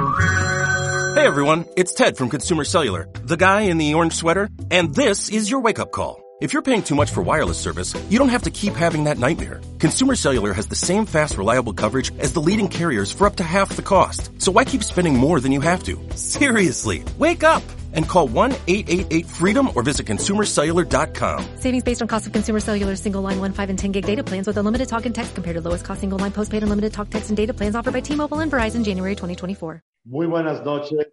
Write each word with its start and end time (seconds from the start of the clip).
Hey 0.00 1.26
everyone, 1.26 1.66
it's 1.76 1.92
Ted 1.92 2.16
from 2.16 2.30
Consumer 2.30 2.64
Cellular, 2.64 3.06
the 3.24 3.36
guy 3.36 3.62
in 3.62 3.76
the 3.76 3.92
orange 3.92 4.14
sweater, 4.14 4.48
and 4.70 4.94
this 4.94 5.28
is 5.28 5.50
your 5.50 5.60
wake 5.60 5.78
up 5.78 5.92
call. 5.92 6.22
If 6.40 6.54
you're 6.54 6.62
paying 6.62 6.82
too 6.82 6.94
much 6.94 7.10
for 7.10 7.22
wireless 7.22 7.58
service, 7.58 7.94
you 8.08 8.18
don't 8.18 8.30
have 8.30 8.44
to 8.44 8.50
keep 8.50 8.72
having 8.72 9.04
that 9.04 9.18
nightmare. 9.18 9.60
Consumer 9.78 10.14
Cellular 10.14 10.54
has 10.54 10.68
the 10.68 10.74
same 10.74 11.04
fast, 11.04 11.36
reliable 11.36 11.74
coverage 11.74 12.18
as 12.18 12.32
the 12.32 12.40
leading 12.40 12.68
carriers 12.68 13.12
for 13.12 13.26
up 13.26 13.36
to 13.36 13.44
half 13.44 13.76
the 13.76 13.82
cost. 13.82 14.30
So 14.40 14.50
why 14.50 14.64
keep 14.64 14.82
spending 14.82 15.14
more 15.18 15.38
than 15.38 15.52
you 15.52 15.60
have 15.60 15.82
to? 15.82 15.98
Seriously, 16.16 17.04
wake 17.18 17.44
up 17.44 17.62
and 17.92 18.08
call 18.08 18.26
1-888-FREEDOM 18.28 19.76
or 19.76 19.82
visit 19.82 20.06
consumercellular.com. 20.06 21.44
Savings 21.58 21.84
based 21.84 22.00
on 22.00 22.08
cost 22.08 22.26
of 22.26 22.32
consumer 22.32 22.60
cellular 22.60 22.96
single 22.96 23.20
line 23.20 23.38
1, 23.38 23.52
5, 23.52 23.68
and 23.68 23.78
10 23.78 23.92
gig 23.92 24.06
data 24.06 24.24
plans 24.24 24.46
with 24.46 24.56
unlimited 24.56 24.88
talk 24.88 25.04
and 25.04 25.14
text 25.14 25.34
compared 25.34 25.56
to 25.56 25.60
lowest 25.60 25.84
cost 25.84 26.00
single 26.00 26.18
line 26.18 26.32
postpaid 26.32 26.62
unlimited 26.62 26.94
talk, 26.94 27.10
text, 27.10 27.28
and 27.28 27.36
data 27.36 27.52
plans 27.52 27.74
offered 27.74 27.92
by 27.92 28.00
T-Mobile 28.00 28.38
and 28.38 28.50
Verizon 28.50 28.82
January 28.82 29.14
2024. 29.14 29.82
Muy 30.04 30.26
buenas 30.26 30.64
noches. 30.64 31.12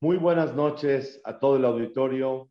Muy 0.00 0.16
buenas 0.18 0.54
noches 0.54 1.20
a 1.24 1.36
todo 1.40 1.56
el 1.56 1.64
auditorio. 1.64 2.48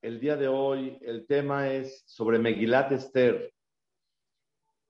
El 0.00 0.18
día 0.20 0.36
de 0.36 0.48
hoy 0.48 0.98
el 1.02 1.26
tema 1.26 1.70
es 1.70 2.02
sobre 2.06 2.38
Megilat 2.38 2.92
Esther, 2.92 3.52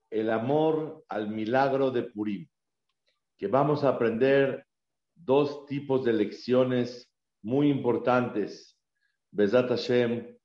el 0.09 0.29
amor 0.29 1.03
al 1.09 1.27
milagro 1.27 1.91
de 1.91 2.03
Purim, 2.03 2.47
que 3.37 3.47
vamos 3.47 3.83
a 3.83 3.89
aprender 3.89 4.65
dos 5.13 5.65
tipos 5.65 6.05
de 6.05 6.13
lecciones 6.13 7.11
muy 7.41 7.69
importantes, 7.69 8.79
Besat 9.31 9.67
Hashem, 9.67 10.37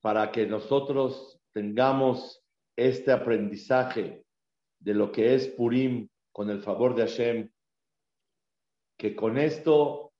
para 0.00 0.32
que 0.32 0.44
nosotros 0.44 1.40
tengamos 1.52 2.44
este 2.74 3.12
aprendizaje 3.12 4.24
de 4.80 4.94
lo 4.94 5.12
que 5.12 5.36
es 5.36 5.46
Purim 5.46 6.08
con 6.34 6.50
el 6.50 6.60
favor 6.60 6.96
de 6.96 7.02
Hashem, 7.02 7.52
que 8.98 9.14
con 9.14 9.38
esto 9.38 10.12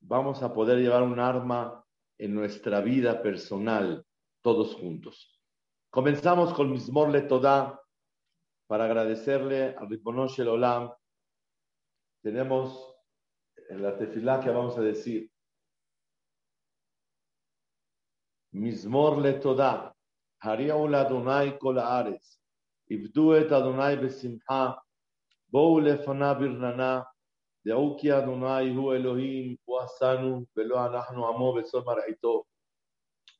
vamos 0.00 0.42
a 0.42 0.52
poder 0.52 0.78
llevar 0.78 1.02
un 1.02 1.18
arma 1.18 1.82
en 2.18 2.34
nuestra 2.34 2.82
vida 2.82 3.22
personal, 3.22 4.06
todos 4.42 4.74
juntos. 4.74 5.40
Comenzamos 5.88 6.52
con 6.52 6.70
Mismor 6.70 7.08
Le 7.08 7.22
Toda 7.22 7.80
para 8.66 8.84
agradecerle 8.84 9.74
a 9.78 9.86
Ribonosh 9.86 10.40
el 10.40 10.48
Olam. 10.48 10.92
Tenemos 12.22 12.94
en 13.70 13.82
la 13.82 13.96
tefilá 13.96 14.40
que 14.40 14.50
vamos 14.50 14.76
a 14.76 14.82
decir, 14.82 15.30
Mismor 18.52 19.22
Le 19.22 19.32
Toda, 19.34 19.96
Hariaul 20.40 20.94
Adonai 20.94 21.58
Kol 21.58 21.78
Ares, 21.78 22.42
Adonai 22.90 23.96
Besimha, 23.96 24.82
Bou 25.55 25.79
Lefana 25.79 26.33
Birnana, 26.39 27.03
דעו 27.67 27.97
כי 27.99 28.17
אדוני 28.17 28.69
הוא 28.69 28.93
אלוהים, 28.93 29.55
הוא 29.65 29.79
עשנו 29.79 30.45
ולא 30.57 30.85
אנחנו 30.85 31.27
עמו 31.27 31.53
בסוד 31.53 31.85
מרעיתו. 31.85 32.43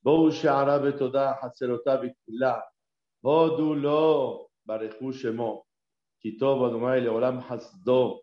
בואו 0.04 0.32
שערה 0.32 0.80
בתודה, 0.80 1.34
חצרותיו 1.42 1.98
בתפילה, 2.04 2.60
הודו 3.22 3.76
לו, 3.76 4.48
ברכו 4.66 5.14
שמו, 5.14 5.64
כי 6.20 6.38
טוב 6.38 6.64
אדוני 6.64 7.02
לעולם 7.02 7.42
חסדו, 7.42 8.22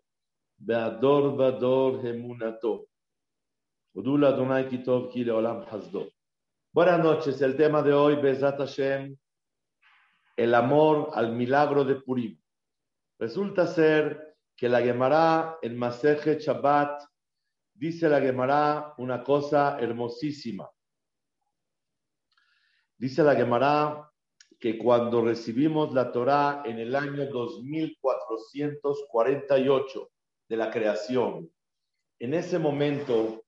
והדור 0.67 1.39
ודור 1.39 2.09
אמונתו. 2.09 2.83
הודו 3.91 4.17
לאדוני 4.17 4.69
כי 4.69 4.83
טוב 4.83 5.11
כי 5.11 5.23
לעולם 5.23 5.65
חסדו. 5.65 6.03
Buenas 6.71 6.99
noches, 7.03 7.41
el 7.41 7.57
tema 7.57 7.81
de 7.81 7.93
hoy, 7.93 8.15
Bezat 8.17 8.59
Hashem, 8.59 9.17
el 10.37 10.53
amor 10.53 11.09
al 11.15 11.31
milagro 11.31 11.83
de 11.83 11.95
Purim. 11.95 12.39
Resulta 13.18 13.66
ser 13.66 14.36
que 14.56 14.68
la 14.68 14.82
Gemara 14.82 15.58
en 15.62 15.76
Maseje 15.76 16.38
Shabbat 16.38 17.02
dice 17.74 18.08
la 18.08 18.20
Gemara 18.20 18.94
una 18.98 19.22
cosa 19.22 19.78
hermosísima. 19.78 20.68
Dice 22.96 23.22
la 23.22 23.34
Gemara 23.34 24.10
que 24.58 24.78
cuando 24.78 25.22
recibimos 25.22 25.92
la 25.92 26.10
Torá 26.10 26.62
en 26.64 26.78
el 26.78 26.94
año 26.94 27.26
2448 27.26 30.10
de 30.48 30.56
la 30.56 30.70
creación, 30.70 31.52
en 32.18 32.34
ese 32.34 32.58
momento 32.58 33.44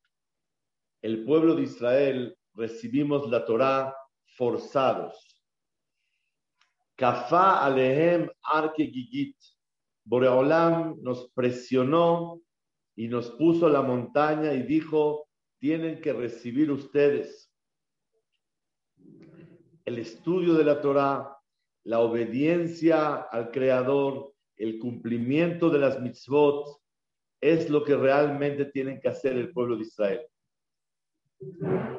el 1.03 1.25
pueblo 1.25 1.54
de 1.54 1.62
Israel 1.62 2.37
recibimos 2.54 3.31
la 3.31 3.44
Torá 3.44 3.97
forzados. 4.37 5.16
Kafá 6.97 7.65
alehem 7.65 8.28
arke 8.43 8.87
gigit. 8.87 9.37
Boreolam 10.06 11.03
nos 11.03 11.31
presionó 11.33 12.41
y 12.97 13.09
nos 13.09 13.33
puso 13.33 13.69
la 13.69 13.83
montaña 13.83 14.55
y 14.55 14.62
dijo, 14.62 15.28
tienen 15.59 16.00
que 16.00 16.12
recibir 16.12 16.71
ustedes 16.71 17.53
el 19.84 19.99
estudio 19.99 20.55
de 20.55 20.65
la 20.65 20.81
Torah, 20.81 21.37
la 21.84 22.00
obediencia 22.00 23.15
al 23.15 23.50
Creador, 23.50 24.33
el 24.56 24.78
cumplimiento 24.78 25.71
de 25.71 25.78
las 25.78 26.00
mitzvot, 26.00 26.81
es 27.41 27.69
lo 27.69 27.84
que 27.84 27.97
realmente 27.97 28.66
tienen 28.66 29.00
que 29.00 29.09
hacer 29.09 29.34
el 29.34 29.53
pueblo 29.53 29.77
de 29.77 29.83
Israel. 29.83 30.27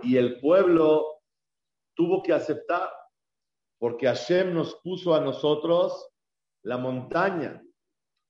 Y 0.04 0.18
el 0.18 0.40
pueblo 0.40 1.22
tuvo 1.94 2.24
que 2.24 2.34
aceptar, 2.34 2.90
porque 3.80 4.08
Hashem 4.08 4.54
nos 4.54 4.76
puso 4.76 5.14
a 5.14 5.22
nosotros 5.22 6.10
la 6.64 6.78
montaña, 6.78 7.64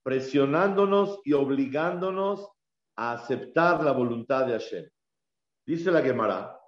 presionándonos 0.08 1.20
y 1.22 1.34
obligándonos 1.34 2.48
a 2.96 3.12
aceptar 3.12 3.84
la 3.84 3.92
voluntad 3.92 4.46
de 4.46 4.52
Hashem. 4.52 4.88
Dice 5.66 5.90
la 5.90 6.00
Gemara, 6.00 6.58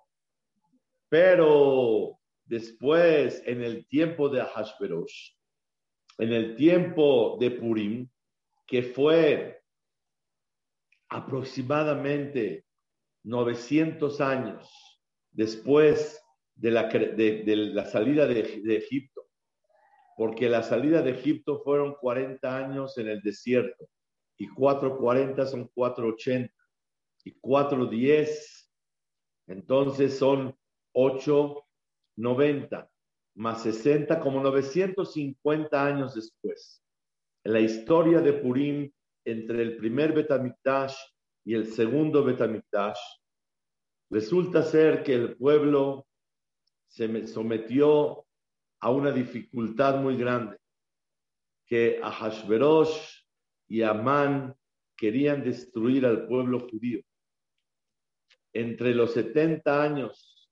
pero 1.08 2.18
después, 2.44 3.42
en 3.46 3.62
el 3.62 3.86
tiempo 3.86 4.28
de 4.28 4.42
Hashverosh, 4.42 5.30
en 6.18 6.34
el 6.34 6.54
tiempo 6.54 7.38
de 7.40 7.52
Purim, 7.52 8.10
que 8.66 8.82
fue 8.82 9.62
aproximadamente 11.08 12.66
900 13.24 14.20
años 14.20 14.70
después 15.30 16.22
de 16.56 16.70
la, 16.72 16.88
de, 16.88 17.42
la 17.56 17.86
salida 17.86 18.26
de 18.26 18.76
Egipto, 18.76 19.09
porque 20.20 20.50
la 20.50 20.62
salida 20.62 21.00
de 21.00 21.12
Egipto 21.12 21.62
fueron 21.64 21.94
40 21.94 22.54
años 22.54 22.98
en 22.98 23.08
el 23.08 23.22
desierto, 23.22 23.88
y 24.36 24.48
440 24.48 25.46
son 25.46 25.66
480, 25.68 26.52
y 27.24 27.32
410, 27.40 28.70
entonces 29.46 30.18
son 30.18 30.54
890, 30.92 32.90
más 33.36 33.62
60, 33.62 34.20
como 34.20 34.42
950 34.42 35.86
años 35.86 36.14
después. 36.14 36.84
En 37.42 37.54
la 37.54 37.60
historia 37.60 38.20
de 38.20 38.34
Purim, 38.34 38.92
entre 39.24 39.62
el 39.62 39.78
primer 39.78 40.12
Betamikdash 40.12 40.96
y 41.46 41.54
el 41.54 41.66
segundo 41.72 42.22
Betamikdash, 42.22 43.00
resulta 44.10 44.62
ser 44.64 45.02
que 45.02 45.14
el 45.14 45.38
pueblo 45.38 46.06
se 46.88 47.26
sometió 47.26 48.26
a 48.80 48.90
una 48.90 49.12
dificultad 49.12 50.00
muy 50.00 50.16
grande, 50.16 50.56
que 51.66 52.00
Ahashverosh 52.02 53.24
y 53.68 53.82
Amán 53.82 54.54
querían 54.96 55.44
destruir 55.44 56.04
al 56.04 56.26
pueblo 56.26 56.60
judío. 56.68 57.00
Entre 58.52 58.94
los 58.94 59.12
70 59.12 59.82
años 59.82 60.50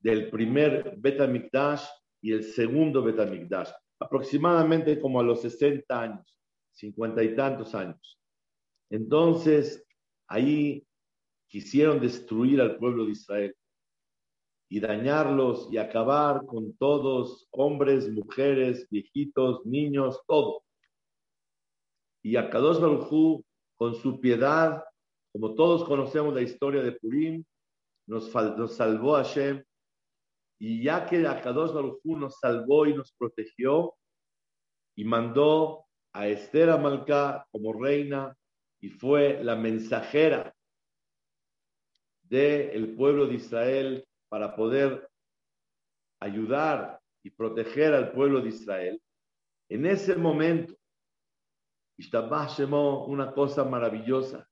del 0.00 0.30
primer 0.30 0.94
Betamikdash 0.96 1.84
y 2.20 2.32
el 2.32 2.44
segundo 2.44 3.02
Betamikdash, 3.02 3.70
aproximadamente 4.00 4.98
como 4.98 5.20
a 5.20 5.22
los 5.22 5.42
60 5.42 6.00
años, 6.00 6.38
50 6.72 7.22
y 7.22 7.36
tantos 7.36 7.74
años. 7.74 8.18
Entonces, 8.90 9.86
ahí 10.28 10.86
quisieron 11.46 12.00
destruir 12.00 12.60
al 12.60 12.78
pueblo 12.78 13.04
de 13.04 13.12
Israel 13.12 13.56
y 14.74 14.80
dañarlos 14.80 15.68
y 15.70 15.78
acabar 15.78 16.44
con 16.46 16.76
todos, 16.78 17.46
hombres, 17.52 18.10
mujeres, 18.10 18.88
viejitos, 18.90 19.64
niños, 19.64 20.20
todo. 20.26 20.64
Y 22.24 22.34
Akadosh 22.34 22.80
Baruj 22.80 23.44
con 23.76 23.94
su 23.94 24.20
piedad, 24.20 24.82
como 25.32 25.54
todos 25.54 25.84
conocemos 25.84 26.34
la 26.34 26.42
historia 26.42 26.82
de 26.82 26.90
Purim, 26.90 27.44
nos, 28.08 28.34
nos 28.34 28.74
salvó 28.74 29.14
a 29.14 29.22
Hashem. 29.22 29.62
Y 30.58 30.82
ya 30.82 31.06
que 31.06 31.24
Akadosh 31.24 31.72
Baruj 31.72 32.00
nos 32.06 32.40
salvó 32.40 32.84
y 32.86 32.94
nos 32.94 33.12
protegió, 33.12 33.94
y 34.96 35.04
mandó 35.04 35.86
a 36.12 36.26
Esther 36.26 36.70
Amalcá 36.70 37.46
como 37.52 37.74
reina, 37.74 38.36
y 38.80 38.88
fue 38.88 39.40
la 39.44 39.54
mensajera 39.54 40.52
del 42.24 42.96
pueblo 42.96 43.28
de 43.28 43.34
Israel 43.34 44.04
para 44.28 44.54
poder 44.54 45.08
ayudar 46.20 47.00
y 47.22 47.30
proteger 47.30 47.94
al 47.94 48.12
pueblo 48.12 48.40
de 48.40 48.48
Israel, 48.48 49.02
en 49.68 49.86
ese 49.86 50.16
momento 50.16 50.74
una 53.06 53.32
cosa 53.32 53.64
maravillosa. 53.64 54.48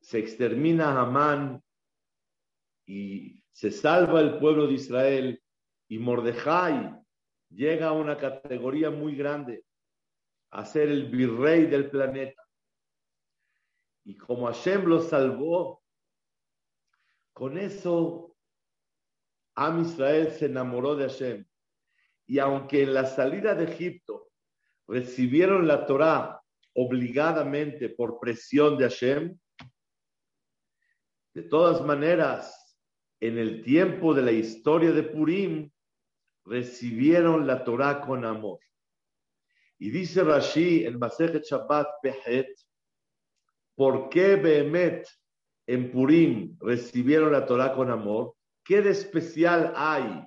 Se 0.00 0.18
extermina 0.18 1.00
Amán 1.00 1.62
y 2.86 3.42
se 3.52 3.70
salva 3.70 4.20
el 4.20 4.38
pueblo 4.38 4.66
de 4.66 4.74
Israel 4.74 5.42
y 5.88 5.98
Mordejai 5.98 6.94
llega 7.50 7.88
a 7.88 7.92
una 7.92 8.16
categoría 8.16 8.90
muy 8.90 9.16
grande, 9.16 9.64
a 10.50 10.64
ser 10.64 10.88
el 10.88 11.10
virrey 11.10 11.66
del 11.66 11.90
planeta. 11.90 12.42
Y 14.04 14.16
como 14.16 14.46
Hashem 14.46 14.84
lo 14.84 15.00
salvó, 15.00 15.82
con 17.38 17.56
eso 17.56 18.34
Am 19.54 19.82
Israel 19.82 20.32
se 20.32 20.46
enamoró 20.46 20.96
de 20.96 21.08
Hashem. 21.08 21.46
Y 22.26 22.40
aunque 22.40 22.82
en 22.82 22.94
la 22.94 23.06
salida 23.06 23.54
de 23.54 23.64
Egipto 23.64 24.28
recibieron 24.88 25.68
la 25.68 25.86
Torá 25.86 26.42
obligadamente 26.74 27.90
por 27.90 28.18
presión 28.18 28.76
de 28.76 28.84
Hashem, 28.84 29.38
de 31.34 31.42
todas 31.44 31.80
maneras, 31.84 32.76
en 33.20 33.38
el 33.38 33.62
tiempo 33.62 34.14
de 34.14 34.22
la 34.22 34.32
historia 34.32 34.90
de 34.90 35.04
Purim, 35.04 35.70
recibieron 36.44 37.46
la 37.46 37.62
Torá 37.62 38.00
con 38.00 38.24
amor. 38.24 38.58
Y 39.78 39.90
dice 39.90 40.24
Rashi 40.24 40.84
en 40.84 40.98
Masechet 40.98 41.44
Shabbat 41.44 41.86
Pehet, 42.02 42.48
¿por 43.76 44.08
qué 44.08 44.34
Behemet 44.34 45.08
en 45.68 45.90
Purim 45.92 46.56
recibieron 46.60 47.30
la 47.32 47.44
Torá 47.44 47.74
con 47.74 47.90
amor? 47.90 48.34
¿Qué 48.64 48.80
de 48.80 48.90
especial 48.90 49.74
hay 49.76 50.24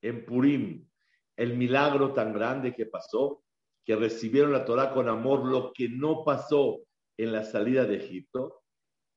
en 0.00 0.24
Purim? 0.24 0.88
El 1.36 1.56
milagro 1.56 2.12
tan 2.12 2.32
grande 2.32 2.72
que 2.72 2.86
pasó, 2.86 3.42
que 3.84 3.96
recibieron 3.96 4.52
la 4.52 4.64
Torá 4.64 4.94
con 4.94 5.08
amor, 5.08 5.44
lo 5.44 5.72
que 5.72 5.88
no 5.88 6.24
pasó 6.24 6.82
en 7.16 7.32
la 7.32 7.42
salida 7.42 7.84
de 7.84 7.96
Egipto. 7.96 8.62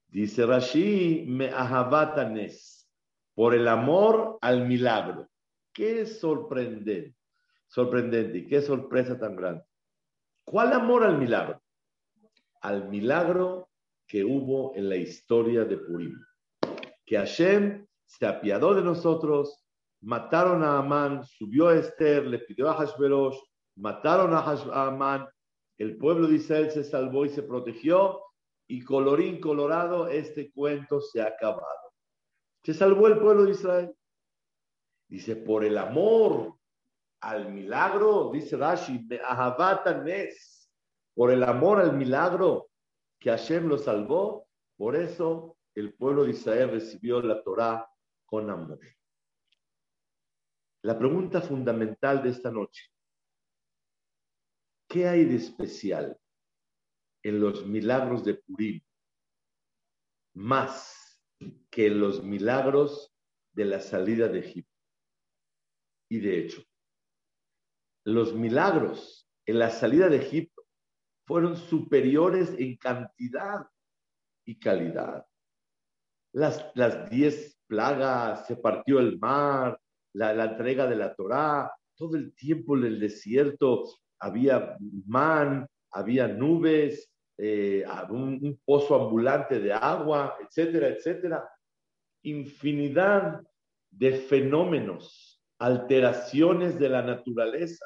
Dice 0.07 0.43
Rashi, 0.43 1.25
me 1.27 1.51
ahabatanes, 1.51 2.89
por 3.35 3.53
el 3.53 3.67
amor 3.67 4.39
al 4.41 4.67
milagro. 4.67 5.29
Qué 5.71 6.07
sorprendente, 6.07 7.13
sorprendente 7.67 8.39
y 8.39 8.47
qué 8.47 8.63
sorpresa 8.63 9.19
tan 9.19 9.35
grande. 9.35 9.63
¿Cuál 10.43 10.73
amor 10.73 11.03
al 11.03 11.19
milagro? 11.19 11.61
Al 12.61 12.89
milagro 12.89 13.66
que 14.07 14.23
hubo 14.23 14.73
en 14.75 14.89
la 14.89 14.95
historia 14.95 15.65
de 15.65 15.77
Purim. 15.77 16.17
Que 17.05 17.17
Hashem 17.17 17.85
se 18.05 18.25
apiadó 18.25 18.73
de 18.73 18.81
nosotros, 18.81 19.63
mataron 20.01 20.63
a 20.63 20.79
Amán, 20.79 21.25
subió 21.25 21.67
a 21.67 21.75
Esther, 21.75 22.25
le 22.25 22.39
pidió 22.39 22.69
a 22.69 22.73
Hashverosh, 22.73 23.37
mataron 23.75 24.33
a, 24.33 24.87
Amán, 24.87 25.27
el 25.77 25.97
pueblo 25.97 26.27
de 26.27 26.35
Israel 26.35 26.71
se 26.71 26.83
salvó 26.83 27.25
y 27.25 27.29
se 27.29 27.43
protegió, 27.43 28.21
y 28.69 28.81
colorín 28.83 29.39
colorado, 29.39 30.07
este 30.07 30.51
cuento 30.51 30.99
se 31.01 31.21
ha 31.21 31.27
acabado. 31.27 31.65
Se 32.63 32.73
salvó 32.73 33.07
el 33.07 33.19
pueblo 33.19 33.45
de 33.45 33.51
Israel. 33.51 33.95
Dice, 35.07 35.37
por 35.37 35.63
el 35.63 35.77
amor 35.77 36.53
al 37.21 37.51
milagro, 37.53 38.29
dice 38.33 38.57
Rashi, 38.57 39.07
por 41.13 41.31
el 41.31 41.43
amor 41.43 41.79
al 41.79 41.95
milagro 41.95 42.69
que 43.19 43.29
Hashem 43.29 43.67
lo 43.67 43.77
salvó, 43.77 44.47
por 44.77 44.95
eso 44.95 45.57
el 45.75 45.93
pueblo 45.93 46.23
de 46.23 46.31
Israel 46.31 46.71
recibió 46.71 47.21
la 47.21 47.43
Torah 47.43 47.89
con 48.25 48.49
amor. 48.49 48.79
La 50.83 50.97
pregunta 50.97 51.41
fundamental 51.41 52.21
de 52.23 52.29
esta 52.29 52.51
noche, 52.51 52.91
¿qué 54.87 55.07
hay 55.07 55.25
de 55.25 55.35
especial 55.35 56.19
en 57.23 57.41
los 57.41 57.65
milagros 57.65 58.23
de 58.23 58.35
Purim 58.35 58.81
más 60.33 61.21
que 61.69 61.87
en 61.87 61.99
los 61.99 62.23
milagros 62.23 63.13
de 63.53 63.65
la 63.65 63.79
salida 63.79 64.27
de 64.27 64.39
Egipto? 64.39 64.71
Y 66.09 66.19
de 66.19 66.39
hecho, 66.39 66.63
los 68.05 68.33
milagros 68.33 69.27
en 69.45 69.59
la 69.59 69.69
salida 69.69 70.07
de 70.07 70.17
Egipto 70.17 70.46
fueron 71.27 71.57
superiores 71.57 72.55
en 72.57 72.77
cantidad 72.77 73.67
y 74.45 74.57
calidad. 74.57 75.25
Las, 76.33 76.71
las 76.73 77.09
diez 77.09 77.59
plagas, 77.67 78.47
se 78.47 78.55
partió 78.55 78.99
el 78.99 79.19
mar, 79.19 79.77
la, 80.13 80.45
entrega 80.45 80.87
de 80.87 80.95
la 80.95 81.13
Torá, 81.13 81.71
todo 81.95 82.15
el 82.15 82.33
tiempo 82.33 82.77
en 82.77 82.85
el 82.85 82.99
desierto 82.99 83.83
había 84.19 84.77
man, 85.05 85.67
había 85.91 86.27
nubes, 86.27 87.11
eh, 87.37 87.83
un 88.09 88.59
pozo 88.65 88.95
ambulante 88.95 89.59
de 89.59 89.73
agua, 89.73 90.37
etcétera, 90.39 90.87
etcétera. 90.87 91.49
Infinidad 92.23 93.41
de 93.91 94.13
fenómenos 94.13 95.41
alteraciones 95.59 96.79
de 96.79 96.89
la 96.89 97.01
naturaleza, 97.01 97.85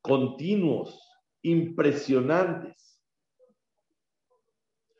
continuos, 0.00 1.13
impresionantes. 1.44 3.00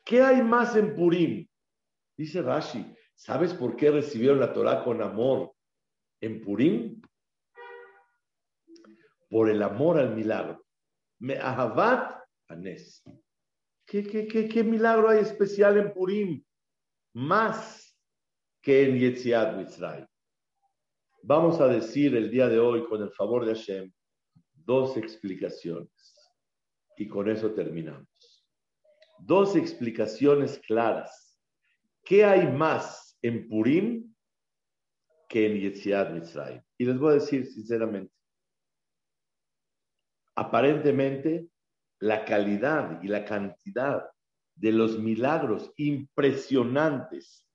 ¿Qué 0.05 0.21
hay 0.21 0.41
más 0.43 0.75
en 0.75 0.95
Purim? 0.95 1.47
Dice 2.15 2.41
Rashi, 2.41 2.95
¿sabes 3.15 3.53
por 3.53 3.75
qué 3.75 3.91
recibieron 3.91 4.39
la 4.39 4.53
Torah 4.53 4.83
con 4.83 5.01
amor 5.01 5.53
en 6.21 6.41
Purim? 6.41 7.01
Por 9.29 9.49
el 9.49 9.61
amor 9.63 9.99
al 9.99 10.15
milagro. 10.15 10.63
Me 11.19 11.37
ahavat 11.37 12.23
anes. 12.47 13.03
¿Qué, 13.85 14.03
qué, 14.27 14.63
milagro 14.63 15.09
hay 15.09 15.19
especial 15.19 15.77
en 15.77 15.91
Purim? 15.93 16.43
Más 17.13 17.97
que 18.61 18.87
en 18.87 18.99
Yetziat 18.99 19.57
Mitzrayim. 19.57 20.07
Vamos 21.23 21.59
a 21.59 21.67
decir 21.67 22.15
el 22.15 22.29
día 22.29 22.47
de 22.47 22.59
hoy, 22.59 22.85
con 22.85 23.01
el 23.01 23.11
favor 23.11 23.45
de 23.45 23.55
Hashem, 23.55 23.91
dos 24.53 24.95
explicaciones. 24.97 26.14
Y 26.97 27.07
con 27.07 27.29
eso 27.29 27.51
terminamos. 27.51 28.07
Dos 29.19 29.55
explicaciones 29.55 30.59
claras. 30.59 31.39
¿Qué 32.03 32.23
hay 32.23 32.51
más 32.51 33.17
en 33.21 33.47
Purim 33.47 34.13
que 35.27 35.47
en 35.47 35.59
Yetziat 35.59 36.11
Mitzrayim? 36.11 36.61
Y 36.77 36.85
les 36.85 36.99
voy 36.99 37.11
a 37.11 37.15
decir 37.15 37.45
sinceramente, 37.45 38.13
aparentemente 40.35 41.47
la 41.99 42.25
calidad 42.25 43.01
y 43.01 43.07
la 43.07 43.25
cantidad 43.25 44.09
de 44.55 44.71
los 44.71 44.99
milagros 44.99 45.71
impresionantes 45.77 47.47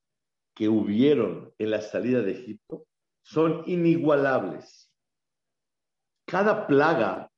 que 0.55 0.69
hubieron 0.69 1.55
en 1.59 1.71
la 1.71 1.81
salida 1.81 2.21
de 2.23 2.33
Egipto 2.33 2.87
son 3.23 3.63
inigualables. 3.67 4.93
Cada 6.27 6.67
plaga 6.67 7.30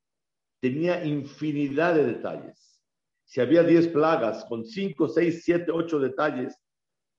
tenía 0.63 1.03
infinidad 1.03 1.93
de 1.93 2.05
detalles. 2.05 2.79
Si 3.25 3.41
había 3.41 3.63
10 3.63 3.89
plagas 3.89 4.45
con 4.45 4.63
5, 4.63 5.09
6, 5.09 5.41
7, 5.43 5.71
8 5.73 5.99
detalles, 5.99 6.57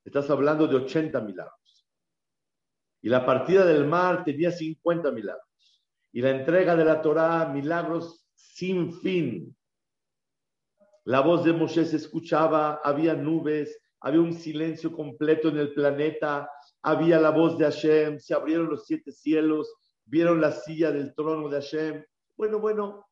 estás 0.02 0.30
hablando 0.30 0.66
de 0.66 0.76
80 0.76 1.20
milagros. 1.20 1.86
Y 3.02 3.10
la 3.10 3.26
partida 3.26 3.66
del 3.66 3.86
mar 3.86 4.24
tenía 4.24 4.50
50 4.50 5.10
milagros. 5.10 5.82
Y 6.10 6.22
la 6.22 6.30
entrega 6.30 6.74
de 6.74 6.86
la 6.86 7.02
Torá, 7.02 7.44
milagros 7.52 8.26
sin 8.34 8.94
fin. 9.02 9.54
La 11.04 11.20
voz 11.20 11.44
de 11.44 11.52
Moshe 11.52 11.84
se 11.84 11.96
escuchaba, 11.96 12.80
había 12.82 13.12
nubes, 13.12 13.78
había 14.00 14.22
un 14.22 14.32
silencio 14.32 14.90
completo 14.90 15.50
en 15.50 15.58
el 15.58 15.74
planeta, 15.74 16.48
había 16.80 17.20
la 17.20 17.28
voz 17.28 17.58
de 17.58 17.66
Hashem, 17.66 18.20
se 18.20 18.32
abrieron 18.32 18.70
los 18.70 18.86
siete 18.86 19.12
cielos, 19.12 19.70
vieron 20.06 20.40
la 20.40 20.50
silla 20.50 20.90
del 20.90 21.14
trono 21.14 21.50
de 21.50 21.56
Hashem. 21.56 22.04
Bueno, 22.38 22.58
bueno, 22.58 23.04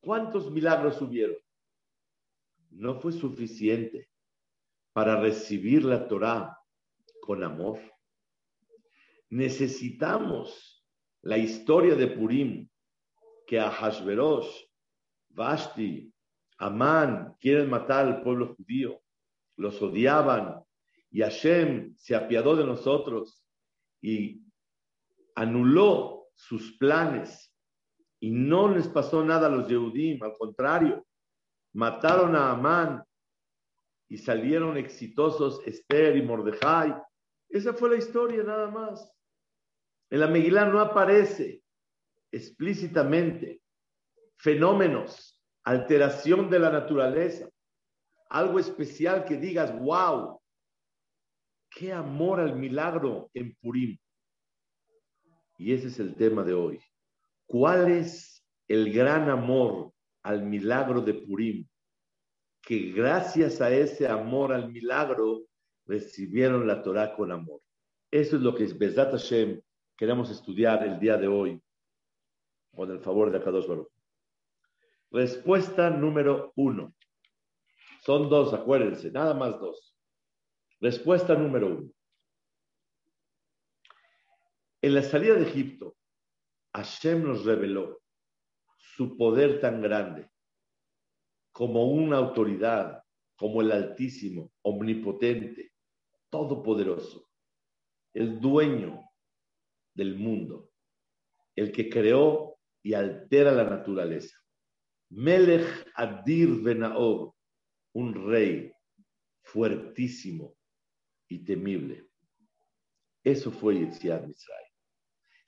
¿cuántos 0.00 0.50
milagros 0.50 1.00
hubieron? 1.02 1.36
No 2.70 3.00
fue 3.00 3.12
suficiente 3.12 4.10
para 4.92 5.20
recibir 5.20 5.84
la 5.84 6.06
Torah 6.08 6.58
con 7.20 7.42
amor. 7.42 7.78
Necesitamos 9.30 10.84
la 11.22 11.38
historia 11.38 11.94
de 11.94 12.06
Purim, 12.08 12.68
que 13.46 13.58
a 13.58 13.70
Hashverosh, 13.70 14.48
Vashti, 15.30 16.12
Amán 16.58 17.36
quieren 17.38 17.70
matar 17.70 18.06
al 18.06 18.22
pueblo 18.22 18.54
judío, 18.56 19.00
los 19.56 19.80
odiaban, 19.80 20.62
y 21.10 21.20
Hashem 21.22 21.94
se 21.96 22.14
apiadó 22.14 22.56
de 22.56 22.64
nosotros 22.64 23.42
y 24.00 24.42
anuló 25.34 26.28
sus 26.34 26.76
planes 26.76 27.52
y 28.20 28.30
no 28.30 28.68
les 28.68 28.88
pasó 28.88 29.24
nada 29.24 29.46
a 29.46 29.50
los 29.50 29.68
Yehudim, 29.68 30.22
al 30.22 30.34
contrario, 30.34 31.06
mataron 31.72 32.34
a 32.34 32.50
Amán 32.50 33.04
y 34.08 34.18
salieron 34.18 34.76
exitosos 34.76 35.60
Esther 35.66 36.16
y 36.16 36.22
Mordejai. 36.22 36.94
Esa 37.48 37.72
fue 37.72 37.90
la 37.90 37.96
historia 37.96 38.42
nada 38.42 38.70
más. 38.70 39.12
En 40.10 40.20
la 40.20 40.26
Megilá 40.26 40.64
no 40.64 40.80
aparece 40.80 41.62
explícitamente 42.32 43.62
fenómenos, 44.36 45.40
alteración 45.64 46.48
de 46.50 46.58
la 46.58 46.70
naturaleza, 46.70 47.48
algo 48.30 48.58
especial 48.58 49.24
que 49.24 49.36
digas, 49.36 49.78
wow, 49.78 50.40
qué 51.70 51.92
amor 51.92 52.40
al 52.40 52.56
milagro 52.56 53.30
en 53.34 53.54
Purim. 53.56 53.98
Y 55.58 55.72
ese 55.72 55.88
es 55.88 55.98
el 55.98 56.14
tema 56.14 56.44
de 56.44 56.54
hoy. 56.54 56.80
¿Cuál 57.48 57.90
es 57.90 58.44
el 58.68 58.92
gran 58.92 59.30
amor 59.30 59.94
al 60.22 60.42
milagro 60.42 61.00
de 61.00 61.14
Purim? 61.14 61.66
Que 62.60 62.92
gracias 62.92 63.62
a 63.62 63.70
ese 63.70 64.06
amor 64.06 64.52
al 64.52 64.70
milagro 64.70 65.46
recibieron 65.86 66.66
la 66.66 66.82
Torah 66.82 67.16
con 67.16 67.32
amor. 67.32 67.62
Eso 68.10 68.36
es 68.36 68.42
lo 68.42 68.54
que 68.54 68.64
es 68.64 68.76
Hashem 68.94 69.62
queremos 69.96 70.30
estudiar 70.30 70.84
el 70.84 71.00
día 71.00 71.16
de 71.16 71.26
hoy 71.26 71.60
con 72.70 72.90
el 72.90 73.00
favor 73.00 73.30
de 73.30 73.38
Akadosh 73.38 73.66
Baruch. 73.66 73.90
Respuesta 75.10 75.88
número 75.88 76.52
uno. 76.54 76.94
Son 78.02 78.28
dos, 78.28 78.52
acuérdense, 78.52 79.10
nada 79.10 79.32
más 79.32 79.58
dos. 79.58 79.96
Respuesta 80.80 81.34
número 81.34 81.66
uno. 81.68 81.90
En 84.82 84.94
la 84.94 85.02
salida 85.02 85.34
de 85.34 85.48
Egipto, 85.48 85.97
Hashem 86.78 87.24
nos 87.24 87.44
reveló 87.44 88.00
su 88.78 89.16
poder 89.16 89.60
tan 89.60 89.82
grande 89.82 90.30
como 91.50 91.86
una 91.86 92.18
autoridad, 92.18 93.02
como 93.36 93.62
el 93.62 93.72
Altísimo, 93.72 94.52
omnipotente, 94.62 95.72
todopoderoso, 96.30 97.28
el 98.14 98.38
dueño 98.38 99.02
del 99.92 100.14
mundo, 100.14 100.70
el 101.56 101.72
que 101.72 101.90
creó 101.90 102.56
y 102.80 102.94
altera 102.94 103.50
la 103.50 103.64
naturaleza. 103.64 104.38
Melech 105.10 105.90
Adir 105.96 106.62
Benaor, 106.62 107.34
un 107.94 108.30
rey 108.30 108.72
fuertísimo 109.42 110.54
y 111.26 111.44
temible. 111.44 112.08
Eso 113.24 113.50
fue 113.50 113.80
Yetziat 113.80 114.24
Mitzrayim. 114.24 114.67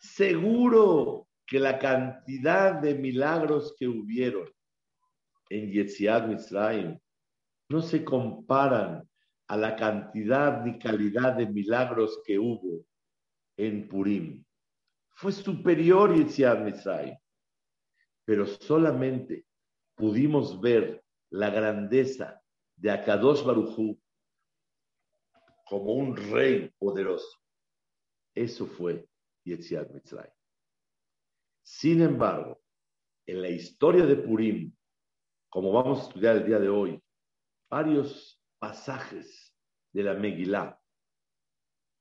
Seguro 0.01 1.29
que 1.47 1.59
la 1.59 1.79
cantidad 1.79 2.81
de 2.81 2.95
milagros 2.95 3.75
que 3.79 3.87
hubieron 3.87 4.51
en 5.51 5.71
Yetziat 5.71 6.27
Mitzrayim 6.27 6.99
no 7.69 7.83
se 7.83 8.03
comparan 8.03 9.07
a 9.47 9.57
la 9.59 9.77
cantidad 9.77 10.65
ni 10.65 10.79
calidad 10.79 11.35
de 11.35 11.47
milagros 11.47 12.23
que 12.25 12.39
hubo 12.39 12.83
en 13.59 13.89
Purim. 13.89 14.43
Fue 15.11 15.33
superior 15.33 16.17
Yetziat 16.17 16.61
Mitzrayim. 16.61 17.17
Pero 18.25 18.47
solamente 18.47 19.45
pudimos 19.95 20.59
ver 20.63 21.05
la 21.29 21.51
grandeza 21.51 22.41
de 22.75 22.91
Akadosh 22.91 23.45
Barujú 23.45 24.01
como 25.67 25.93
un 25.93 26.17
rey 26.17 26.73
poderoso. 26.79 27.39
Eso 28.35 28.67
fue 28.67 29.10
Yetziat 29.45 29.91
Mitzrayim. 29.91 30.33
Sin 31.63 32.03
embargo, 32.03 32.61
en 33.27 33.43
la 33.43 33.49
historia 33.49 34.05
de 34.07 34.17
Purim, 34.17 34.75
como 35.49 35.73
vamos 35.73 36.01
a 36.01 36.03
estudiar 36.03 36.37
el 36.37 36.47
día 36.47 36.59
de 36.59 36.69
hoy, 36.69 37.03
varios 37.69 38.41
pasajes 38.59 39.55
de 39.93 40.03
la 40.03 40.15
Megilá, 40.15 40.81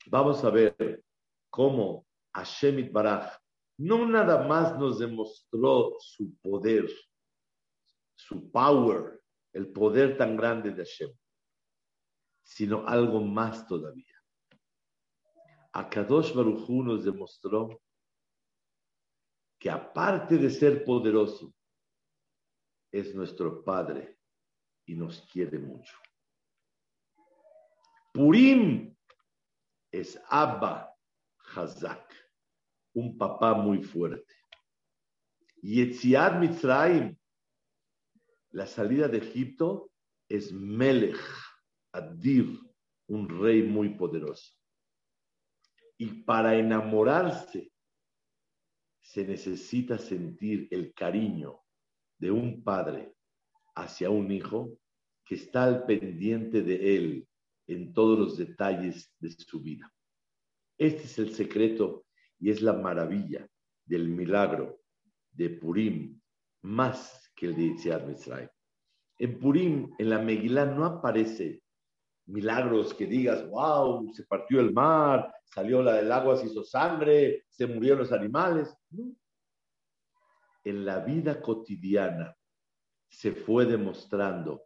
vamos 0.08 0.44
a 0.44 0.50
ver 0.50 1.04
cómo 1.50 2.08
Hashem 2.34 2.92
Baraj 2.92 3.40
no 3.78 4.06
nada 4.06 4.46
más 4.46 4.78
nos 4.78 5.00
demostró 5.00 5.96
su 6.00 6.36
poder, 6.42 6.90
su 8.16 8.52
power, 8.52 9.22
el 9.54 9.72
poder 9.72 10.18
tan 10.18 10.36
grande 10.36 10.72
de 10.72 10.84
Hashem, 10.84 11.12
sino 12.44 12.86
algo 12.86 13.22
más 13.22 13.66
todavía. 13.68 14.19
Akadosh 15.80 16.34
Baruchu 16.34 16.84
nos 16.84 17.06
demostró 17.06 17.82
que 19.58 19.70
aparte 19.70 20.38
de 20.38 20.50
ser 20.50 20.84
poderoso, 20.84 21.54
es 22.92 23.16
nuestro 23.16 23.64
Padre 23.64 24.18
y 24.86 24.96
nos 24.96 25.22
quiere 25.32 25.58
mucho. 25.58 25.96
Purim 28.14 28.94
es 29.90 30.20
Abba 30.28 30.94
Hazak, 31.56 32.14
un 32.94 33.18
papá 33.18 33.54
muy 33.54 33.82
fuerte. 33.82 34.36
Yetziad 35.62 36.40
Mitzrayim, 36.40 37.18
la 38.52 38.68
salida 38.68 39.08
de 39.08 39.20
Egipto, 39.20 39.92
es 40.28 40.52
Melech, 40.52 41.20
Adir, 41.94 42.60
un 43.08 43.30
rey 43.30 43.64
muy 43.64 43.96
poderoso. 43.96 44.59
Y 46.02 46.24
para 46.24 46.56
enamorarse 46.56 47.74
se 49.02 49.26
necesita 49.28 49.98
sentir 49.98 50.68
el 50.72 50.94
cariño 50.94 51.60
de 52.18 52.32
un 52.32 52.64
padre 52.64 53.14
hacia 53.76 54.10
un 54.10 54.32
hijo 54.32 54.80
que 55.26 55.36
está 55.36 55.66
al 55.66 55.86
pendiente 55.86 56.62
de 56.62 56.96
él 56.96 57.28
en 57.68 57.94
todos 57.94 58.18
los 58.18 58.38
detalles 58.38 59.14
de 59.20 59.30
su 59.32 59.62
vida. 59.62 59.94
Este 60.78 61.04
es 61.04 61.20
el 61.20 61.34
secreto 61.34 62.06
y 62.40 62.50
es 62.50 62.62
la 62.62 62.74
maravilla 62.74 63.46
del 63.86 64.08
milagro 64.08 64.82
de 65.32 65.50
Purim, 65.50 66.20
más 66.62 67.30
que 67.36 67.48
el 67.48 67.56
de 67.56 67.64
Yitziat 67.64 68.08
Mitzrayim. 68.08 68.50
En 69.18 69.38
Purim, 69.38 69.92
en 69.98 70.10
la 70.10 70.20
Megilá, 70.20 70.66
no 70.66 70.86
aparece 70.86 71.62
milagros 72.30 72.94
que 72.94 73.06
digas, 73.06 73.48
wow, 73.50 74.12
se 74.14 74.24
partió 74.26 74.60
el 74.60 74.74
mar, 74.74 75.34
salió 75.46 75.82
la 75.82 75.94
del 75.94 76.12
agua, 76.12 76.38
se 76.38 76.48
hizo 76.48 76.64
sangre, 76.64 77.46
se 77.50 77.68
murieron 77.68 78.00
los 78.00 78.12
animales. 78.12 78.74
En 80.64 80.86
la 80.86 81.00
vida 81.00 81.42
cotidiana 81.42 82.36
se 83.10 83.32
fue 83.32 83.66
demostrando 83.66 84.64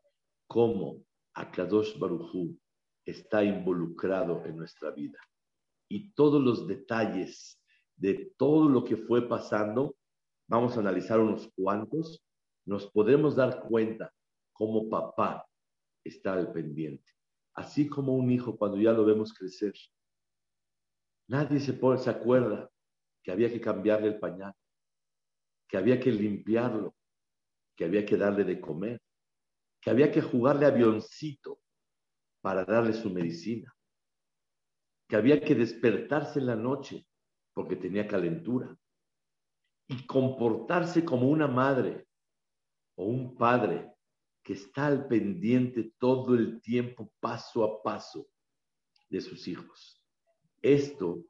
cómo 0.48 1.04
Akadosh 1.34 1.98
Barujú 1.98 2.58
está 3.06 3.44
involucrado 3.44 4.44
en 4.46 4.58
nuestra 4.58 4.92
vida 4.92 5.20
y 5.90 6.12
todos 6.14 6.42
los 6.42 6.68
detalles 6.68 7.60
de 7.96 8.34
todo 8.38 8.68
lo 8.68 8.84
que 8.84 8.98
fue 8.98 9.28
pasando, 9.28 9.96
vamos 10.48 10.76
a 10.76 10.80
analizar 10.80 11.20
unos 11.20 11.50
cuantos, 11.56 12.24
nos 12.66 12.92
podemos 12.92 13.36
dar 13.36 13.62
cuenta 13.62 14.12
cómo 14.52 14.90
papá 14.90 15.46
está 16.04 16.34
al 16.34 16.52
pendiente. 16.52 17.12
Así 17.56 17.88
como 17.88 18.14
un 18.16 18.32
hijo 18.32 18.58
cuando 18.58 18.78
ya 18.78 18.92
lo 18.92 19.06
vemos 19.06 19.34
crecer. 19.34 19.74
Nadie 21.28 21.60
se, 21.60 21.74
pone, 21.74 22.02
acuerda 22.08 22.70
que 23.24 23.32
había 23.32 23.50
que 23.50 23.62
cambiarle 23.62 24.08
el 24.08 24.20
pañal, 24.20 24.54
que 25.68 25.78
había 25.78 26.00
que 26.00 26.12
limpiarlo, 26.12 26.96
que 27.76 27.86
había 27.86 28.06
que 28.06 28.18
darle 28.18 28.44
de 28.44 28.60
comer, 28.60 29.02
que 29.82 29.90
había 29.90 30.12
que 30.12 30.22
jugarle 30.22 30.66
avioncito 30.66 31.60
para 32.42 32.66
darle 32.66 32.94
su 32.94 33.10
medicina 33.10 33.74
que 35.14 35.18
había 35.18 35.40
que 35.42 35.54
despertarse 35.54 36.40
en 36.40 36.48
la 36.48 36.56
noche 36.56 37.06
porque 37.54 37.76
tenía 37.76 38.08
calentura 38.08 38.76
y 39.88 40.08
comportarse 40.08 41.06
como 41.06 41.30
una 41.30 41.48
madre 41.48 42.08
o 42.96 43.06
un 43.06 43.36
padre 43.36 43.93
que 44.44 44.54
está 44.54 44.88
al 44.88 45.08
pendiente 45.08 45.94
todo 45.98 46.36
el 46.36 46.62
tiempo, 46.62 47.12
paso 47.20 47.64
a 47.64 47.82
paso, 47.82 48.28
de 49.10 49.22
sus 49.22 49.48
hijos. 49.48 50.04
Esto, 50.62 51.24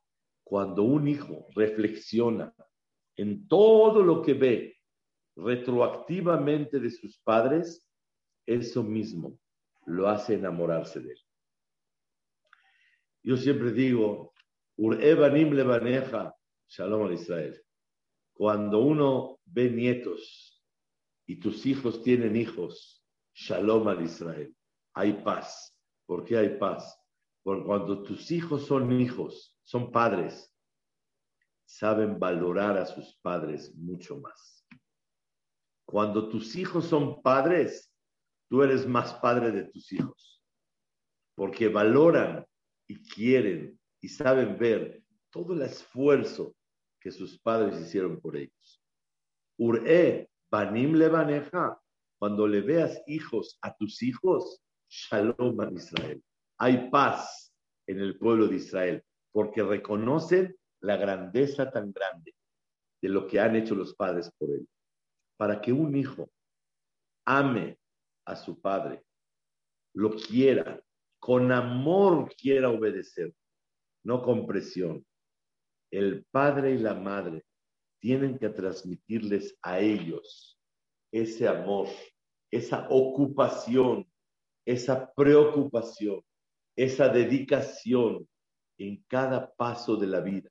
cuando 0.44 0.84
un 0.84 1.08
hijo 1.08 1.48
reflexiona 1.56 2.56
en 3.16 3.48
todo 3.48 4.02
lo 4.02 4.22
que 4.22 4.34
ve 4.34 4.78
retroactivamente 5.36 6.80
de 6.80 6.90
sus 6.90 7.20
padres, 7.20 7.88
eso 8.46 8.84
mismo 8.84 9.38
lo 9.86 10.08
hace 10.08 10.36
enamorarse 10.36 11.00
de 11.00 11.12
él. 11.12 11.20
Yo 13.22 13.38
siempre 13.38 13.72
digo, 13.72 14.34
Urebanim 14.78 15.54
levaneja, 15.54 16.36
Shalom 16.68 17.06
al 17.06 17.14
Israel. 17.14 17.62
Cuando 18.34 18.80
uno 18.80 19.40
ve 19.46 19.70
nietos 19.70 20.64
y 21.26 21.40
tus 21.40 21.66
hijos 21.66 22.02
tienen 22.02 22.36
hijos, 22.36 23.03
Shalom 23.34 23.88
al 23.88 24.02
Israel. 24.04 24.56
Hay 24.94 25.14
paz. 25.24 25.76
¿Por 26.06 26.24
qué 26.24 26.38
hay 26.38 26.58
paz? 26.58 27.00
Porque 27.44 27.66
cuando 27.66 28.04
tus 28.04 28.32
hijos 28.32 28.66
son 28.66 28.92
hijos, 28.92 29.58
son 29.64 29.92
padres, 29.92 30.54
saben 31.66 32.20
valorar 32.20 32.78
a 32.78 32.86
sus 32.86 33.18
padres 33.22 33.74
mucho 33.76 34.18
más. 34.18 34.66
Cuando 35.86 36.30
tus 36.30 36.56
hijos 36.56 36.86
son 36.86 37.22
padres, 37.22 37.92
tú 38.50 38.64
eres 38.64 38.88
más 38.88 39.14
padre 39.16 39.52
de 39.52 39.64
tus 39.66 39.92
hijos, 39.92 40.42
porque 41.36 41.68
valoran 41.68 42.46
y 42.88 43.02
quieren 43.02 43.80
y 44.00 44.08
saben 44.10 44.58
ver 44.58 45.04
todo 45.30 45.54
el 45.54 45.64
esfuerzo 45.64 46.56
que 47.00 47.12
sus 47.12 47.40
padres 47.40 47.80
hicieron 47.82 48.20
por 48.22 48.38
ellos. 48.38 48.82
Ure 49.58 50.30
Banim 50.50 50.94
levaneja, 50.94 51.82
cuando 52.24 52.48
le 52.48 52.62
veas 52.62 53.04
hijos 53.06 53.60
a 53.62 53.76
tus 53.76 54.02
hijos, 54.02 54.64
shalom 54.88 55.60
a 55.60 55.70
Israel. 55.70 56.24
Hay 56.58 56.90
paz 56.90 57.54
en 57.86 58.00
el 58.00 58.18
pueblo 58.18 58.48
de 58.48 58.56
Israel, 58.56 59.04
porque 59.34 59.62
reconocen 59.62 60.56
la 60.80 60.96
grandeza 60.96 61.70
tan 61.70 61.92
grande 61.92 62.34
de 63.02 63.10
lo 63.10 63.28
que 63.28 63.42
han 63.42 63.58
hecho 63.58 63.76
los 63.76 63.94
padres 63.94 64.32
por 64.38 64.52
él. 64.52 64.66
Para 65.36 65.60
que 65.60 65.74
un 65.74 65.98
hijo 65.98 66.32
ame 67.26 67.78
a 68.26 68.38
su 68.38 68.58
padre, 68.62 69.04
lo 69.94 70.12
quiera, 70.12 70.82
con 71.20 71.52
amor 71.52 72.34
quiera 72.38 72.70
obedecer, 72.70 73.36
no 74.06 74.24
con 74.24 74.48
presión. 74.48 75.06
El 75.92 76.24
padre 76.32 76.72
y 76.72 76.78
la 76.78 76.94
madre 76.94 77.44
tienen 78.00 78.40
que 78.40 78.48
transmitirles 78.48 79.58
a 79.62 79.82
ellos 79.82 80.58
ese 81.14 81.48
amor, 81.48 81.88
esa 82.54 82.88
ocupación, 82.92 84.08
esa 84.64 85.12
preocupación, 85.14 86.22
esa 86.76 87.10
dedicación 87.10 88.28
en 88.78 89.04
cada 89.08 89.52
paso 89.56 89.96
de 89.96 90.08
la 90.08 90.20
vida. 90.20 90.50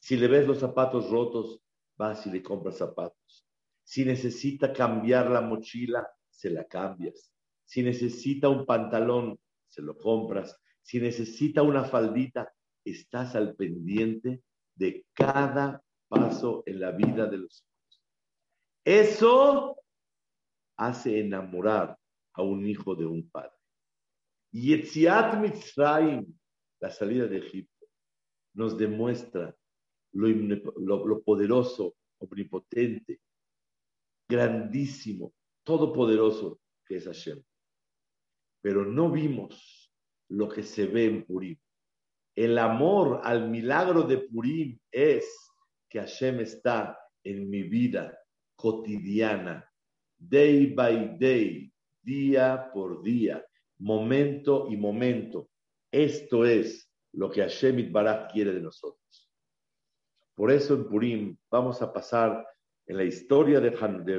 Si 0.00 0.16
le 0.16 0.26
ves 0.26 0.48
los 0.48 0.58
zapatos 0.58 1.08
rotos, 1.08 1.60
vas 1.96 2.26
y 2.26 2.30
le 2.30 2.42
compras 2.42 2.78
zapatos. 2.78 3.46
Si 3.84 4.04
necesita 4.04 4.72
cambiar 4.72 5.30
la 5.30 5.40
mochila, 5.40 6.08
se 6.28 6.50
la 6.50 6.64
cambias. 6.64 7.32
Si 7.64 7.84
necesita 7.84 8.48
un 8.48 8.66
pantalón, 8.66 9.38
se 9.68 9.82
lo 9.82 9.96
compras. 9.96 10.58
Si 10.82 10.98
necesita 10.98 11.62
una 11.62 11.84
faldita, 11.84 12.52
estás 12.84 13.36
al 13.36 13.54
pendiente 13.54 14.42
de 14.74 15.06
cada 15.12 15.84
paso 16.08 16.64
en 16.66 16.80
la 16.80 16.90
vida 16.90 17.26
de 17.26 17.38
los 17.38 17.62
hijos. 17.62 18.02
Eso 18.84 19.79
hace 20.80 21.20
enamorar 21.20 21.96
a 22.32 22.42
un 22.42 22.66
hijo 22.66 22.94
de 22.94 23.04
un 23.04 23.28
padre. 23.28 23.52
Yetziat 24.52 25.38
Mitzrayim, 25.38 26.26
la 26.80 26.90
salida 26.90 27.26
de 27.26 27.38
Egipto, 27.38 27.86
nos 28.54 28.76
demuestra 28.78 29.54
lo, 30.12 30.26
lo 31.06 31.22
poderoso, 31.22 31.96
omnipotente, 32.18 33.20
grandísimo, 34.26 35.34
todopoderoso 35.64 36.58
que 36.86 36.96
es 36.96 37.04
Hashem. 37.04 37.42
Pero 38.62 38.84
no 38.86 39.10
vimos 39.10 39.92
lo 40.30 40.48
que 40.48 40.62
se 40.62 40.86
ve 40.86 41.04
en 41.06 41.26
Purim. 41.26 41.58
El 42.34 42.56
amor 42.58 43.20
al 43.22 43.50
milagro 43.50 44.02
de 44.02 44.18
Purim 44.18 44.78
es 44.90 45.26
que 45.90 46.00
Hashem 46.00 46.40
está 46.40 46.98
en 47.22 47.50
mi 47.50 47.64
vida 47.64 48.18
cotidiana, 48.56 49.69
day 50.20 50.66
by 50.66 51.16
day, 51.18 51.72
día 52.02 52.70
por 52.72 53.02
día, 53.02 53.44
momento 53.78 54.68
y 54.70 54.76
momento. 54.76 55.48
Esto 55.90 56.44
es 56.44 56.88
lo 57.12 57.30
que 57.30 57.40
Hashem 57.40 57.90
Barak 57.90 58.32
quiere 58.32 58.52
de 58.52 58.60
nosotros. 58.60 59.28
Por 60.34 60.52
eso 60.52 60.74
en 60.74 60.88
Purim 60.88 61.36
vamos 61.50 61.82
a 61.82 61.92
pasar 61.92 62.46
en 62.86 62.96
la 62.96 63.04
historia 63.04 63.60
de, 63.60 63.70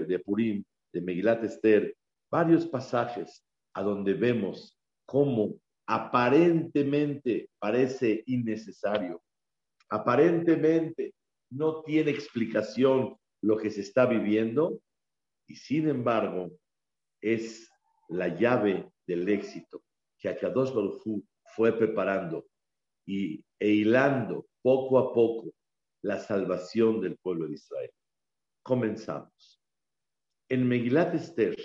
de, 0.05 0.20
Purim, 0.20 0.63
de 0.91 1.01
Megilat 1.01 1.43
Esther, 1.43 1.96
varios 2.29 2.65
pasajes 2.65 3.43
a 3.74 3.84
donde 3.84 4.13
vemos 4.13 4.77
cómo 5.05 5.55
aparentemente 5.88 7.50
parece 7.60 8.24
innecesario, 8.25 9.22
aparentemente 9.89 11.13
no 11.50 11.81
tiene 11.84 12.12
explicación 12.12 13.17
lo 13.41 13.58
que 13.58 13.70
se 13.72 13.81
está 13.81 14.05
viviendo 14.05 14.79
y 15.51 15.55
sin 15.55 15.89
embargo 15.89 16.50
es 17.20 17.70
la 18.08 18.29
llave 18.29 18.89
del 19.05 19.27
éxito 19.27 19.84
que 20.17 20.29
Akadosh 20.29 20.73
Baruj 20.73 21.25
fue 21.56 21.78
preparando 21.78 22.45
y 23.06 23.43
e 23.60 23.67
hilando 23.67 24.47
poco 24.62 24.97
a 24.97 25.13
poco 25.13 25.52
la 26.04 26.19
salvación 26.19 27.02
del 27.02 27.17
pueblo 27.17 27.47
de 27.47 27.56
Israel. 27.56 27.91
Comenzamos. 28.63 29.62
En 30.47 30.67
Megilat 30.69 31.15
Esther 31.15 31.58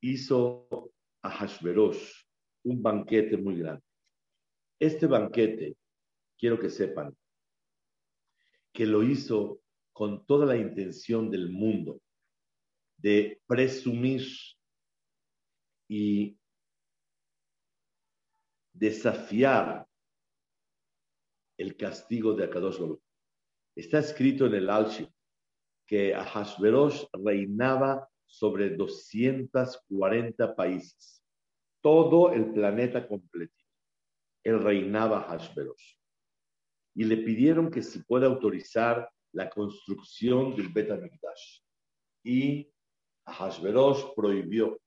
hizo 0.00 0.92
a 1.22 1.28
Hashverosh 1.28 2.24
un 2.62 2.82
banquete 2.82 3.36
muy 3.36 3.58
grande. 3.58 3.84
Este 4.78 5.06
banquete, 5.06 5.76
quiero 6.38 6.58
que 6.58 6.70
sepan, 6.70 7.14
que 8.72 8.86
lo 8.86 9.02
hizo 9.02 9.60
con 9.92 10.24
toda 10.24 10.46
la 10.46 10.56
intención 10.56 11.30
del 11.30 11.50
mundo 11.50 12.00
de 13.04 13.38
presumir 13.46 14.26
y 15.86 16.38
desafiar 18.72 19.86
el 21.58 21.76
castigo 21.76 22.32
de 22.32 22.44
Akadosh 22.44 22.78
Baruch. 22.78 23.02
Está 23.76 23.98
escrito 23.98 24.46
en 24.46 24.54
el 24.54 24.70
Alshi 24.70 25.06
que 25.86 26.14
Ahashverosh 26.14 27.04
reinaba 27.12 28.08
sobre 28.24 28.70
240 28.70 30.56
países, 30.56 31.22
todo 31.82 32.32
el 32.32 32.54
planeta 32.54 33.06
completo. 33.06 33.62
Él 34.42 34.62
reinaba 34.62 35.24
Ahashverosh. 35.24 35.98
Y 36.96 37.04
le 37.04 37.18
pidieron 37.18 37.70
que 37.70 37.82
si 37.82 38.02
puede 38.02 38.24
autorizar 38.24 39.10
la 39.34 39.50
construcción 39.50 40.56
del 40.56 40.70
Bet 40.70 40.88
Y 42.24 42.73
Ahashverosh 43.26 44.14
prohibió. 44.14 44.80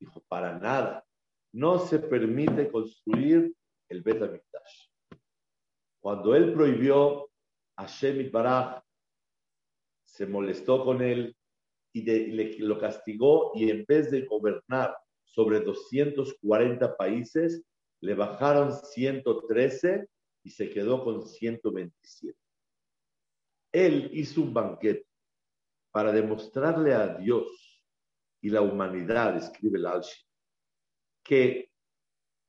Dijo, 0.00 0.22
para 0.28 0.58
nada, 0.58 1.04
no 1.52 1.78
se 1.78 1.98
permite 1.98 2.70
construir 2.70 3.54
el 3.88 4.02
Bet 4.02 4.42
Cuando 6.00 6.34
él 6.34 6.52
prohibió, 6.52 7.30
Hashem 7.76 8.30
Baraj 8.30 8.82
se 10.04 10.26
molestó 10.26 10.84
con 10.84 11.02
él 11.02 11.36
y 11.92 12.58
lo 12.58 12.78
castigó 12.78 13.52
y 13.54 13.70
en 13.70 13.84
vez 13.86 14.10
de 14.10 14.22
gobernar 14.22 14.96
sobre 15.24 15.60
240 15.60 16.96
países, 16.96 17.62
le 18.00 18.14
bajaron 18.14 18.72
113 18.72 20.06
y 20.44 20.50
se 20.50 20.70
quedó 20.70 21.04
con 21.04 21.26
127. 21.26 22.38
Él 23.72 24.10
hizo 24.12 24.42
un 24.42 24.54
banquete 24.54 25.06
para 25.90 26.12
demostrarle 26.12 26.94
a 26.94 27.14
Dios 27.16 27.67
y 28.40 28.50
la 28.50 28.60
humanidad, 28.60 29.36
escribe 29.36 29.78
el 29.78 29.86
que 31.22 31.70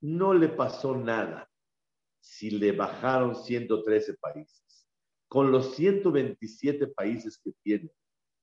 no 0.02 0.34
le 0.34 0.50
pasó 0.50 0.96
nada 0.96 1.50
si 2.22 2.52
le 2.52 2.72
bajaron 2.72 3.36
113 3.36 4.16
países 4.18 4.60
con 5.30 5.52
los 5.52 5.76
127 5.76 6.88
países 6.88 7.38
que 7.38 7.54
tiene, 7.64 7.92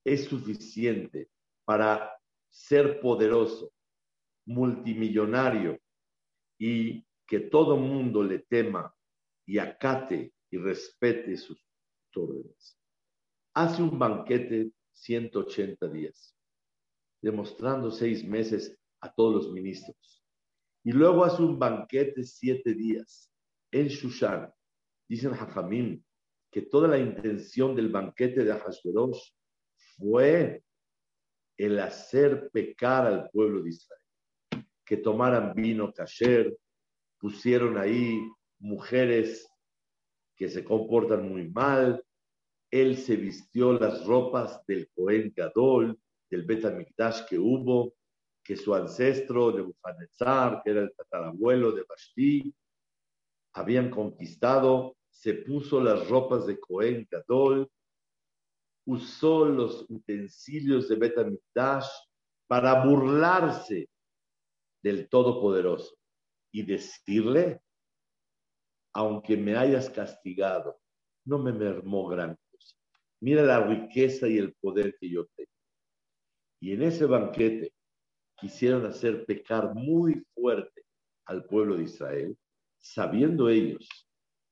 es 0.04 0.24
suficiente 0.24 1.28
para 1.64 2.16
ser 2.48 3.00
poderoso, 3.00 3.72
multimillonario 4.46 5.80
y 6.58 7.04
que 7.26 7.40
todo 7.40 7.76
mundo 7.76 8.22
le 8.22 8.38
tema 8.38 8.94
y 9.44 9.58
acate 9.58 10.32
y 10.48 10.58
respete 10.58 11.36
sus 11.36 11.60
órdenes. 12.14 12.78
Hace 13.52 13.82
un 13.82 13.98
banquete 13.98 14.70
180 14.92 15.88
días, 15.88 16.35
demostrando 17.26 17.90
seis 17.90 18.24
meses 18.24 18.78
a 19.00 19.12
todos 19.12 19.34
los 19.34 19.52
ministros. 19.52 20.22
Y 20.84 20.92
luego 20.92 21.24
hace 21.24 21.42
un 21.42 21.58
banquete 21.58 22.22
siete 22.22 22.72
días 22.72 23.32
en 23.72 23.88
Shushan. 23.88 24.52
Dicen 25.08 25.32
Hajamim 25.32 26.00
que 26.52 26.62
toda 26.62 26.86
la 26.86 26.98
intención 26.98 27.74
del 27.74 27.88
banquete 27.88 28.44
de 28.44 28.52
Ahasverosh 28.52 29.32
fue 29.96 30.62
el 31.58 31.80
hacer 31.80 32.48
pecar 32.52 33.06
al 33.06 33.28
pueblo 33.30 33.60
de 33.62 33.70
Israel, 33.70 34.66
que 34.84 34.96
tomaran 34.98 35.52
vino 35.52 35.92
kasher, 35.92 36.56
pusieron 37.18 37.76
ahí 37.76 38.20
mujeres 38.60 39.48
que 40.36 40.48
se 40.48 40.62
comportan 40.62 41.28
muy 41.28 41.50
mal, 41.50 42.04
él 42.70 42.96
se 42.96 43.16
vistió 43.16 43.72
las 43.72 44.06
ropas 44.06 44.64
del 44.68 44.88
Cohen 44.94 45.32
Gadol, 45.34 45.98
del 46.30 46.44
Bet 46.44 46.64
que 47.28 47.38
hubo, 47.38 47.94
que 48.42 48.56
su 48.56 48.74
ancestro 48.74 49.52
de 49.52 49.62
Bufanetzar, 49.62 50.62
que 50.62 50.70
era 50.70 50.82
el 50.82 50.92
tatarabuelo 50.94 51.72
de 51.72 51.84
Bashti, 51.88 52.54
habían 53.54 53.90
conquistado 53.90 54.96
se 55.16 55.32
puso 55.32 55.80
las 55.80 56.08
ropas 56.08 56.46
de 56.46 56.60
Cohen 56.60 57.08
Gadol, 57.10 57.70
usó 58.84 59.46
los 59.46 59.86
utensilios 59.88 60.88
de 60.88 60.96
Betamikdash 60.96 61.88
para 62.46 62.84
burlarse 62.84 63.88
del 64.82 65.08
Todopoderoso 65.08 65.96
y 66.52 66.64
decirle, 66.64 67.60
aunque 68.92 69.36
me 69.36 69.56
hayas 69.56 69.90
castigado, 69.90 70.78
no 71.24 71.38
me 71.38 71.52
mermó 71.52 72.06
gran 72.06 72.36
cosa. 72.50 72.76
mira 73.20 73.42
la 73.42 73.66
riqueza 73.66 74.28
y 74.28 74.38
el 74.38 74.54
poder 74.54 74.96
que 75.00 75.10
yo 75.10 75.26
tengo. 75.34 75.55
Y 76.60 76.72
en 76.72 76.82
ese 76.82 77.06
banquete 77.06 77.72
quisieron 78.36 78.84
hacer 78.86 79.24
pecar 79.26 79.74
muy 79.74 80.24
fuerte 80.34 80.84
al 81.26 81.44
pueblo 81.44 81.76
de 81.76 81.84
Israel, 81.84 82.36
sabiendo 82.78 83.48
ellos, 83.48 83.88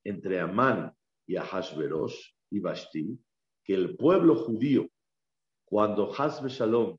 entre 0.04 0.40
Amán 0.40 0.92
y 1.26 1.36
Ahashverosh 1.36 2.32
y 2.50 2.60
Bashti, 2.60 3.18
que 3.64 3.74
el 3.74 3.96
pueblo 3.96 4.36
judío, 4.36 4.88
cuando 5.64 6.12
Hasbe 6.14 6.48
Shalom 6.48 6.98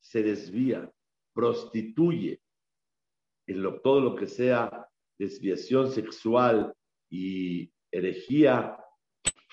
se 0.00 0.22
desvía, 0.22 0.90
prostituye 1.34 2.40
en 3.46 3.62
todo 3.82 4.00
lo 4.00 4.16
que 4.16 4.26
sea 4.26 4.88
desviación 5.18 5.90
sexual 5.90 6.74
y 7.10 7.70
herejía, 7.90 8.78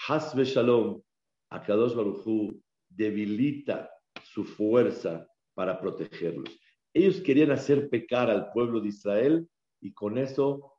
Hasbe 0.08 0.46
Shalom, 0.46 1.02
Akadosh 1.50 1.94
Baruchu 1.94 2.62
debilita 2.89 3.89
su 4.36 4.43
fuerza 4.43 5.26
para 5.54 5.80
protegerlos. 5.80 6.60
Ellos 6.93 7.21
querían 7.21 7.52
hacer 7.52 7.89
pecar 7.89 8.30
al 8.30 8.52
pueblo 8.52 8.82
de 8.82 8.89
Israel 8.89 9.50
y 9.80 9.93
con 9.93 10.17
eso 10.17 10.74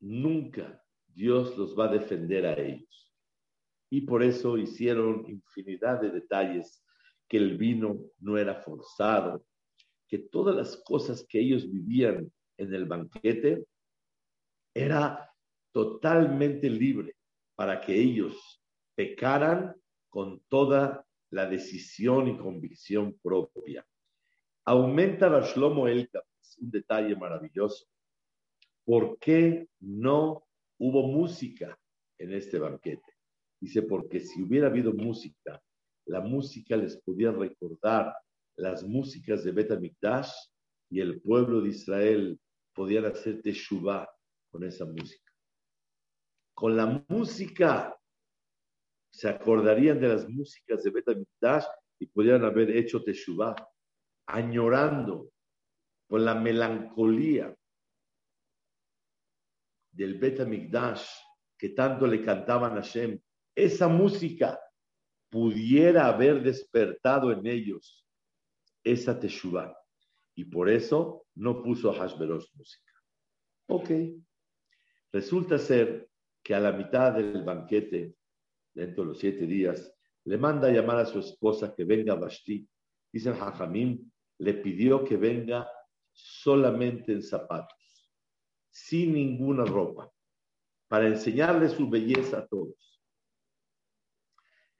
nunca 0.00 0.82
Dios 1.06 1.58
los 1.58 1.78
va 1.78 1.90
a 1.90 1.92
defender 1.92 2.46
a 2.46 2.58
ellos. 2.58 3.14
Y 3.90 4.00
por 4.00 4.22
eso 4.22 4.56
hicieron 4.56 5.26
infinidad 5.28 6.00
de 6.00 6.10
detalles, 6.10 6.82
que 7.28 7.36
el 7.36 7.58
vino 7.58 8.00
no 8.18 8.38
era 8.38 8.54
forzado, 8.54 9.44
que 10.08 10.18
todas 10.18 10.56
las 10.56 10.82
cosas 10.84 11.26
que 11.28 11.38
ellos 11.38 11.70
vivían 11.70 12.32
en 12.56 12.74
el 12.74 12.86
banquete 12.86 13.66
era 14.74 15.30
totalmente 15.72 16.70
libre 16.70 17.14
para 17.54 17.78
que 17.78 17.94
ellos 17.94 18.62
pecaran 18.94 19.74
con 20.08 20.40
toda 20.48 21.06
la 21.32 21.46
decisión 21.46 22.28
y 22.28 22.36
convicción 22.36 23.18
propia. 23.22 23.84
Aumenta 24.66 25.28
Bashlomo 25.28 25.88
Elka, 25.88 26.22
un 26.60 26.70
detalle 26.70 27.16
maravilloso. 27.16 27.86
¿Por 28.84 29.18
qué 29.18 29.66
no 29.80 30.46
hubo 30.78 31.08
música 31.08 31.78
en 32.18 32.34
este 32.34 32.58
banquete? 32.58 33.16
Dice, 33.60 33.82
porque 33.82 34.20
si 34.20 34.42
hubiera 34.42 34.66
habido 34.66 34.92
música, 34.92 35.60
la 36.06 36.20
música 36.20 36.76
les 36.76 37.00
podía 37.00 37.32
recordar 37.32 38.14
las 38.56 38.82
músicas 38.84 39.42
de 39.42 39.52
Bet 39.52 39.72
y 40.90 41.00
el 41.00 41.22
pueblo 41.22 41.62
de 41.62 41.70
Israel 41.70 42.38
podían 42.74 43.06
hacer 43.06 43.40
teshuvah 43.40 44.06
con 44.50 44.64
esa 44.64 44.84
música. 44.84 45.32
Con 46.54 46.76
la 46.76 47.04
música 47.08 47.96
se 49.12 49.28
acordarían 49.28 50.00
de 50.00 50.08
las 50.08 50.28
músicas 50.28 50.82
de 50.82 50.90
Bet 50.90 51.06
y 51.98 52.06
podían 52.06 52.44
haber 52.44 52.70
hecho 52.70 53.04
teshuvah, 53.04 53.54
añorando 54.26 55.30
con 56.08 56.24
la 56.24 56.34
melancolía 56.34 57.54
del 59.92 60.18
Bet 60.18 60.38
que 61.58 61.68
tanto 61.68 62.06
le 62.06 62.22
cantaban 62.22 62.72
a 62.72 62.82
Hashem. 62.82 63.20
Esa 63.54 63.86
música 63.86 64.58
pudiera 65.30 66.08
haber 66.08 66.42
despertado 66.42 67.30
en 67.30 67.46
ellos 67.46 68.06
esa 68.82 69.18
teshuvah. 69.18 69.76
Y 70.34 70.46
por 70.46 70.68
eso 70.70 71.26
no 71.34 71.62
puso 71.62 71.90
a 71.90 71.94
Hashverosh 71.94 72.54
música. 72.54 72.92
Ok. 73.68 73.90
Resulta 75.12 75.58
ser 75.58 76.08
que 76.42 76.54
a 76.54 76.60
la 76.60 76.72
mitad 76.72 77.12
del 77.12 77.44
banquete, 77.44 78.16
dentro 78.74 79.04
de 79.04 79.08
los 79.10 79.18
siete 79.18 79.46
días, 79.46 79.92
le 80.24 80.38
manda 80.38 80.68
a 80.68 80.72
llamar 80.72 80.98
a 80.98 81.06
su 81.06 81.18
esposa 81.18 81.74
que 81.74 81.84
venga 81.84 82.12
a 82.12 82.16
Bashti. 82.16 82.68
Dice 83.12 83.30
el 83.30 84.00
le 84.38 84.54
pidió 84.54 85.04
que 85.04 85.16
venga 85.16 85.68
solamente 86.12 87.12
en 87.12 87.22
zapatos, 87.22 88.10
sin 88.70 89.14
ninguna 89.14 89.64
ropa, 89.64 90.10
para 90.88 91.08
enseñarle 91.08 91.68
su 91.68 91.88
belleza 91.88 92.38
a 92.38 92.46
todos. 92.46 93.00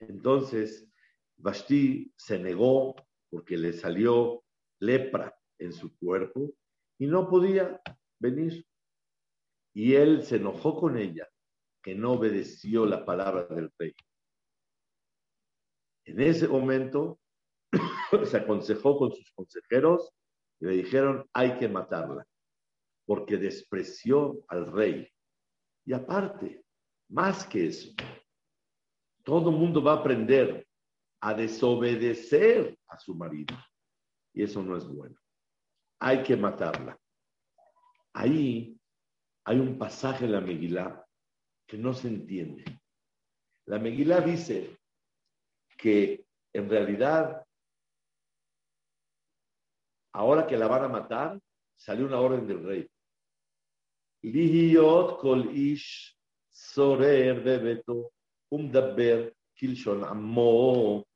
Entonces, 0.00 0.88
Basti 1.36 2.12
se 2.16 2.38
negó 2.38 2.94
porque 3.30 3.56
le 3.56 3.72
salió 3.72 4.44
lepra 4.80 5.34
en 5.58 5.72
su 5.72 5.96
cuerpo 5.96 6.52
y 6.98 7.06
no 7.06 7.28
podía 7.28 7.80
venir. 8.18 8.66
Y 9.74 9.94
él 9.94 10.22
se 10.22 10.36
enojó 10.36 10.78
con 10.78 10.96
ella, 10.98 11.28
que 11.82 11.94
no 11.94 12.12
obedeció 12.12 12.86
la 12.86 13.04
palabra 13.04 13.44
del 13.46 13.70
rey. 13.78 13.94
En 16.04 16.20
ese 16.20 16.48
momento 16.48 17.18
se 18.24 18.36
aconsejó 18.36 18.98
con 18.98 19.12
sus 19.12 19.30
consejeros 19.32 20.12
y 20.60 20.66
le 20.66 20.72
dijeron, 20.76 21.28
hay 21.32 21.58
que 21.58 21.68
matarla, 21.68 22.24
porque 23.04 23.36
despreció 23.36 24.44
al 24.48 24.70
rey. 24.70 25.08
Y 25.84 25.92
aparte, 25.92 26.64
más 27.08 27.44
que 27.44 27.66
eso, 27.66 27.92
todo 29.24 29.50
el 29.50 29.56
mundo 29.56 29.82
va 29.82 29.92
a 29.92 29.96
aprender 29.96 30.66
a 31.20 31.34
desobedecer 31.34 32.78
a 32.88 32.98
su 32.98 33.14
marido. 33.14 33.56
Y 34.32 34.42
eso 34.42 34.62
no 34.62 34.76
es 34.76 34.86
bueno. 34.86 35.16
Hay 36.00 36.22
que 36.22 36.36
matarla. 36.36 36.98
Ahí 38.12 38.76
hay 39.44 39.58
un 39.58 39.78
pasaje 39.78 40.24
en 40.24 40.32
la 40.32 40.40
Megilá 40.40 41.04
que 41.72 41.78
no 41.78 41.94
se 41.94 42.06
entiende. 42.06 42.64
La 43.64 43.78
Megilá 43.78 44.20
dice 44.20 44.76
que 45.78 46.26
en 46.52 46.68
realidad, 46.68 47.46
ahora 50.12 50.46
que 50.46 50.58
la 50.58 50.68
van 50.68 50.84
a 50.84 50.88
matar, 50.88 51.40
salió 51.74 52.04
una 52.04 52.20
orden 52.20 52.46
del 52.46 52.62
rey. 52.62 52.90
Lihiot 54.20 55.18
kol 55.18 55.50
ish 55.56 56.14
sorer 56.50 57.42
bebeto 57.42 58.12
umdaber 58.50 59.34
kilshon 59.54 60.04
amo 60.04 61.06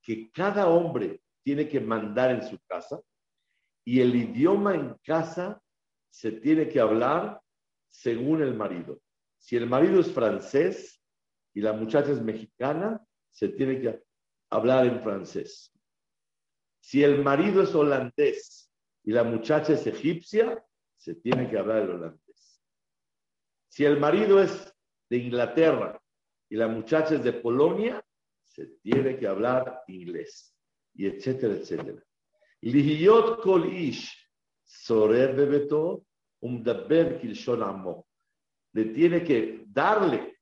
que 0.00 0.30
cada 0.30 0.68
hombre 0.68 1.20
tiene 1.42 1.68
que 1.68 1.80
mandar 1.80 2.30
en 2.30 2.48
su 2.48 2.56
casa 2.60 3.00
y 3.84 3.98
el 3.98 4.14
idioma 4.14 4.76
en 4.76 4.94
casa 5.02 5.60
se 6.10 6.30
tiene 6.30 6.68
que 6.68 6.78
hablar 6.78 7.42
según 7.88 8.42
el 8.42 8.54
marido. 8.54 9.00
Si 9.40 9.56
el 9.56 9.66
marido 9.66 10.00
es 10.00 10.12
francés 10.12 11.02
y 11.54 11.62
la 11.62 11.72
muchacha 11.72 12.12
es 12.12 12.22
mexicana, 12.22 13.04
se 13.30 13.48
tiene 13.48 13.80
que 13.80 14.04
hablar 14.50 14.86
en 14.86 15.00
francés. 15.00 15.72
Si 16.80 17.02
el 17.02 17.22
marido 17.22 17.62
es 17.62 17.74
holandés 17.74 18.70
y 19.02 19.12
la 19.12 19.24
muchacha 19.24 19.72
es 19.72 19.86
egipcia, 19.86 20.62
se 20.96 21.14
tiene 21.14 21.48
que 21.48 21.58
hablar 21.58 21.82
el 21.82 21.90
holandés. 21.90 22.62
Si 23.68 23.84
el 23.84 23.98
marido 23.98 24.42
es 24.42 24.72
de 25.08 25.16
Inglaterra 25.16 26.00
y 26.48 26.56
la 26.56 26.68
muchacha 26.68 27.14
es 27.14 27.24
de 27.24 27.32
Polonia, 27.32 28.04
se 28.44 28.66
tiene 28.82 29.18
que 29.18 29.26
hablar 29.26 29.82
inglés, 29.88 30.54
y 30.94 31.06
etcétera, 31.06 31.54
etcétera. 31.54 32.04
Bebeto. 35.34 36.04
Le 38.72 38.86
tiene 38.86 39.24
que 39.24 39.64
darle 39.66 40.38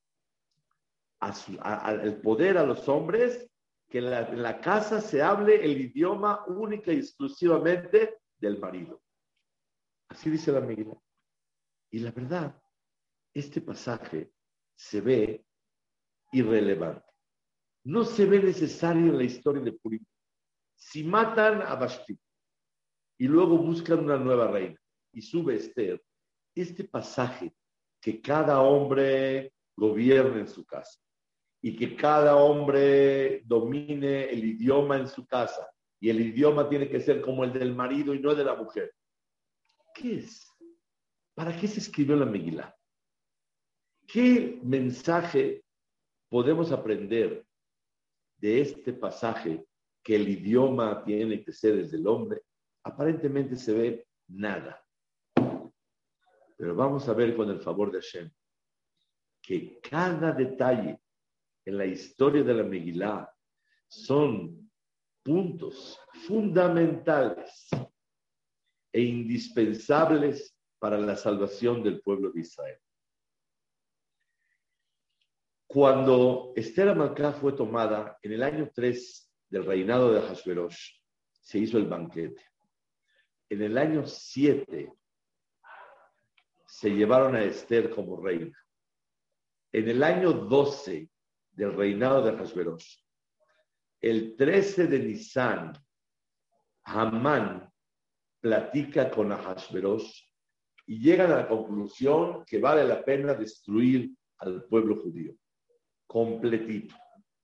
el 1.20 2.20
poder 2.20 2.58
a 2.58 2.64
los 2.64 2.88
hombres 2.88 3.50
que 3.88 3.98
en 3.98 4.42
la, 4.42 4.60
casa 4.60 5.00
se 5.00 5.22
hable 5.22 5.64
el 5.64 5.80
idioma 5.80 6.44
única 6.46 6.92
y 6.92 6.98
exclusivamente 6.98 8.18
del 8.38 8.58
marido. 8.58 9.02
Así 10.08 10.30
dice 10.30 10.52
la 10.52 10.60
Megilá. 10.60 10.94
Y 11.90 12.00
la 12.00 12.10
verdad, 12.12 12.62
este 13.32 13.62
pasaje 13.62 14.30
se 14.74 15.00
ve 15.00 15.44
irrelevante 16.32 17.08
no 17.88 18.04
se 18.04 18.26
ve 18.26 18.42
necesario 18.42 19.06
en 19.06 19.16
la 19.16 19.24
historia 19.24 19.62
de 19.62 19.72
Purim. 19.72 20.04
Si 20.76 21.02
matan 21.02 21.62
a 21.62 21.74
Basti 21.74 22.18
y 23.18 23.26
luego 23.26 23.56
buscan 23.56 24.00
una 24.00 24.18
nueva 24.18 24.50
reina 24.50 24.78
y 25.12 25.22
sube 25.22 25.56
Esther, 25.56 26.02
este 26.54 26.84
pasaje 26.84 27.54
que 28.00 28.20
cada 28.20 28.60
hombre 28.62 29.52
gobierne 29.76 30.40
en 30.40 30.48
su 30.48 30.64
casa 30.64 31.00
y 31.60 31.76
que 31.76 31.96
cada 31.96 32.36
hombre 32.36 33.42
domine 33.44 34.24
el 34.30 34.44
idioma 34.44 34.96
en 34.96 35.08
su 35.08 35.26
casa 35.26 35.68
y 36.00 36.10
el 36.10 36.20
idioma 36.20 36.68
tiene 36.68 36.88
que 36.88 37.00
ser 37.00 37.20
como 37.20 37.44
el 37.44 37.52
del 37.52 37.74
marido 37.74 38.14
y 38.14 38.20
no 38.20 38.30
el 38.30 38.36
de 38.36 38.44
la 38.44 38.54
mujer. 38.54 38.94
¿Qué 39.94 40.18
es? 40.18 40.52
¿Para 41.34 41.56
qué 41.56 41.66
se 41.66 41.80
escribió 41.80 42.16
la 42.16 42.26
Megilá? 42.26 42.76
¿Qué 44.06 44.60
mensaje 44.62 45.64
podemos 46.28 46.72
aprender 46.72 47.44
de 48.36 48.60
este 48.60 48.92
pasaje 48.92 49.64
que 50.02 50.16
el 50.16 50.28
idioma 50.28 51.02
tiene 51.04 51.42
que 51.42 51.52
ser 51.52 51.76
desde 51.76 51.96
el 51.96 52.06
hombre, 52.06 52.42
aparentemente 52.82 53.56
se 53.56 53.72
ve 53.72 54.06
nada. 54.28 54.82
Pero 56.58 56.74
vamos 56.74 57.08
a 57.08 57.14
ver 57.14 57.36
con 57.36 57.48
el 57.50 57.60
favor 57.60 57.92
de 57.92 58.00
Hashem 58.00 58.30
que 59.40 59.78
cada 59.80 60.32
detalle 60.32 61.00
en 61.64 61.78
la 61.78 61.86
historia 61.86 62.42
de 62.42 62.52
la 62.52 62.64
Megilá 62.64 63.32
son 63.86 64.68
puntos 65.22 66.00
fundamentales 66.26 67.68
e 68.92 69.00
indispensables 69.00 70.58
para 70.80 70.98
la 70.98 71.14
salvación 71.14 71.82
del 71.82 72.00
pueblo 72.02 72.32
de 72.32 72.40
Israel. 72.40 72.78
Cuando 75.68 76.52
Esther 76.56 76.88
Amalcá 76.88 77.32
fue 77.32 77.52
tomada 77.52 78.18
en 78.20 78.32
el 78.32 78.42
año 78.42 78.70
3 78.74 79.32
del 79.50 79.64
reinado 79.64 80.12
de 80.12 80.22
Hashverosh, 80.22 80.90
se 81.40 81.58
hizo 81.58 81.78
el 81.78 81.86
banquete. 81.86 82.42
En 83.48 83.62
el 83.62 83.78
año 83.78 84.04
7 84.04 84.92
se 86.78 86.90
llevaron 86.90 87.34
a 87.34 87.42
Esther 87.42 87.90
como 87.90 88.20
reina. 88.20 88.56
En 89.72 89.88
el 89.88 90.00
año 90.00 90.32
12 90.32 91.10
del 91.50 91.72
reinado 91.74 92.22
de 92.22 92.36
Hashverosh, 92.36 93.00
el 94.00 94.36
13 94.36 94.86
de 94.86 94.98
Nisan, 95.00 95.72
Hamán 96.84 97.68
platica 98.40 99.10
con 99.10 99.32
Ahashverosh 99.32 100.22
y 100.86 101.00
llegan 101.00 101.32
a 101.32 101.38
la 101.38 101.48
conclusión 101.48 102.44
que 102.44 102.60
vale 102.60 102.84
la 102.84 103.04
pena 103.04 103.34
destruir 103.34 104.12
al 104.38 104.62
pueblo 104.66 105.02
judío, 105.02 105.34
completito, 106.06 106.94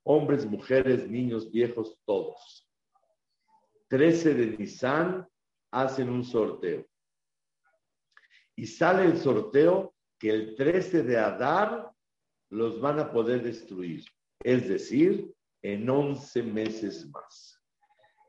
hombres, 0.03 0.45
mujeres, 0.45 1.09
niños, 1.09 1.51
viejos, 1.51 2.01
todos. 2.05 2.71
13 3.89 4.33
de 4.33 4.57
Nisan 4.57 5.27
hacen 5.71 6.09
un 6.09 6.23
sorteo. 6.23 6.87
Y 8.55 8.65
sale 8.67 9.05
el 9.05 9.17
sorteo 9.17 9.93
que 10.19 10.29
el 10.29 10.55
13 10.55 11.03
de 11.03 11.17
Adar 11.17 11.91
los 12.49 12.79
van 12.79 12.99
a 12.99 13.11
poder 13.11 13.43
destruir, 13.43 14.05
es 14.43 14.67
decir, 14.67 15.33
en 15.61 15.89
11 15.89 16.43
meses 16.43 17.09
más. 17.09 17.61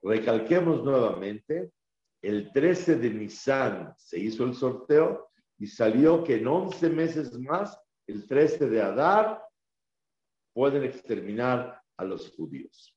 Recalquemos 0.03 0.83
nuevamente, 0.83 1.71
el 2.23 2.51
13 2.53 2.97
de 2.97 3.11
Nisan 3.11 3.95
se 3.99 4.19
hizo 4.19 4.45
el 4.45 4.55
sorteo 4.55 5.31
y 5.59 5.67
salió 5.67 6.25
que 6.25 6.37
en 6.37 6.47
11 6.47 6.91
meses 6.91 7.39
más, 7.39 7.79
el 8.07 8.27
13 8.27 8.69
de 8.69 8.83
Adar, 8.83 9.43
pueden 10.53 10.85
exterminar 10.85 11.81
a 11.97 12.05
los 12.05 12.35
judíos. 12.35 12.97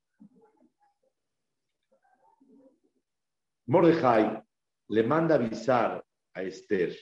Mordejai 3.68 4.42
le 4.88 5.04
manda 5.04 5.36
avisar 5.36 6.04
a 6.34 6.42
Esther, 6.42 6.98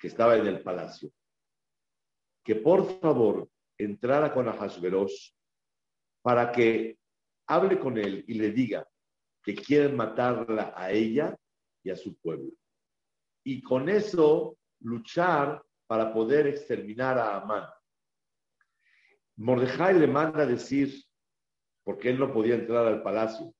que 0.00 0.08
estaba 0.08 0.34
en 0.36 0.46
el 0.46 0.62
palacio, 0.62 1.12
que 2.42 2.56
por 2.56 2.98
favor 3.00 3.50
entrara 3.76 4.32
con 4.32 4.48
Ahasverosh 4.48 5.32
para 6.22 6.50
que 6.50 6.98
hable 7.46 7.78
con 7.78 7.98
él 7.98 8.24
y 8.26 8.34
le 8.34 8.50
diga 8.50 8.88
que 9.42 9.54
quieren 9.54 9.96
matarla 9.96 10.72
a 10.74 10.90
ella 10.90 11.36
y 11.82 11.90
a 11.90 11.96
su 11.96 12.16
pueblo. 12.16 12.50
Y 13.44 13.60
con 13.60 13.90
eso 13.90 14.56
luchar 14.80 15.62
para 15.86 16.12
poder 16.14 16.46
exterminar 16.46 17.18
a 17.18 17.36
Amán. 17.36 17.68
Mordejai 19.36 19.98
le 19.98 20.06
manda 20.06 20.46
decir, 20.46 20.94
porque 21.84 22.10
él 22.10 22.18
no 22.18 22.32
podía 22.32 22.54
entrar 22.54 22.86
al 22.86 23.02
palacio, 23.02 23.54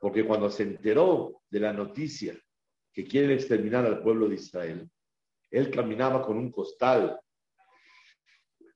porque 0.00 0.24
cuando 0.24 0.50
se 0.50 0.64
enteró 0.64 1.42
de 1.50 1.60
la 1.60 1.72
noticia 1.72 2.36
que 2.92 3.04
quieren 3.04 3.30
exterminar 3.30 3.84
al 3.84 4.02
pueblo 4.02 4.28
de 4.28 4.36
Israel, 4.36 4.90
él 5.50 5.70
caminaba 5.70 6.22
con 6.22 6.36
un 6.36 6.50
costal 6.50 7.20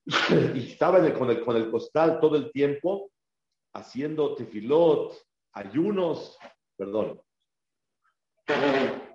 y 0.54 0.72
estaba 0.72 0.98
con, 1.14 1.30
el, 1.30 1.70
costal 1.70 2.20
todo 2.20 2.36
el 2.36 2.50
tiempo 2.52 3.10
haciendo 3.74 4.34
tefilot, 4.34 5.14
ayunos, 5.52 6.38
perdón. 6.76 7.20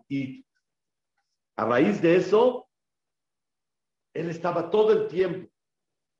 Y 0.07 0.45
a 1.57 1.65
raíz 1.65 2.01
de 2.01 2.15
eso, 2.15 2.69
él 4.13 4.29
estaba 4.29 4.69
todo 4.69 4.93
el 4.93 5.07
tiempo 5.07 5.51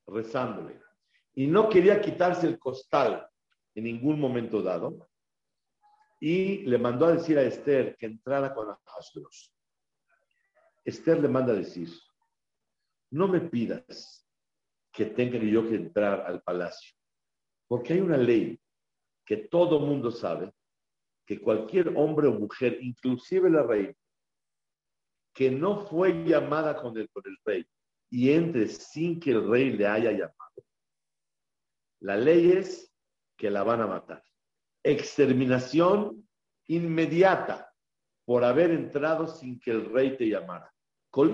rezándole 0.07 0.79
y 1.33 1.47
no 1.47 1.69
quería 1.69 2.01
quitarse 2.01 2.47
el 2.47 2.59
costal 2.59 3.29
en 3.75 3.83
ningún 3.83 4.19
momento 4.19 4.61
dado. 4.61 5.09
Y 6.19 6.59
le 6.59 6.77
mandó 6.77 7.05
a 7.05 7.11
decir 7.11 7.37
a 7.37 7.43
Esther 7.43 7.95
que 7.97 8.05
entrara 8.05 8.53
con 8.53 8.69
Ahasuerus. 8.69 9.54
Esther 10.85 11.19
le 11.19 11.27
manda 11.27 11.53
decir, 11.53 11.89
no 13.11 13.27
me 13.27 13.41
pidas 13.41 14.25
que 14.93 15.05
tenga 15.05 15.39
yo 15.39 15.67
que 15.67 15.75
entrar 15.75 16.21
al 16.21 16.41
palacio, 16.43 16.95
porque 17.67 17.93
hay 17.93 17.99
una 17.99 18.17
ley 18.17 18.59
que 19.25 19.37
todo 19.37 19.79
mundo 19.79 20.11
sabe, 20.11 20.53
que 21.25 21.41
cualquier 21.41 21.89
hombre 21.97 22.27
o 22.27 22.33
mujer, 22.33 22.77
inclusive 22.81 23.49
la 23.49 23.63
reina, 23.63 23.95
que 25.33 25.49
no 25.49 25.87
fue 25.87 26.23
llamada 26.23 26.79
con 26.79 26.95
el, 26.97 27.09
por 27.09 27.27
el 27.27 27.35
rey 27.43 27.65
y 28.11 28.31
entre 28.31 28.67
sin 28.67 29.19
que 29.19 29.31
el 29.31 29.49
rey 29.49 29.71
le 29.71 29.87
haya 29.87 30.11
llamado, 30.11 30.63
la 32.01 32.15
ley 32.15 32.51
es 32.51 32.93
que 33.35 33.49
la 33.49 33.63
van 33.63 33.81
a 33.81 33.87
matar. 33.87 34.23
Exterminación 34.83 36.29
inmediata 36.67 37.73
por 38.23 38.43
haber 38.43 38.69
entrado 38.69 39.27
sin 39.27 39.59
que 39.59 39.71
el 39.71 39.91
rey 39.91 40.15
te 40.15 40.25
llamara. 40.25 40.74
El 41.17 41.29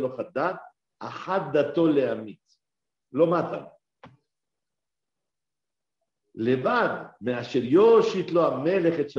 lo 0.00 0.18
haddad, 0.18 0.60
amelech 8.52 9.10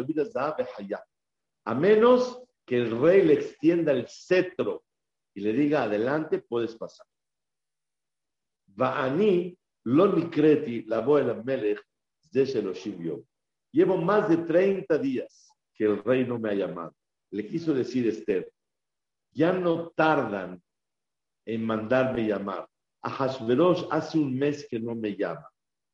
A 1.65 1.75
menos 1.75 2.43
que 2.65 2.77
el 2.77 3.01
rey 3.01 3.21
le 3.23 3.33
extienda 3.33 3.91
el 3.93 4.07
cetro 4.07 4.83
y 5.33 5.41
le 5.41 5.53
diga 5.53 5.83
adelante, 5.83 6.39
puedes 6.39 6.75
pasar. 6.75 7.07
Va'ani 8.67 9.57
lo 9.85 10.07
nikreti 10.13 10.83
la 10.83 11.01
boela 11.01 11.33
melech 11.33 11.81
de 12.31 12.45
Sheloshim 12.45 13.25
Llevo 13.71 13.97
más 13.97 14.29
de 14.29 14.37
30 14.37 14.97
días 14.99 15.51
que 15.73 15.85
el 15.85 16.03
rey 16.03 16.25
no 16.25 16.37
me 16.37 16.51
ha 16.51 16.53
llamado. 16.53 16.98
Le 17.31 17.47
quiso 17.47 17.73
decir 17.73 18.07
Esther, 18.07 18.51
ya 19.31 19.53
no 19.53 19.89
tardan 19.89 20.61
en 21.45 21.65
mandarme 21.65 22.27
llamar. 22.27 22.67
A 23.01 23.09
Hashverosh 23.09 23.87
hace 23.91 24.17
un 24.17 24.37
mes 24.37 24.67
que 24.69 24.79
no 24.79 24.93
me 24.95 25.15
llama. 25.15 25.47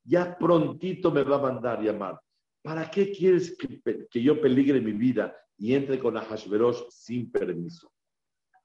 Ya 0.03 0.37
prontito 0.37 1.11
me 1.11 1.23
va 1.23 1.35
a 1.35 1.41
mandar 1.41 1.81
llamar. 1.81 2.19
¿Para 2.63 2.89
qué 2.89 3.11
quieres 3.11 3.55
que, 3.55 4.23
yo 4.23 4.41
peligre 4.41 4.81
mi 4.81 4.91
vida 4.91 5.35
y 5.57 5.75
entre 5.75 5.99
con 5.99 6.17
Ahashverosh 6.17 6.89
sin 6.89 7.31
permiso? 7.31 7.91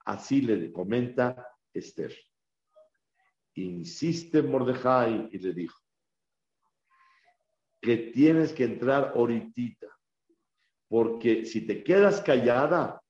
Así 0.05 0.41
le 0.41 0.71
comenta 0.71 1.47
Esther. 1.71 2.15
Insiste 3.55 4.41
Mordejai 4.41 5.29
y 5.31 5.37
le 5.37 5.53
dijo 5.53 5.77
que 7.81 7.97
tienes 7.97 8.53
que 8.53 8.63
entrar 8.63 9.13
ahorita, 9.15 9.87
porque 10.91 11.45
si 11.45 11.65
te 11.65 11.85
quedas 11.85 12.19
callada, 12.19 13.01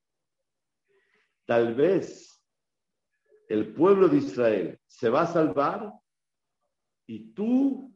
tal 1.47 1.73
vez 1.73 2.39
el 3.49 3.73
pueblo 3.73 4.07
de 4.07 4.17
Israel 4.17 4.79
se 4.85 5.09
va 5.09 5.23
a 5.23 5.33
salvar 5.33 5.91
y 7.07 7.33
tú, 7.33 7.91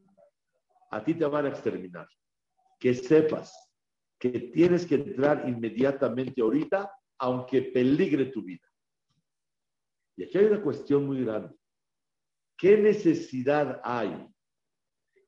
a 0.90 1.04
ti 1.04 1.14
te 1.14 1.24
van 1.24 1.46
a 1.46 1.50
exterminar. 1.50 2.08
Que 2.80 2.94
sepas 2.94 3.54
que 4.18 4.30
tienes 4.52 4.84
que 4.84 4.96
entrar 4.96 5.48
inmediatamente 5.48 6.42
ahorita, 6.42 6.90
aunque 7.18 7.62
peligre 7.62 8.26
tu 8.26 8.42
vida. 8.42 8.66
Y 10.16 10.24
aquí 10.24 10.36
hay 10.36 10.46
una 10.46 10.62
cuestión 10.62 11.06
muy 11.06 11.24
grande. 11.24 11.54
¿Qué 12.58 12.76
necesidad 12.76 13.80
hay 13.84 14.26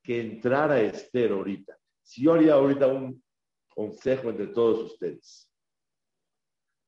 que 0.03 0.19
entrar 0.19 0.69
a 0.69 0.81
Esther 0.81 1.31
ahorita? 1.31 1.79
Si 2.03 2.23
yo 2.23 2.33
haría 2.33 2.55
ahorita 2.55 2.87
un 2.87 3.23
consejo 3.69 4.29
entre 4.29 4.47
todos 4.47 4.91
ustedes. 4.91 5.49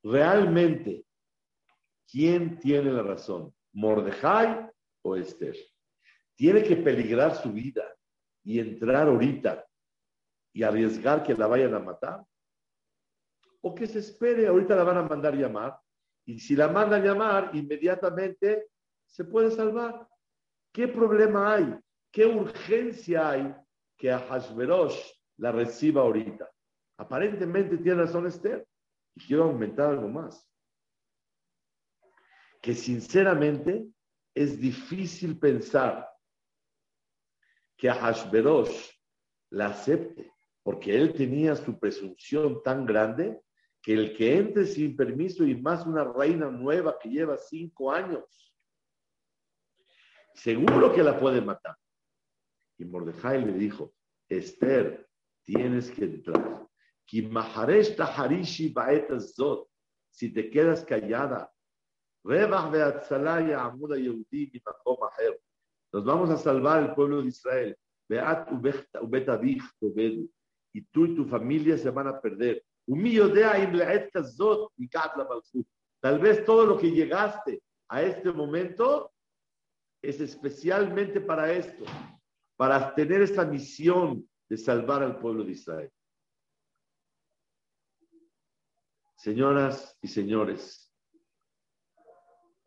Realmente, 0.02 1.04
¿quién 2.10 2.58
tiene 2.58 2.92
la 2.92 3.02
razón? 3.02 3.54
¿Mordejai 3.72 4.68
o 5.02 5.16
Esther? 5.16 5.56
Tiene 6.34 6.62
que 6.62 6.76
peligrar 6.76 7.36
su 7.40 7.52
vida 7.52 7.84
y 8.42 8.58
entrar 8.58 9.08
ahorita 9.08 9.64
y 10.52 10.62
arriesgar 10.62 11.22
que 11.22 11.34
la 11.34 11.46
vayan 11.46 11.74
a 11.74 11.78
matar. 11.78 12.24
O 13.60 13.74
que 13.74 13.86
se 13.86 14.00
espere, 14.00 14.46
ahorita 14.46 14.74
la 14.74 14.84
van 14.84 14.98
a 14.98 15.02
mandar 15.02 15.34
llamar. 15.34 15.78
Y 16.26 16.38
si 16.38 16.56
la 16.56 16.68
mandan 16.68 17.04
llamar, 17.04 17.50
inmediatamente 17.54 18.68
se 19.06 19.24
puede 19.24 19.50
salvar. 19.50 20.06
¿Qué 20.72 20.88
problema 20.88 21.54
hay? 21.54 21.78
¿Qué 22.10 22.26
urgencia 22.26 23.30
hay 23.30 23.54
que 23.96 24.10
a 24.10 24.18
Hashverosh 24.18 24.98
la 25.38 25.52
reciba 25.52 26.02
ahorita? 26.02 26.50
Aparentemente 27.02 27.78
tiene 27.78 28.02
razón 28.02 28.28
Esther. 28.28 28.64
Y 29.16 29.26
quiero 29.26 29.44
aumentar 29.44 29.90
algo 29.90 30.08
más. 30.08 30.48
Que 32.60 32.74
sinceramente 32.74 33.88
es 34.32 34.60
difícil 34.60 35.36
pensar 35.36 36.08
que 37.76 37.90
a 37.90 37.94
Hashverosh 37.94 38.92
la 39.50 39.66
acepte, 39.66 40.32
porque 40.62 40.96
él 40.96 41.12
tenía 41.12 41.56
su 41.56 41.76
presunción 41.78 42.62
tan 42.62 42.86
grande 42.86 43.42
que 43.82 43.94
el 43.94 44.16
que 44.16 44.38
entre 44.38 44.64
sin 44.64 44.94
permiso 44.94 45.44
y 45.44 45.60
más 45.60 45.84
una 45.84 46.04
reina 46.04 46.50
nueva 46.50 46.96
que 47.00 47.08
lleva 47.08 47.36
cinco 47.36 47.90
años, 47.90 48.54
seguro 50.34 50.94
que 50.94 51.02
la 51.02 51.18
puede 51.18 51.40
matar. 51.40 51.76
Y 52.78 52.84
Mordejai 52.84 53.44
le 53.44 53.54
dijo, 53.54 53.92
Esther, 54.28 55.08
tienes 55.42 55.90
que 55.90 56.04
entrar. 56.04 56.62
Si 60.10 60.32
te 60.32 60.50
quedas 60.50 60.84
callada, 60.84 61.52
nos 65.92 66.04
vamos 66.04 66.30
a 66.30 66.36
salvar 66.36 66.82
el 66.82 66.94
pueblo 66.94 67.22
de 67.22 67.28
Israel. 67.28 67.76
Y 70.74 70.82
tú 70.82 71.06
y 71.06 71.14
tu 71.14 71.24
familia 71.26 71.76
se 71.76 71.90
van 71.90 72.06
a 72.06 72.20
perder. 72.20 72.64
Tal 76.00 76.18
vez 76.18 76.44
todo 76.44 76.66
lo 76.66 76.78
que 76.78 76.90
llegaste 76.90 77.62
a 77.88 78.02
este 78.02 78.32
momento 78.32 79.12
es 80.02 80.20
especialmente 80.20 81.20
para 81.20 81.52
esto, 81.52 81.84
para 82.56 82.94
tener 82.94 83.22
esta 83.22 83.44
misión 83.44 84.28
de 84.48 84.56
salvar 84.56 85.02
al 85.02 85.18
pueblo 85.18 85.44
de 85.44 85.52
Israel. 85.52 85.90
Señoras 89.22 89.96
y 90.02 90.08
señores, 90.08 90.92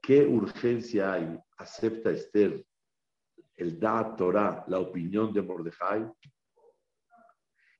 ¿qué 0.01 0.25
urgencia 0.25 1.11
hay? 1.11 1.37
Acepta 1.57 2.11
Esther 2.11 2.65
el 3.57 3.77
Da 3.77 4.15
Torah, 4.15 4.63
la 4.69 4.79
opinión 4.79 5.33
de 5.33 5.41
Mordejai, 5.41 6.09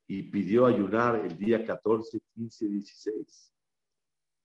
y 0.08 0.24
pidió 0.24 0.66
ayunar 0.66 1.16
el 1.24 1.38
día 1.38 1.66
14, 1.66 2.20
15, 2.34 2.68
16 2.68 3.54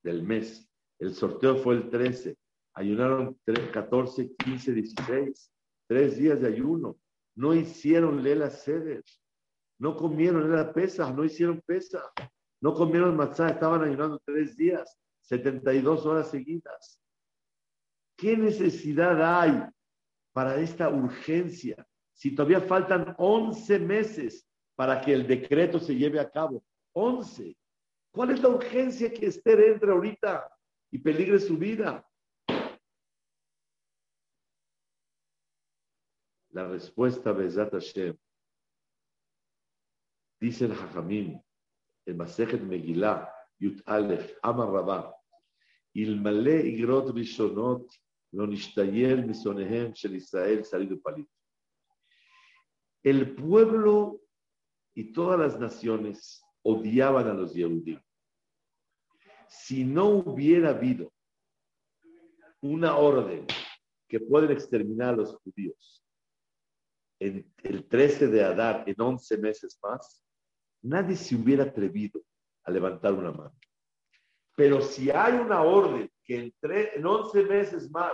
del 0.05 0.23
mes. 0.23 0.64
El 1.01 1.12
sorteo 1.12 1.57
fue 1.57 1.75
el 1.75 1.90
13. 1.90 2.38
Ayunaron 2.75 3.37
14, 3.73 4.37
15, 4.37 4.73
16. 4.73 5.53
Tres 5.88 6.16
días 6.16 6.40
de 6.40 6.47
ayuno. 6.47 7.01
No 7.35 7.53
hicieron 7.53 8.23
lela 8.23 8.49
seder. 8.49 9.03
No 9.81 9.97
comieron 9.97 10.49
lela 10.49 10.73
pesa. 10.73 11.12
No 11.12 11.25
hicieron 11.25 11.61
pesa. 11.66 12.12
No 12.61 12.75
comieron 12.75 13.16
matzá. 13.16 13.51
Estaban 13.51 13.83
ayunando 13.83 14.20
tres 14.25 14.57
días. 14.57 14.99
72 15.23 16.07
horas 16.07 16.31
seguidas. 16.31 17.01
¿Qué 18.16 18.37
necesidad 18.37 19.20
hay 19.23 19.62
para 20.33 20.61
esta 20.61 20.88
urgencia? 20.88 21.87
Si 22.12 22.35
todavía 22.35 22.61
faltan 22.61 23.14
11 23.16 23.79
meses 23.79 24.46
para 24.75 25.01
que 25.01 25.12
el 25.12 25.27
decreto 25.27 25.79
se 25.79 25.94
lleve 25.94 26.20
a 26.20 26.31
cabo. 26.31 26.64
Once. 26.92 27.57
¿Cuál 28.11 28.31
es 28.31 28.42
la 28.42 28.49
urgencia 28.49 29.12
que 29.12 29.27
Esther 29.27 29.61
entre 29.61 29.92
ahorita 29.92 30.51
y 30.90 30.99
peligre 30.99 31.38
su 31.38 31.57
vida? 31.57 32.05
La 36.51 36.66
respuesta, 36.66 37.31
Bezat 37.31 37.73
Hashem, 37.73 38.16
dice 40.40 40.64
el 40.64 40.73
Hajamim, 40.73 41.40
el 42.11 42.16
Masejet 42.16 42.62
Megillah, 42.62 43.29
Yut 43.59 43.83
Aleph, 43.87 44.37
Amar 44.42 44.68
Rabá, 44.68 45.14
Ilmale 45.94 46.61
Igrot 46.66 47.14
Rishonot, 47.14 47.88
misonehem 48.33 49.92
shel 49.94 50.14
Israel 50.14 50.64
salido 50.64 51.01
palit. 51.01 51.29
El 53.03 53.35
pueblo 53.35 54.20
y 54.94 55.12
todas 55.12 55.38
las 55.38 55.59
naciones 55.59 56.42
odiaban 56.62 57.29
a 57.29 57.35
los 57.35 57.55
Yehudim. 57.55 58.01
Si 59.49 59.85
no 59.85 60.07
hubiera 60.09 60.70
habido 60.70 61.12
una 62.61 62.96
orden 62.96 63.46
que 64.07 64.20
pueden 64.20 64.51
exterminar 64.51 65.14
a 65.14 65.16
los 65.16 65.37
judíos 65.37 66.05
en 67.20 67.53
el 67.62 67.87
13 67.88 68.29
de 68.29 68.44
Adar, 68.44 68.85
en 68.87 68.94
11 68.99 69.38
meses 69.38 69.79
más, 69.83 70.23
nadie 70.83 71.16
se 71.16 71.35
hubiera 71.35 71.64
atrevido 71.64 72.21
a 72.64 72.71
levantar 72.71 73.12
una 73.14 73.33
mano. 73.33 73.59
Pero 74.57 74.81
si 74.81 75.11
hay 75.11 75.35
una 75.35 75.62
orden 75.62 76.11
que 76.25 76.38
en, 76.38 76.55
en 76.62 77.07
11 77.07 77.45
meses 77.45 77.90
más 77.90 78.12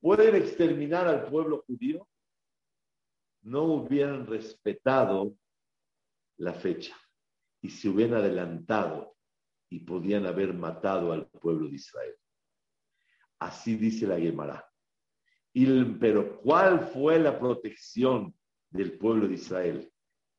pueden 0.00 0.34
exterminar 0.34 1.06
al 1.06 1.26
pueblo 1.26 1.62
judío, 1.66 2.08
no 3.42 3.64
hubieran 3.64 4.26
respetado 4.26 5.36
la 6.38 6.54
fecha 6.54 6.96
y 7.60 7.70
se 7.70 7.88
hubieran 7.88 8.20
adelantado 8.20 9.16
y 9.68 9.80
podían 9.80 10.26
haber 10.26 10.54
matado 10.54 11.12
al 11.12 11.26
pueblo 11.28 11.68
de 11.68 11.76
Israel. 11.76 12.14
Así 13.38 13.76
dice 13.76 14.06
la 14.06 14.18
Gemara. 14.18 14.68
Pero 16.00 16.40
¿cuál 16.40 16.80
fue 16.88 17.18
la 17.18 17.38
protección 17.38 18.34
del 18.70 18.98
pueblo 18.98 19.28
de 19.28 19.34
Israel? 19.34 19.91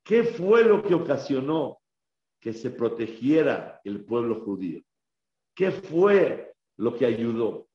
¿Qué 0.04 0.24
fue 0.24 0.64
lo 0.64 0.84
que 0.84 0.94
ocasionó 0.94 1.80
que 2.40 2.54
se 2.54 2.70
protegiera 2.70 3.80
el 3.84 4.04
pueblo 4.04 4.44
judío? 4.44 4.84
¿Qué 5.56 5.72
fue 5.72 6.54
lo 6.78 6.96
que 6.96 7.06
ayudó? 7.06 7.70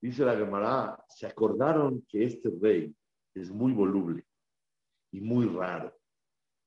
Dice 0.00 0.24
la 0.24 0.36
Gemara, 0.36 1.04
se 1.08 1.26
acordaron 1.26 2.04
que 2.08 2.24
este 2.24 2.50
rey 2.60 2.94
es 3.34 3.50
muy 3.50 3.72
voluble 3.72 4.24
y 5.12 5.20
muy 5.20 5.46
raro 5.46 5.96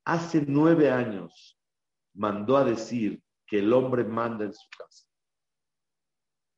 hace 0.10 0.44
nueve 0.48 0.90
años 0.90 1.56
mandó 2.16 2.58
a 2.58 2.64
decir 2.64 3.22
que 3.46 3.60
el 3.60 3.72
hombre 3.72 4.04
manda 4.04 4.46
en 4.46 4.54
su 4.54 4.68
casa. 4.76 5.08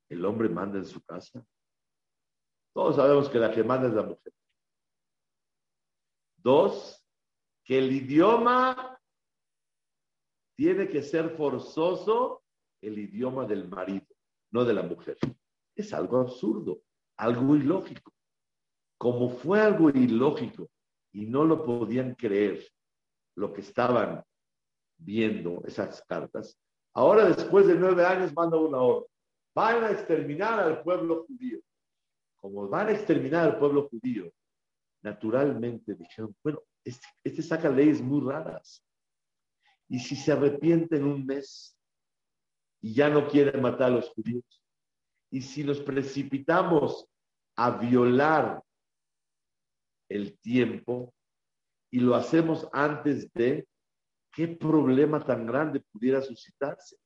¿El 0.09 0.25
hombre 0.25 0.47
manda 0.47 0.77
en 0.77 0.85
su 0.85 1.01
casa? 1.01 1.45
Todos 2.73 2.95
sabemos 2.95 3.29
que 3.29 3.39
la 3.39 3.51
que 3.51 3.63
manda 3.63 3.87
es 3.87 3.93
la 3.93 4.03
mujer. 4.03 4.33
Dos, 6.37 7.00
que 7.71 7.77
el 7.77 7.89
idioma 7.89 8.99
tiene 10.57 10.89
que 10.89 11.01
ser 11.01 11.29
forzoso 11.37 12.43
el 12.81 12.99
idioma 12.99 13.45
del 13.45 13.69
marido, 13.69 14.07
no 14.51 14.65
de 14.65 14.73
la 14.73 14.83
mujer. 14.83 15.17
Es 15.73 15.93
algo 15.93 16.19
absurdo, 16.19 16.81
algo 17.15 17.55
ilógico. 17.55 18.11
Como 18.97 19.29
fue 19.29 19.61
algo 19.61 19.89
ilógico 19.89 20.69
y 21.13 21.27
no 21.27 21.45
lo 21.45 21.63
podían 21.63 22.13
creer 22.15 22.61
lo 23.37 23.53
que 23.53 23.61
estaban 23.61 24.21
viendo 24.97 25.63
esas 25.65 26.03
cartas. 26.03 26.59
Ahora, 26.93 27.23
después 27.23 27.67
de 27.67 27.75
nueve 27.75 28.05
años, 28.05 28.33
manda 28.35 28.57
una 28.57 28.79
orden. 28.81 29.09
Van 29.55 29.81
a 29.85 29.91
exterminar 29.91 30.59
al 30.59 30.83
pueblo 30.83 31.23
judío. 31.25 31.61
Como 32.35 32.67
van 32.67 32.89
a 32.89 32.91
exterminar 32.91 33.45
al 33.45 33.59
pueblo 33.59 33.87
judío, 33.87 34.29
naturalmente 35.01 35.95
dijeron, 35.95 36.35
bueno, 36.43 36.61
este, 36.83 37.07
este 37.23 37.41
saca 37.41 37.69
leyes 37.69 38.01
muy 38.01 38.21
raras. 38.21 38.85
Y 39.87 39.99
si 39.99 40.15
se 40.15 40.31
arrepiente 40.31 40.97
en 40.97 41.05
un 41.05 41.25
mes 41.25 41.77
y 42.81 42.93
ya 42.93 43.09
no 43.09 43.27
quiere 43.27 43.59
matar 43.59 43.91
a 43.91 43.95
los 43.95 44.09
judíos, 44.09 44.63
y 45.29 45.41
si 45.41 45.63
nos 45.63 45.79
precipitamos 45.79 47.07
a 47.55 47.71
violar 47.71 48.61
el 50.09 50.37
tiempo, 50.39 51.13
y 51.91 51.99
lo 51.99 52.15
hacemos 52.15 52.67
antes 52.71 53.31
de, 53.33 53.67
¿qué 54.33 54.47
problema 54.47 55.23
tan 55.23 55.45
grande 55.45 55.81
pudiera 55.91 56.21
suscitarse? 56.21 56.97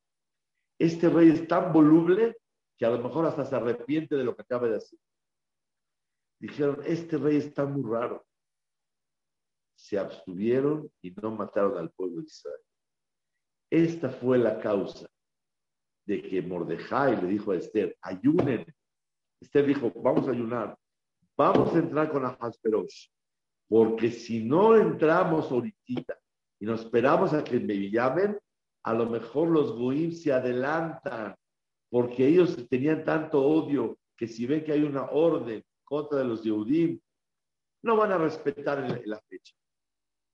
Este 0.79 1.09
rey 1.09 1.29
es 1.29 1.47
tan 1.47 1.73
voluble 1.73 2.37
que 2.77 2.85
a 2.85 2.89
lo 2.89 2.99
mejor 2.99 3.25
hasta 3.25 3.45
se 3.45 3.55
arrepiente 3.55 4.15
de 4.15 4.23
lo 4.23 4.35
que 4.35 4.43
acaba 4.43 4.67
de 4.67 4.77
hacer. 4.77 4.99
Dijeron, 6.39 6.81
este 6.85 7.17
rey 7.17 7.37
está 7.37 7.65
muy 7.65 7.83
raro. 7.89 8.24
Se 9.85 9.99
abstuvieron 9.99 10.91
y 10.99 11.11
no 11.11 11.29
mataron 11.29 11.77
al 11.77 11.91
pueblo 11.91 12.21
de 12.21 12.25
Israel. 12.25 12.61
Esta 13.69 14.09
fue 14.09 14.39
la 14.39 14.59
causa 14.59 15.07
de 16.07 16.23
que 16.23 16.41
Mordejai 16.41 17.21
le 17.21 17.27
dijo 17.27 17.51
a 17.51 17.57
Esther, 17.57 17.95
ayunen. 18.01 18.65
Esther 19.39 19.67
dijo, 19.67 19.91
vamos 19.95 20.27
a 20.27 20.31
ayunar, 20.31 20.75
vamos 21.37 21.75
a 21.75 21.77
entrar 21.77 22.11
con 22.11 22.25
Ahasperosh. 22.25 23.09
Porque 23.67 24.09
si 24.09 24.43
no 24.43 24.75
entramos 24.75 25.51
ahorita 25.51 26.17
y 26.59 26.65
nos 26.65 26.81
esperamos 26.81 27.33
a 27.33 27.43
que 27.43 27.59
me 27.59 27.91
llamen, 27.91 28.39
a 28.83 28.91
lo 28.91 29.07
mejor 29.07 29.49
los 29.49 29.71
goim 29.73 30.11
se 30.11 30.33
adelantan, 30.33 31.35
porque 31.91 32.25
ellos 32.25 32.57
tenían 32.67 33.03
tanto 33.03 33.39
odio 33.39 33.99
que 34.17 34.27
si 34.27 34.47
ven 34.47 34.63
que 34.63 34.71
hay 34.71 34.81
una 34.81 35.11
orden 35.11 35.63
contra 35.83 36.17
de 36.19 36.25
los 36.25 36.43
Yehudim, 36.43 36.99
no 37.83 37.97
van 37.97 38.13
a 38.13 38.17
respetar 38.17 38.79
la 39.05 39.21
fecha. 39.29 39.53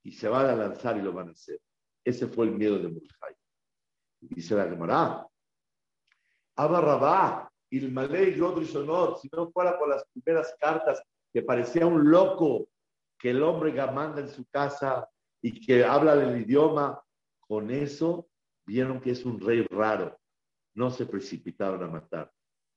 Y 0.04 0.12
se 0.12 0.28
van 0.28 0.48
a 0.48 0.56
lanzar 0.56 0.98
y 0.98 1.02
lo 1.02 1.14
van 1.14 1.30
a 1.30 1.32
hacer. 1.32 1.60
Ese 2.04 2.28
fue 2.28 2.46
el 2.46 2.52
miedo 2.52 2.80
de 2.80 2.90
Mordejai. 2.90 3.36
Dice 4.22 4.56
la 4.56 4.66
Gemara, 4.66 5.28
Abarrabá, 6.56 7.52
Ilmalei 7.72 8.36
Rodrishonot, 8.36 9.20
si 9.20 9.30
no 9.32 9.52
fuera 9.52 9.78
por 9.78 9.90
las 9.90 10.06
primeras 10.12 10.56
cartas 10.60 11.02
que 11.32 11.42
parecía 11.42 11.86
un 11.86 12.10
loco 12.10 12.70
que 13.18 13.30
el 13.30 13.42
hombre 13.44 13.74
que 13.74 13.80
en 13.80 14.30
su 14.30 14.46
casa 14.50 15.08
y 15.42 15.60
que 15.60 15.84
habla 15.84 16.16
del 16.16 16.42
idioma, 16.42 17.02
con 17.40 17.72
eso 17.72 18.30
vieron 18.66 19.00
que 19.00 19.12
es 19.12 19.26
un 19.26 19.40
rey 19.40 19.66
raro. 19.70 20.20
No 20.76 20.90
se 20.90 21.06
precipitaron 21.06 21.84
a 21.84 21.88
matar. 21.88 22.32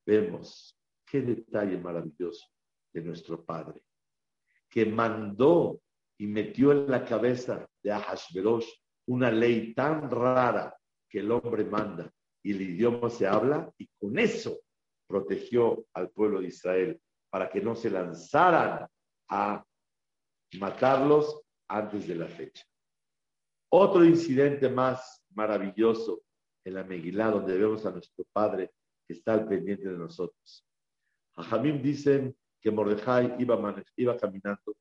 Vemos 0.06 0.78
qué 1.06 1.22
detalle 1.22 1.78
maravilloso 1.78 2.46
de 2.92 3.02
nuestro 3.02 3.44
Padre, 3.44 3.82
que 4.68 4.86
mandó 4.86 5.80
y 6.18 6.26
metió 6.26 6.72
en 6.72 6.90
la 6.90 7.04
cabeza 7.04 7.66
de 7.82 7.92
Ahashverosh 7.92 8.68
una 9.06 9.30
ley 9.30 9.74
tan 9.74 10.10
rara 10.10 10.76
que 11.08 11.18
el 11.20 11.30
hombre 11.30 11.64
manda 11.64 12.10
y 12.42 12.52
el 12.52 12.62
idioma 12.62 13.10
se 13.10 13.26
habla 13.26 13.70
y 13.78 13.88
con 13.98 14.18
eso 14.18 14.60
protegió 15.06 15.86
al 15.94 16.10
pueblo 16.10 16.40
de 16.40 16.48
Israel 16.48 17.00
para 17.30 17.48
que 17.50 17.60
no 17.60 17.74
se 17.74 17.90
lanzaran 17.90 18.86
a 19.28 19.64
matarlos 20.58 21.42
antes 21.68 22.06
de 22.06 22.14
la 22.14 22.28
fecha. 22.28 22.64
Otro 23.70 24.04
incidente 24.04 24.68
más 24.68 25.24
maravilloso 25.34 26.22
en 26.64 26.74
la 26.74 26.84
Megilá, 26.84 27.30
donde 27.30 27.58
vemos 27.58 27.84
a 27.84 27.90
nuestro 27.90 28.24
Padre 28.32 28.70
que 29.06 29.14
está 29.14 29.34
al 29.34 29.46
pendiente 29.48 29.88
de 29.88 29.98
nosotros. 29.98 30.64
A 31.36 31.42
Jamim 31.42 31.82
dicen 31.82 32.36
que 32.60 32.70
Mordejai 32.70 33.36
iba 33.38 34.16
caminando 34.16 34.76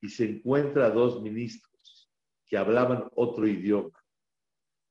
y 0.00 0.08
se 0.08 0.24
encuentra 0.24 0.90
dos 0.90 1.20
ministros 1.22 2.10
que 2.46 2.56
hablaban 2.56 3.08
otro 3.14 3.46
idioma. 3.46 3.98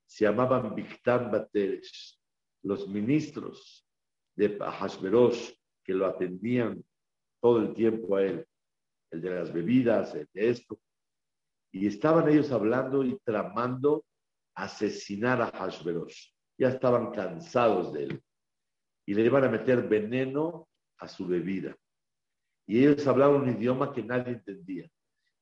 Se 0.06 0.26
llamaban 0.26 0.76
Biktam 0.76 1.32
Bateres. 1.32 2.20
Los 2.64 2.88
ministros 2.88 3.86
de 4.36 4.58
Hashverosh 4.58 5.54
que 5.84 5.94
lo 5.94 6.06
atendían 6.06 6.84
todo 7.42 7.62
el 7.62 7.74
tiempo 7.74 8.18
a 8.18 8.24
él, 8.24 8.46
el 9.12 9.22
de 9.22 9.30
las 9.30 9.54
bebidas, 9.54 10.14
el 10.16 10.28
de 10.34 10.50
esto. 10.50 10.80
Y 11.72 11.88
estaban 11.88 12.28
ellos 12.28 12.52
hablando 12.52 13.04
y 13.04 13.18
tramando 13.24 14.06
asesinar 14.56 15.42
a 15.42 15.52
Hashverosh. 15.52 16.32
Ya 16.58 16.70
estaban 16.70 17.12
cansados 17.12 17.94
de 17.94 18.04
él. 18.04 18.24
Y 19.06 19.14
le 19.14 19.24
iban 19.24 19.44
a 19.46 19.50
meter 19.50 19.88
veneno 19.88 20.68
a 20.98 21.08
su 21.08 21.26
bebida. 21.28 21.76
Y 22.66 22.80
ellos 22.80 23.08
hablaban 23.08 23.42
un 23.42 23.50
idioma 23.50 23.94
que 23.94 24.04
nadie 24.04 24.34
entendía. 24.34 24.90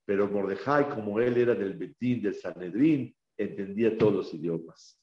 Pero 0.06 0.28
Mordejai, 0.28 0.90
como 0.90 1.20
él 1.20 1.38
era 1.38 1.56
del 1.56 1.74
Betín, 1.74 2.22
del 2.22 2.36
Sanedrín, 2.36 3.16
entendía 3.38 3.98
todos 3.98 4.14
los 4.14 4.34
idiomas. 4.34 5.00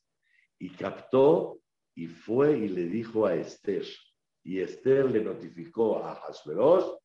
Y 0.59 0.71
captó 0.71 1.61
y 1.95 2.07
fue 2.07 2.57
y 2.57 2.69
le 2.69 2.87
dijo 2.87 3.27
a 3.27 3.35
Esther. 3.35 3.85
Y 4.45 4.61
Esther 4.61 5.11
le 5.11 5.23
notificó 5.23 6.05
a 6.05 6.15
Hashverosh 6.15 6.97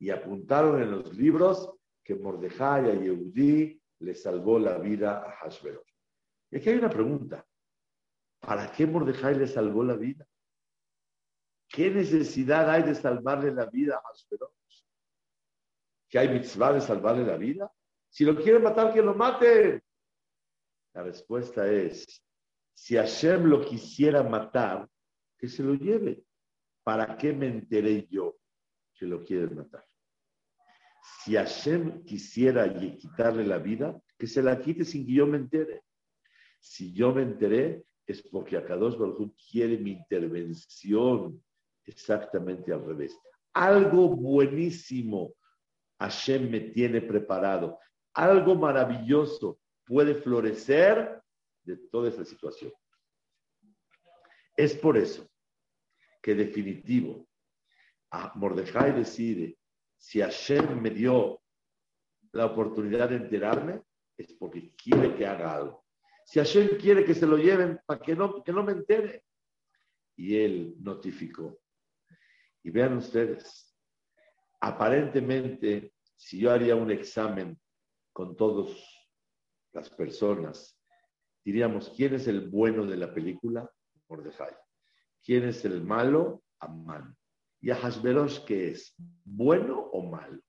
y 0.00 0.10
apuntaron 0.10 0.82
en 0.82 0.90
los 0.90 1.14
libros 1.14 1.72
que 2.04 2.14
Mordejai 2.14 2.90
a 2.90 2.94
Yehudí 2.94 3.80
le 4.00 4.14
salvó 4.14 4.58
la 4.58 4.78
vida 4.78 5.22
a 5.24 5.32
Hashverosh. 5.32 5.94
Y 6.50 6.56
aquí 6.56 6.70
hay 6.70 6.76
una 6.76 6.90
pregunta. 6.90 7.44
¿Para 8.40 8.70
qué 8.72 8.86
Mordejai 8.86 9.36
le 9.36 9.46
salvó 9.46 9.82
la 9.82 9.96
vida? 9.96 10.26
¿Qué 11.68 11.90
necesidad 11.90 12.70
hay 12.70 12.82
de 12.82 12.94
salvarle 12.94 13.52
la 13.52 13.66
vida 13.66 13.96
a 13.96 14.02
Hashverosh? 14.08 14.57
¿Que 16.08 16.18
hay 16.18 16.28
mitzvah 16.28 16.72
de 16.72 16.80
salvarle 16.80 17.24
la 17.24 17.36
vida? 17.36 17.70
Si 18.08 18.24
lo 18.24 18.34
quieren 18.36 18.62
matar, 18.62 18.92
que 18.92 19.02
lo 19.02 19.14
maten. 19.14 19.82
La 20.94 21.02
respuesta 21.02 21.70
es, 21.70 22.24
si 22.72 22.96
Hashem 22.96 23.44
lo 23.44 23.60
quisiera 23.60 24.22
matar, 24.22 24.88
que 25.36 25.48
se 25.48 25.62
lo 25.62 25.74
lleve. 25.74 26.24
¿Para 26.82 27.16
qué 27.16 27.32
me 27.32 27.46
enteré 27.46 28.06
yo 28.10 28.38
que 28.94 29.06
lo 29.06 29.22
quieren 29.22 29.56
matar? 29.56 29.86
Si 31.22 31.36
Hashem 31.36 32.04
quisiera 32.04 32.72
quitarle 32.96 33.44
la 33.44 33.58
vida, 33.58 34.00
que 34.16 34.26
se 34.26 34.42
la 34.42 34.58
quite 34.58 34.84
sin 34.84 35.06
que 35.06 35.12
yo 35.12 35.26
me 35.26 35.36
entere. 35.36 35.82
Si 36.60 36.92
yo 36.92 37.14
me 37.14 37.22
enteré, 37.22 37.84
es 38.06 38.22
porque 38.22 38.56
Akadosh 38.56 38.96
Baruj 38.96 39.30
quiere 39.50 39.76
mi 39.78 39.92
intervención 39.92 41.42
exactamente 41.84 42.72
al 42.72 42.84
revés. 42.84 43.16
Algo 43.52 44.08
buenísimo 44.08 45.34
Hashem 45.98 46.50
me 46.50 46.60
tiene 46.60 47.00
preparado. 47.00 47.78
Algo 48.14 48.54
maravilloso 48.54 49.60
puede 49.84 50.14
florecer 50.14 51.22
de 51.62 51.76
toda 51.90 52.08
esta 52.08 52.24
situación. 52.24 52.72
Es 54.56 54.74
por 54.74 54.96
eso 54.96 55.28
que 56.22 56.34
definitivo, 56.34 57.26
Mordejai 58.34 58.92
decide, 58.92 59.56
si 59.96 60.20
Hashem 60.20 60.80
me 60.80 60.90
dio 60.90 61.40
la 62.32 62.46
oportunidad 62.46 63.08
de 63.10 63.16
enterarme, 63.16 63.82
es 64.16 64.32
porque 64.34 64.74
quiere 64.74 65.14
que 65.14 65.26
haga 65.26 65.54
algo. 65.54 65.84
Si 66.24 66.38
Hashem 66.38 66.78
quiere 66.78 67.04
que 67.04 67.14
se 67.14 67.26
lo 67.26 67.36
lleven, 67.36 67.80
para 67.86 68.00
que 68.00 68.14
no, 68.14 68.42
que 68.42 68.52
no 68.52 68.62
me 68.62 68.72
entere. 68.72 69.24
Y 70.16 70.36
él 70.36 70.74
notificó. 70.80 71.58
Y 72.62 72.70
vean 72.70 72.96
ustedes, 72.96 73.67
aparentemente, 74.60 75.92
si 76.16 76.38
yo 76.38 76.50
haría 76.50 76.74
un 76.74 76.90
examen 76.90 77.58
con 78.12 78.36
todas 78.36 78.76
las 79.72 79.88
personas, 79.90 80.78
diríamos, 81.44 81.92
¿quién 81.96 82.14
es 82.14 82.26
el 82.26 82.48
bueno 82.48 82.86
de 82.86 82.96
la 82.96 83.12
película? 83.12 83.70
Mordejai. 84.08 84.54
¿Quién 85.22 85.44
es 85.44 85.64
el 85.64 85.82
malo? 85.82 86.42
Amán. 86.60 87.16
¿Y 87.60 87.70
a 87.70 87.76
Hashverosh 87.76 88.44
qué 88.44 88.70
es? 88.70 88.94
¿Bueno 89.24 89.78
o 89.92 90.02
malo? 90.02 90.40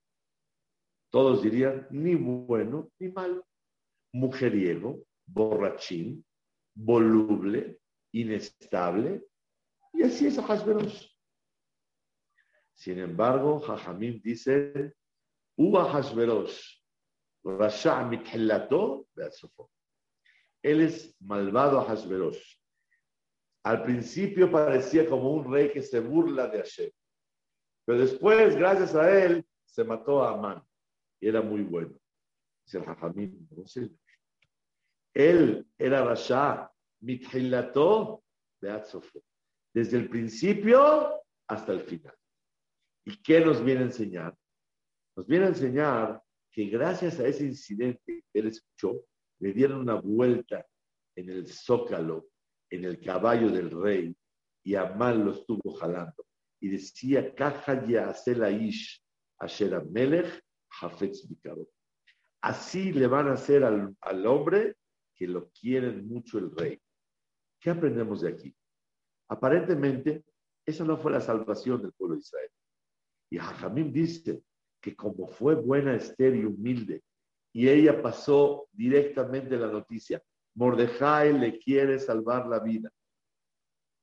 Todos 1.11 1.41
dirían, 1.41 1.87
ni 1.89 2.15
bueno 2.15 2.91
ni 2.99 3.09
malo. 3.09 3.45
Mujeriego, 4.13 5.03
borrachín, 5.25 6.25
voluble, 6.73 7.79
inestable. 8.11 9.23
Y 9.93 10.03
así 10.03 10.27
es 10.27 10.39
Hashverosh. 10.39 11.07
Sin 12.79 12.97
embargo, 12.97 13.59
Jajamim 13.59 14.21
dice, 14.21 14.93
Uba 15.57 15.91
Hashverosh, 15.91 16.81
Rasha 17.43 18.05
mithillato, 18.05 19.05
Él 20.63 20.81
es 20.83 21.13
malvado 21.19 21.83
Hashverosh. 21.83 22.57
Al 23.65 23.83
principio 23.83 24.49
parecía 24.49 25.05
como 25.09 25.29
un 25.29 25.51
rey 25.51 25.73
que 25.73 25.81
se 25.81 25.99
burla 25.99 26.47
de 26.47 26.59
Hashem. 26.59 26.89
Pero 27.83 27.99
después, 27.99 28.55
gracias 28.55 28.95
a 28.95 29.11
él, 29.25 29.45
se 29.65 29.83
mató 29.83 30.23
a 30.23 30.35
Amán. 30.35 30.63
Y 31.19 31.27
era 31.27 31.41
muy 31.41 31.63
bueno. 31.63 31.99
Dice 32.63 32.77
el 32.77 33.67
sé. 33.67 33.89
Él 35.13 35.67
era 35.77 36.05
Rasha, 36.05 36.71
mithillato, 37.01 38.23
Desde 39.73 39.97
el 39.97 40.09
principio 40.09 41.21
hasta 41.45 41.73
el 41.73 41.81
final. 41.81 42.18
¿Y 43.09 43.17
qué 43.23 43.43
nos 43.43 43.63
viene 43.65 43.81
a 43.81 43.85
enseñar? 43.85 44.37
Nos 45.15 45.25
viene 45.25 45.45
a 45.45 45.49
enseñar 45.49 46.21
que 46.51 46.65
gracias 46.65 47.19
a 47.19 47.25
ese 47.25 47.43
incidente 47.43 48.23
que 48.31 48.39
él 48.39 48.49
escuchó, 48.49 49.03
le 49.39 49.51
dieron 49.51 49.79
una 49.79 49.95
vuelta 49.95 50.63
en 51.15 51.29
el 51.29 51.47
zócalo, 51.47 52.27
en 52.69 52.85
el 52.85 53.01
caballo 53.01 53.49
del 53.49 53.71
rey, 53.71 54.15
y 54.63 54.75
Amán 54.75 55.25
lo 55.25 55.31
estuvo 55.31 55.73
jalando. 55.73 56.23
Y 56.59 56.69
decía, 56.69 57.33
Caja 57.33 57.83
ya 57.87 58.13
ish 58.51 59.03
asher 59.39 59.83
melech 59.89 60.43
Así 62.41 62.93
le 62.93 63.07
van 63.07 63.29
a 63.29 63.33
hacer 63.33 63.63
al, 63.63 63.95
al 64.01 64.27
hombre 64.27 64.75
que 65.15 65.27
lo 65.27 65.49
quieren 65.49 66.07
mucho 66.07 66.37
el 66.37 66.55
rey. 66.55 66.79
¿Qué 67.59 67.71
aprendemos 67.71 68.21
de 68.21 68.29
aquí? 68.29 68.55
Aparentemente, 69.29 70.23
esa 70.63 70.83
no 70.83 70.95
fue 70.95 71.11
la 71.11 71.21
salvación 71.21 71.81
del 71.81 71.91
pueblo 71.93 72.15
de 72.15 72.21
Israel. 72.21 72.49
Y 73.29 73.37
Jajamim 73.37 73.91
dice 73.91 74.43
que 74.81 74.95
como 74.95 75.27
fue 75.27 75.55
buena 75.55 75.95
Esther 75.95 76.35
y 76.35 76.45
humilde, 76.45 77.03
y 77.53 77.67
ella 77.67 78.01
pasó 78.01 78.67
directamente 78.71 79.57
la 79.57 79.67
noticia, 79.67 80.21
Mordejai 80.55 81.37
le 81.37 81.59
quiere 81.59 81.99
salvar 81.99 82.47
la 82.47 82.59
vida. 82.59 82.91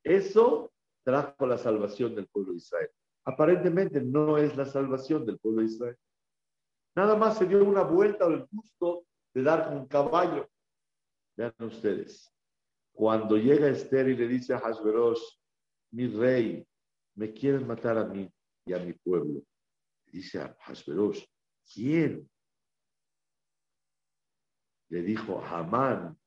Eso 0.03 0.71
trajo 1.03 1.45
la 1.45 1.57
salvación 1.57 2.15
del 2.15 2.27
pueblo 2.27 2.51
de 2.51 2.57
Israel. 2.57 2.89
Aparentemente 3.25 4.01
no 4.01 4.37
es 4.37 4.55
la 4.55 4.65
salvación 4.65 5.25
del 5.25 5.39
pueblo 5.39 5.61
de 5.61 5.67
Israel. 5.67 5.97
Nada 6.95 7.15
más 7.15 7.37
se 7.37 7.45
dio 7.45 7.63
una 7.63 7.83
vuelta 7.83 8.25
al 8.25 8.47
gusto 8.51 9.05
de 9.33 9.43
dar 9.43 9.75
un 9.75 9.87
caballo. 9.87 10.49
Vean 11.35 11.53
ustedes, 11.59 12.33
cuando 12.93 13.37
llega 13.37 13.67
Esther 13.67 14.09
y 14.09 14.15
le 14.15 14.27
dice 14.27 14.53
a 14.53 14.59
Hashverosh, 14.59 15.21
mi 15.91 16.07
rey, 16.07 16.65
me 17.15 17.31
quieren 17.31 17.67
matar 17.67 17.97
a 17.97 18.05
mí 18.05 18.29
y 18.67 18.73
a 18.73 18.79
mi 18.79 18.93
pueblo. 18.93 19.41
Dice 20.11 20.41
a 20.41 20.55
Hashverosh, 20.61 21.23
¿quién? 21.73 22.29
Le 24.89 25.01
dijo 25.01 25.41
Hamán 25.43 26.17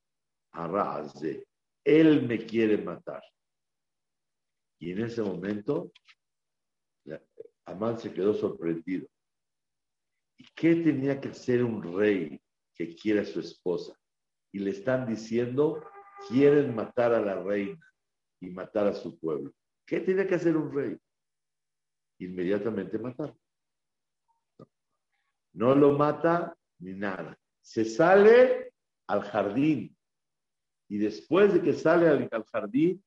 a 0.52 0.66
Raazé, 0.66 1.46
él 1.84 2.26
me 2.26 2.44
quiere 2.44 2.78
matar. 2.78 3.22
Y 4.78 4.92
en 4.92 5.04
ese 5.04 5.22
momento, 5.22 5.92
Amán 7.66 7.98
se 7.98 8.12
quedó 8.12 8.34
sorprendido. 8.34 9.06
¿Y 10.38 10.46
qué 10.54 10.76
tenía 10.76 11.20
que 11.20 11.28
hacer 11.28 11.62
un 11.62 11.82
rey 11.98 12.40
que 12.74 12.94
quiere 12.94 13.20
a 13.20 13.24
su 13.24 13.40
esposa? 13.40 13.94
Y 14.52 14.58
le 14.58 14.70
están 14.70 15.06
diciendo, 15.06 15.82
quieren 16.28 16.74
matar 16.74 17.12
a 17.12 17.20
la 17.20 17.42
reina 17.42 17.78
y 18.40 18.50
matar 18.50 18.86
a 18.86 18.94
su 18.94 19.18
pueblo. 19.18 19.52
¿Qué 19.86 20.00
tenía 20.00 20.26
que 20.26 20.34
hacer 20.34 20.56
un 20.56 20.74
rey? 20.74 20.98
Inmediatamente 22.20 22.98
matar. 22.98 23.34
No 25.52 25.74
lo 25.74 25.96
mata 25.98 26.56
ni 26.78 26.92
nada. 26.92 27.36
Se 27.60 27.84
sale 27.84 28.72
al 29.08 29.22
jardín. 29.22 29.96
Y 30.88 30.98
después 30.98 31.54
de 31.54 31.62
que 31.62 31.72
sale 31.72 32.08
al, 32.08 32.44
jardín, 32.44 33.02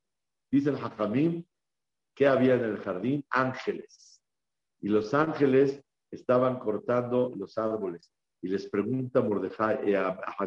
dice 0.51 0.69
el 0.69 0.77
Hajamim, 0.77 1.45
que 2.15 2.27
había 2.27 2.55
en 2.55 2.63
el 2.63 2.77
jardín? 2.77 3.25
Ángeles. 3.29 4.21
Y 4.81 4.89
los 4.89 5.13
ángeles 5.13 5.81
estaban 6.11 6.59
cortando 6.59 7.33
los 7.35 7.57
árboles. 7.57 8.11
Y 8.41 8.49
les 8.49 8.69
pregunta 8.69 9.21
Mordejai 9.21 9.89
eh, 9.89 9.95
a, 9.95 10.09
a 10.09 10.45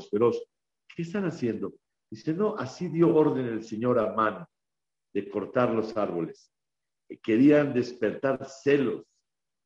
¿qué 0.95 1.03
están 1.03 1.25
haciendo? 1.25 1.75
Dice, 2.11 2.35
no, 2.35 2.57
así 2.57 2.89
dio 2.89 3.15
orden 3.15 3.47
el 3.47 3.65
señor 3.65 3.99
Amán 3.99 4.47
de 5.13 5.29
cortar 5.31 5.71
los 5.71 5.97
árboles. 5.97 6.53
Querían 7.23 7.73
despertar 7.73 8.45
celos 8.47 9.05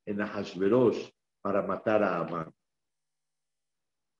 en 0.06 0.20
Ahashverosh 0.20 1.10
para 1.42 1.62
matar 1.62 2.02
a 2.02 2.18
Amán. 2.18 2.52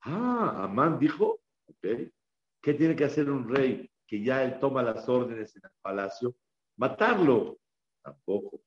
Ah, 0.03 0.65
Amán 0.65 0.99
dijo, 0.99 1.41
¿qué 1.81 2.75
tiene 2.75 2.97
que 2.97 3.05
hacer 3.05 3.31
un 3.31 3.49
rey 3.49 3.91
que 4.07 4.23
ya 4.23 4.43
él 4.43 4.59
toma 4.59 4.83
las 4.83 5.09
órdenes 5.09 5.55
en 5.57 5.63
el 5.65 5.71
palacio? 5.83 6.35
Matarlo. 6.77 7.59
Tampoco. 8.03 8.63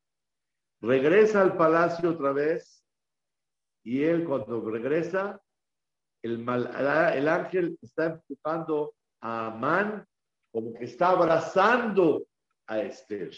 Regresa 0.82 1.42
al 1.42 1.58
palacio 1.58 2.12
otra 2.12 2.34
vez 2.34 2.84
y 3.84 4.04
él 4.04 4.26
cuando 4.26 4.62
regresa, 4.70 5.42
el, 6.22 6.48
el 6.48 7.28
ángel 7.28 7.78
está 7.82 8.06
empujando 8.06 8.96
a 9.22 9.48
Amán 9.48 10.06
como 10.52 10.74
que 10.74 10.86
está 10.86 11.10
abrazando 11.10 12.26
a 12.68 12.80
Esther. 12.80 13.32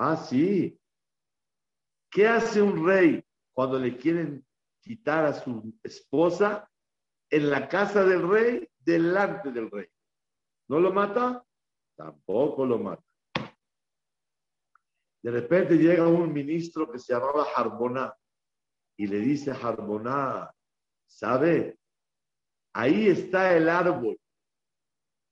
Ah, 0.00 0.16
sí. 0.16 0.80
¿Qué 2.08 2.28
hace 2.28 2.62
un 2.62 2.86
rey 2.86 3.22
cuando 3.52 3.80
le 3.80 3.96
quieren 3.96 4.46
quitar 4.80 5.24
a 5.24 5.32
su 5.32 5.74
esposa 5.82 6.70
en 7.28 7.50
la 7.50 7.68
casa 7.68 8.04
del 8.04 8.26
rey, 8.28 8.68
delante 8.78 9.50
del 9.50 9.68
rey? 9.68 9.88
¿No 10.68 10.78
lo 10.78 10.92
mata? 10.92 11.44
Tampoco 11.96 12.64
lo 12.64 12.78
mata. 12.78 13.02
De 15.20 15.32
repente 15.32 15.76
llega 15.76 16.06
un 16.06 16.32
ministro 16.32 16.88
que 16.88 17.00
se 17.00 17.12
llamaba 17.12 17.48
Harboná 17.56 18.14
y 18.96 19.08
le 19.08 19.18
dice 19.18 19.50
a 19.50 19.54
Harboná, 19.54 20.54
¿sabe? 21.06 21.76
Ahí 22.72 23.08
está 23.08 23.56
el 23.56 23.68
árbol 23.68 24.16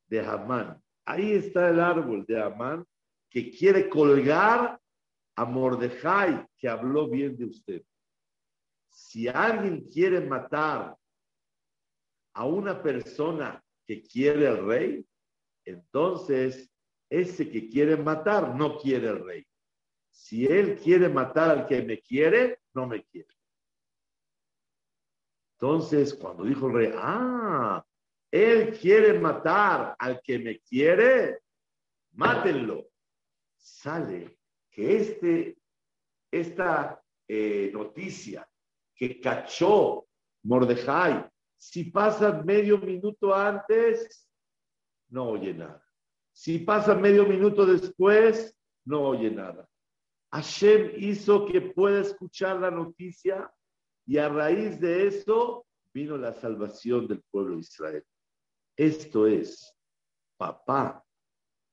de 0.09 0.27
Hamán. 0.27 0.83
Ahí 1.05 1.35
está 1.35 1.69
el 1.69 1.79
árbol 1.79 2.27
de 2.27 2.43
Amán 2.43 2.85
que 3.31 3.51
quiere 3.51 3.89
colgar 3.89 4.81
a 5.37 5.45
Mordejai, 5.45 6.47
que 6.57 6.69
habló 6.69 7.09
bien 7.09 7.37
de 7.37 7.47
usted. 7.47 7.83
Si 8.89 9.29
alguien 9.29 9.83
quiere 9.89 10.21
matar 10.21 10.97
a 12.33 12.45
una 12.45 12.83
persona 12.83 13.63
que 13.85 14.03
quiere 14.03 14.47
al 14.49 14.67
rey, 14.67 15.07
entonces 15.65 16.71
ese 17.11 17.51
que 17.51 17.69
quiere 17.69 17.97
matar 17.97 18.55
no 18.55 18.79
quiere 18.79 19.09
al 19.09 19.25
rey. 19.25 19.47
Si 20.11 20.47
él 20.47 20.79
quiere 20.79 21.09
matar 21.09 21.51
al 21.51 21.67
que 21.67 21.83
me 21.83 22.01
quiere, 22.01 22.61
no 22.75 22.87
me 22.87 23.05
quiere. 23.05 23.29
Entonces, 25.59 26.15
cuando 26.15 26.45
dijo 26.45 26.69
el 26.69 26.75
rey, 26.75 26.93
ah, 26.97 27.85
él 28.31 28.79
quiere 28.79 29.19
matar 29.19 29.97
al 29.99 30.21
que 30.23 30.39
me 30.39 30.61
quiere, 30.61 31.41
mátenlo. 32.13 32.89
Sale 33.57 34.39
que 34.71 34.97
este, 34.97 35.59
esta 36.31 37.03
eh, 37.29 37.71
noticia 37.73 38.49
que 38.95 39.21
cachó 39.21 40.07
Mordejai, 40.45 41.29
si 41.57 41.85
pasa 41.85 42.43
medio 42.43 42.79
minuto 42.79 43.35
antes, 43.35 44.29
no 45.09 45.31
oye 45.31 45.55
nada. 45.55 45.83
Si 46.33 46.59
pasa 46.59 46.95
medio 46.95 47.27
minuto 47.27 47.65
después, 47.67 48.55
no 48.85 49.03
oye 49.09 49.31
nada. 49.31 49.69
Hashem 50.33 50.93
hizo 50.97 51.47
que 51.47 51.61
pueda 51.61 52.01
escuchar 52.01 52.61
la 52.61 52.71
noticia 52.71 53.51
y 54.07 54.19
a 54.19 54.29
raíz 54.29 54.81
de 54.81 55.07
eso 55.07 55.67
vino 55.93 56.17
la 56.17 56.35
salvación 56.35 57.07
del 57.07 57.23
pueblo 57.31 57.55
de 57.55 57.61
Israel. 57.61 58.05
Esto 58.77 59.27
es, 59.27 59.75
papá 60.37 61.03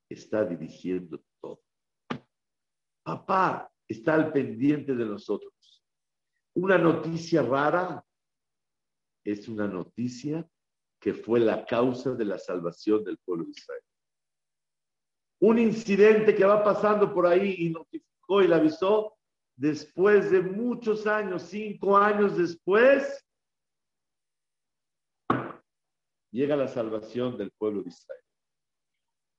está 0.10 0.46
dirigiendo. 0.46 1.22
Papá 3.04 3.72
está 3.88 4.16
al 4.16 4.32
pendiente 4.32 4.96
de 4.96 5.06
nosotros. 5.06 5.54
Una 6.56 6.78
noticia 6.78 7.42
rara 7.42 8.04
es 9.24 9.48
una 9.48 9.68
noticia 9.68 10.48
que 11.00 11.14
fue 11.14 11.40
la 11.40 11.66
causa 11.66 12.14
de 12.14 12.26
la 12.26 12.38
salvación 12.38 13.04
del 13.04 13.18
pueblo 13.18 13.46
de 13.46 13.52
Israel. 13.52 13.84
Un 15.42 15.60
incidente 15.60 16.34
que 16.34 16.46
va 16.46 16.64
pasando 16.64 17.14
por 17.14 17.28
ahí 17.28 17.56
y 17.60 17.70
notificó 17.70 18.42
y 18.42 18.48
le 18.48 18.56
avisó, 18.56 19.18
después 19.56 20.32
de 20.32 20.42
muchos 20.42 21.06
años, 21.06 21.44
cinco 21.44 21.98
años 21.98 22.38
después, 22.38 23.26
llega 26.32 26.56
la 26.56 26.68
salvación 26.68 27.38
del 27.38 27.52
pueblo 27.52 27.84
de 27.84 27.90
Israel. 27.90 28.24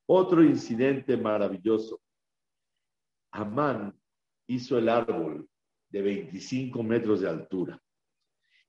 Otro 0.07 0.45
incidente 0.45 1.17
maravilloso. 1.17 2.01
Amán 3.35 3.93
hizo 4.47 4.79
el 4.79 4.89
árbol 4.89 5.49
de 5.89 6.03
25 6.03 6.83
metros 6.83 7.21
de 7.21 7.29
altura. 7.29 7.81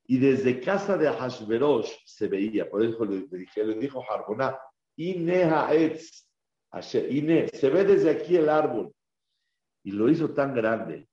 Y 0.08 0.18
desde 0.18 0.60
casa 0.60 0.98
de 0.98 1.08
Hashverosh 1.08 1.92
se 2.06 2.28
veía, 2.28 2.70
por 2.70 2.84
eso 2.84 3.06
le, 3.06 3.28
dije, 3.28 3.64
le 3.64 3.76
dijo 3.76 4.04
Harboná, 4.10 4.58
Ine 4.98 5.44
Ine, 7.10 7.48
se 7.48 7.70
ve 7.70 7.84
desde 7.84 8.10
aquí 8.10 8.38
el 8.38 8.50
árbol. 8.50 8.92
Y 9.84 9.92
lo 9.92 10.10
hizo 10.10 10.34
tan 10.34 10.54
grande 10.54 11.08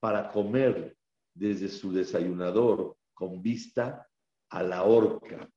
para 0.00 0.28
comer 0.30 0.96
desde 1.34 1.68
su 1.68 1.92
desayunador 1.92 2.96
con 3.12 3.42
vista 3.42 4.08
a 4.50 4.62
la 4.62 4.84
horca 4.84 5.48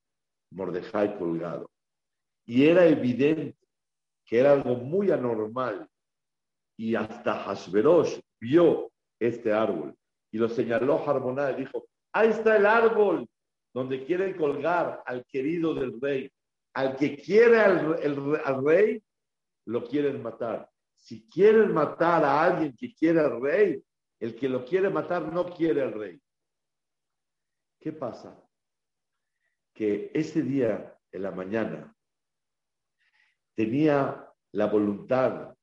Mordejai 0.52 1.20
colgado. 1.20 1.70
Y 2.46 2.66
era 2.66 2.88
evidente 2.88 3.58
que 4.26 4.40
era 4.40 4.54
algo 4.54 4.76
muy 4.76 5.12
anormal. 5.12 5.88
Y 6.80 6.96
hasta 6.96 7.44
Hashverosh 7.44 8.20
vio 8.40 8.92
este 9.20 9.52
árbol 9.52 9.94
y 10.32 10.38
lo 10.38 10.48
señaló 10.48 11.04
Harmoná 11.06 11.52
y 11.52 11.56
dijo, 11.56 11.88
ahí 12.14 12.30
está 12.30 12.56
el 12.56 12.66
árbol 12.66 13.28
donde 13.74 14.06
quieren 14.06 14.38
colgar 14.38 15.04
al 15.06 15.26
querido 15.26 15.74
del 15.74 16.00
rey. 16.00 16.32
Al 16.74 16.96
que 16.96 17.18
quiere 17.18 17.60
al, 17.60 18.64
rey, 18.64 19.04
lo 19.66 19.84
quieren 19.84 20.22
matar. 20.22 20.70
Si 20.96 21.28
quieren 21.28 21.74
matar 21.74 22.24
a 22.24 22.44
alguien 22.44 22.74
que 22.78 22.94
quiere 22.94 23.20
al 23.20 23.42
rey, 23.42 23.84
el 24.20 24.36
que 24.36 24.48
lo 24.48 24.64
quiere 24.64 24.90
matar 24.90 25.34
no 25.34 25.50
quiere 25.50 25.82
al 25.82 25.94
rey. 25.94 26.22
¿Qué 27.80 27.92
pasa? 27.92 28.42
que 29.80 30.12
ese 30.14 30.42
día, 30.42 30.94
en 31.10 31.24
la 31.24 31.32
mañana, 31.32 31.96
tenía 33.56 34.30
la 34.52 34.66
voluntad, 34.66 35.56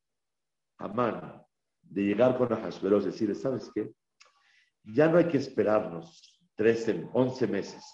Amán, 0.78 1.42
de 1.82 2.02
llegar 2.02 2.36
con 2.36 2.52
Ahasveros 2.52 3.04
y 3.04 3.06
decirle, 3.06 3.34
¿sabes 3.34 3.70
qué? 3.74 3.92
Ya 4.84 5.08
no 5.08 5.18
hay 5.18 5.28
que 5.28 5.38
esperarnos 5.38 6.40
13, 6.56 7.10
11 7.12 7.46
meses 7.46 7.84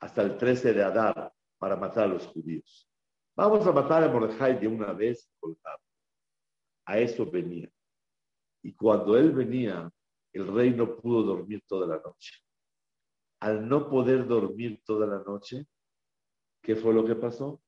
hasta 0.00 0.22
el 0.22 0.36
13 0.36 0.72
de 0.72 0.82
Adar 0.82 1.32
para 1.58 1.76
matar 1.76 2.04
a 2.04 2.08
los 2.08 2.26
judíos. 2.26 2.88
Vamos 3.36 3.66
a 3.66 3.72
matar 3.72 4.04
a 4.04 4.08
Mordejai 4.08 4.58
de 4.58 4.68
una 4.68 4.92
vez 4.92 5.30
colgado. 5.38 5.80
A 6.86 6.98
eso 6.98 7.30
venía. 7.30 7.70
Y 8.62 8.74
cuando 8.74 9.16
él 9.16 9.32
venía, 9.32 9.90
el 10.32 10.46
rey 10.54 10.70
no 10.70 10.96
pudo 10.96 11.22
dormir 11.22 11.62
toda 11.66 11.86
la 11.86 12.00
noche 12.00 12.32
al 13.40 13.68
no 13.68 13.88
poder 13.88 14.26
dormir 14.26 14.82
toda 14.84 15.06
la 15.06 15.22
noche, 15.22 15.66
¿qué 16.62 16.76
fue 16.76 16.92
lo 16.92 17.04
que 17.04 17.14
pasó? 17.14 17.62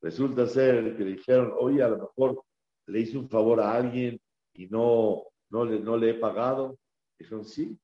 Resulta 0.00 0.46
ser 0.46 0.96
que 0.96 1.04
dijeron, 1.04 1.54
oye, 1.58 1.82
a 1.82 1.88
lo 1.88 1.98
mejor 1.98 2.44
le 2.88 3.00
hice 3.00 3.18
un 3.18 3.28
favor 3.28 3.60
a 3.60 3.72
alguien 3.72 4.20
y 4.54 4.66
no, 4.66 5.24
no, 5.50 5.64
le, 5.64 5.80
no 5.80 5.96
le 5.96 6.10
he 6.10 6.14
pagado. 6.14 6.78
Dijeron, 7.18 7.44
sí, 7.44 7.78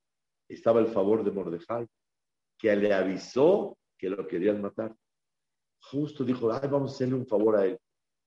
estaba 0.48 0.80
el 0.80 0.88
favor 0.88 1.24
de 1.24 1.30
Mordejai, 1.30 1.86
que 2.58 2.74
le 2.76 2.92
avisó 2.92 3.76
que 3.98 4.08
lo 4.08 4.26
querían 4.26 4.60
matar. 4.60 4.94
Justo 5.80 6.24
dijo, 6.24 6.52
ay, 6.52 6.68
vamos 6.68 6.92
a 6.92 6.94
hacerle 6.94 7.14
un 7.14 7.26
favor 7.26 7.56
a 7.56 7.66
él. 7.66 7.78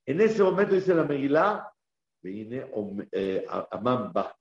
En 0.06 0.22
ese 0.22 0.42
momento 0.44 0.76
dice 0.76 0.94
la 0.94 1.04
Megilá 1.04 1.72
Vine 2.22 2.70
eh, 3.12 3.46
Amán 3.72 4.12
va. 4.16 4.36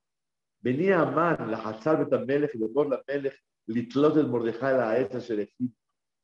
Venía 0.60 1.00
Amán, 1.00 1.50
la 1.50 1.58
Hazar 1.58 1.98
Betamelech, 1.98 2.54
y 2.54 2.58
la 2.58 3.02
Melech, 3.06 3.38
Litlot 3.66 4.16
el 4.16 4.28
Mordejai, 4.28 4.76
la 4.76 4.98
esa 4.98 5.18
Sherefim, 5.18 5.72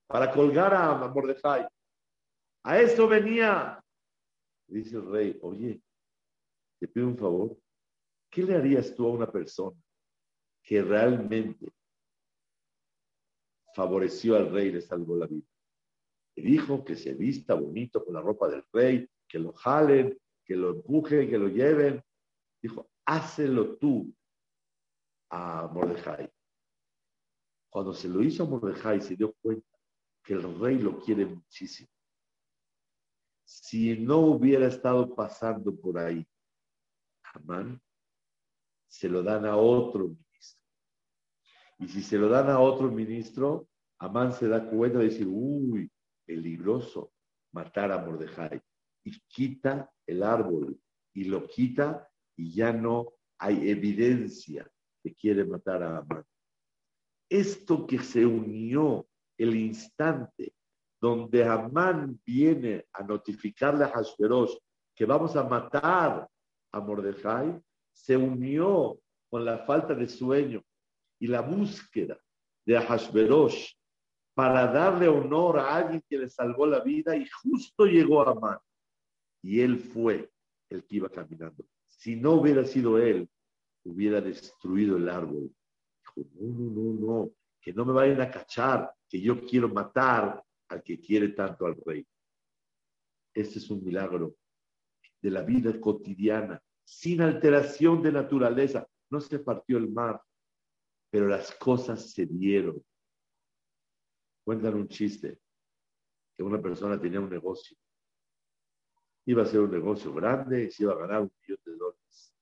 para 0.07 0.31
colgar 0.33 0.75
a 0.75 1.09
Mordejai. 1.09 1.67
A 2.65 2.79
eso 2.79 3.07
venía. 3.07 3.83
Dice 4.67 4.97
el 4.97 5.11
rey, 5.11 5.39
oye, 5.43 5.81
te 6.83 6.89
pido 6.89 7.07
un 7.07 7.17
favor. 7.17 7.57
¿Qué 8.29 8.43
le 8.43 8.57
harías 8.57 8.93
tú 8.93 9.07
a 9.07 9.13
una 9.13 9.31
persona 9.31 9.81
que 10.65 10.83
realmente 10.83 11.73
favoreció 13.73 14.35
al 14.35 14.51
rey 14.51 14.67
y 14.67 14.73
le 14.73 14.81
salvó 14.81 15.17
la 15.17 15.29
vida? 15.29 15.47
Y 16.35 16.43
dijo 16.43 16.85
que 16.85 16.97
se 16.97 17.15
vista 17.15 17.55
bonito 17.55 18.05
con 18.05 18.15
la 18.15 18.21
ropa 18.21 18.49
del 18.49 18.65
rey, 18.73 19.09
que 19.29 19.39
lo 19.39 19.53
jalen, 19.53 20.19
que 20.45 20.57
lo 20.57 20.71
empujen, 20.71 21.31
que 21.31 21.39
lo 21.39 21.47
lleven. 21.47 22.03
Dijo, 22.61 22.91
hácelo 23.07 23.77
tú 23.77 24.13
a 25.31 25.71
Mordejai. 25.73 26.29
Cuando 27.71 27.95
se 27.95 28.09
lo 28.09 28.25
hizo 28.25 28.43
a 28.43 28.47
Mordejai, 28.47 29.01
se 29.01 29.15
dio 29.15 29.33
cuenta 29.41 29.79
que 30.25 30.33
el 30.33 30.59
rey 30.59 30.79
lo 30.79 30.99
quiere 30.99 31.27
muchísimo. 31.27 31.89
Si 33.45 33.97
no 34.01 34.19
hubiera 34.19 34.67
estado 34.67 35.15
pasando 35.15 35.73
por 35.77 35.97
ahí, 35.97 36.27
Amán, 37.35 37.81
se 38.89 39.09
lo 39.09 39.23
dan 39.23 39.47
a 39.47 39.57
otro 39.57 40.09
ministro. 40.09 40.61
Y 41.79 41.89
si 41.89 42.03
se 42.03 42.19
lo 42.19 42.29
dan 42.29 42.51
a 42.51 42.61
otro 42.61 42.91
ministro, 42.91 43.69
Amán 43.99 44.33
se 44.33 44.49
da 44.49 44.69
cuenta 44.69 44.99
de 44.99 45.05
decir, 45.07 45.27
uy, 45.29 45.91
peligroso 46.25 47.13
matar 47.53 47.93
a 47.93 47.99
Mordejai. 47.99 48.61
Y 49.05 49.19
quita 49.29 49.91
el 50.07 50.23
árbol 50.23 50.79
y 51.15 51.25
lo 51.25 51.47
quita 51.47 52.09
y 52.37 52.55
ya 52.55 52.73
no 52.73 53.15
hay 53.39 53.71
evidencia 53.71 54.71
que 55.03 55.15
quiere 55.15 55.45
matar 55.45 55.83
a 55.83 55.99
Amán. 55.99 56.25
Esto 57.29 57.87
que 57.87 57.99
se 57.99 58.25
unió 58.25 59.07
el 59.39 59.57
instante 59.57 60.55
donde 61.01 61.45
Amán 61.45 62.21
viene 62.25 62.87
a 62.93 63.03
notificarle 63.03 63.85
a 63.85 63.89
Hashverosh 63.89 64.57
que 64.95 65.05
vamos 65.05 65.35
a 65.35 65.43
matar 65.43 66.29
a 66.73 66.81
Mordejai, 66.81 67.61
se 67.93 68.17
unió 68.17 68.99
con 69.31 69.45
la 69.45 69.59
falta 69.59 69.95
de 69.95 70.09
sueño 70.09 70.63
y 71.19 71.27
la 71.27 71.41
búsqueda 71.41 72.19
de 72.67 72.81
Hashverosh 72.81 73.73
para 74.35 74.67
darle 74.73 75.09
honor 75.09 75.59
a 75.59 75.77
alguien 75.77 76.03
que 76.09 76.19
le 76.19 76.29
salvó 76.29 76.67
la 76.67 76.81
vida 76.81 77.15
y 77.17 77.27
justo 77.43 77.85
llegó 77.85 78.27
a 78.27 78.33
Amán. 78.33 78.59
Y 79.43 79.61
él 79.61 79.79
fue 79.79 80.31
el 80.71 80.85
que 80.85 80.97
iba 80.97 81.09
caminando. 81.09 81.67
Si 81.87 82.17
no 82.17 82.33
hubiera 82.33 82.65
sido 82.65 82.99
él, 82.99 83.29
hubiera 83.85 84.21
destruido 84.21 84.97
el 84.97 85.09
árbol. 85.09 85.51
Dijo, 86.01 86.29
no, 86.35 86.49
no, 86.49 86.71
no, 86.71 87.07
no, 87.07 87.31
que 87.61 87.73
no 87.73 87.85
me 87.85 87.93
vayan 87.93 88.21
a 88.21 88.31
cachar, 88.31 88.93
que 89.09 89.21
yo 89.21 89.45
quiero 89.45 89.69
matar 89.69 90.43
al 90.69 90.83
que 90.83 91.01
quiere 91.01 91.29
tanto 91.29 91.67
al 91.67 91.77
rey. 91.85 92.07
Este 93.35 93.59
es 93.59 93.71
un 93.71 93.85
milagro 93.85 94.35
de 95.23 95.31
la 95.31 95.43
vida 95.43 95.81
cotidiana, 95.81 96.61
sin 96.85 97.23
alteración 97.23 98.03
de 98.03 98.13
naturaleza. 98.13 98.87
No 99.09 99.21
se 99.21 99.39
partió 99.39 99.79
el 99.79 99.89
mar, 99.89 100.21
pero 101.11 101.29
las 101.29 101.53
cosas 101.53 102.11
se 102.11 102.27
dieron. 102.27 102.83
Cuentan 104.45 104.75
un 104.75 104.89
chiste, 104.89 105.39
que 106.37 106.43
una 106.43 106.61
persona 106.61 107.01
tenía 107.01 107.21
un 107.21 107.31
negocio. 107.31 107.77
Iba 109.25 109.45
a 109.45 109.47
ser 109.47 109.61
un 109.61 109.71
negocio 109.71 110.13
grande 110.13 110.65
y 110.65 110.71
se 110.71 110.83
iba 110.83 110.95
a 110.95 110.99
ganar 110.99 111.23
un 111.23 111.33
millón 111.41 111.61
de 111.65 111.77
dólares. 111.77 112.35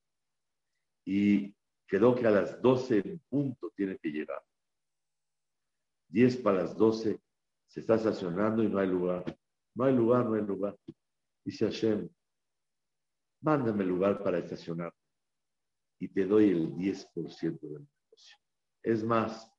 Y 1.05 1.55
quedó 1.87 2.15
que 2.15 2.27
a 2.27 2.31
las 2.31 2.63
12 2.63 3.03
en 3.05 3.19
punto 3.29 3.71
tiene 3.77 3.99
que 3.99 4.09
llegar. 4.09 4.43
10 6.09 6.39
para 6.39 6.63
las 6.63 6.77
12 6.77 7.21
se 7.67 7.81
está 7.81 7.97
estacionando 7.97 8.63
y 8.63 8.69
no 8.69 8.79
hay 8.79 8.89
lugar. 8.89 9.25
No 9.75 9.85
hay 9.85 9.95
lugar, 9.95 10.25
no 10.25 10.35
hay 10.35 10.43
lugar. 10.43 10.77
Dice 11.45 11.67
Hashem, 11.67 12.09
mándame 13.41 13.85
lugar 13.85 14.23
para 14.23 14.39
estacionar 14.39 14.93
y 15.99 16.09
te 16.09 16.27
doy 16.27 16.51
el 16.51 16.75
10% 16.75 17.61
del 17.61 17.87
negocio. 17.87 18.37
Es 18.83 19.05
más, 19.05 19.51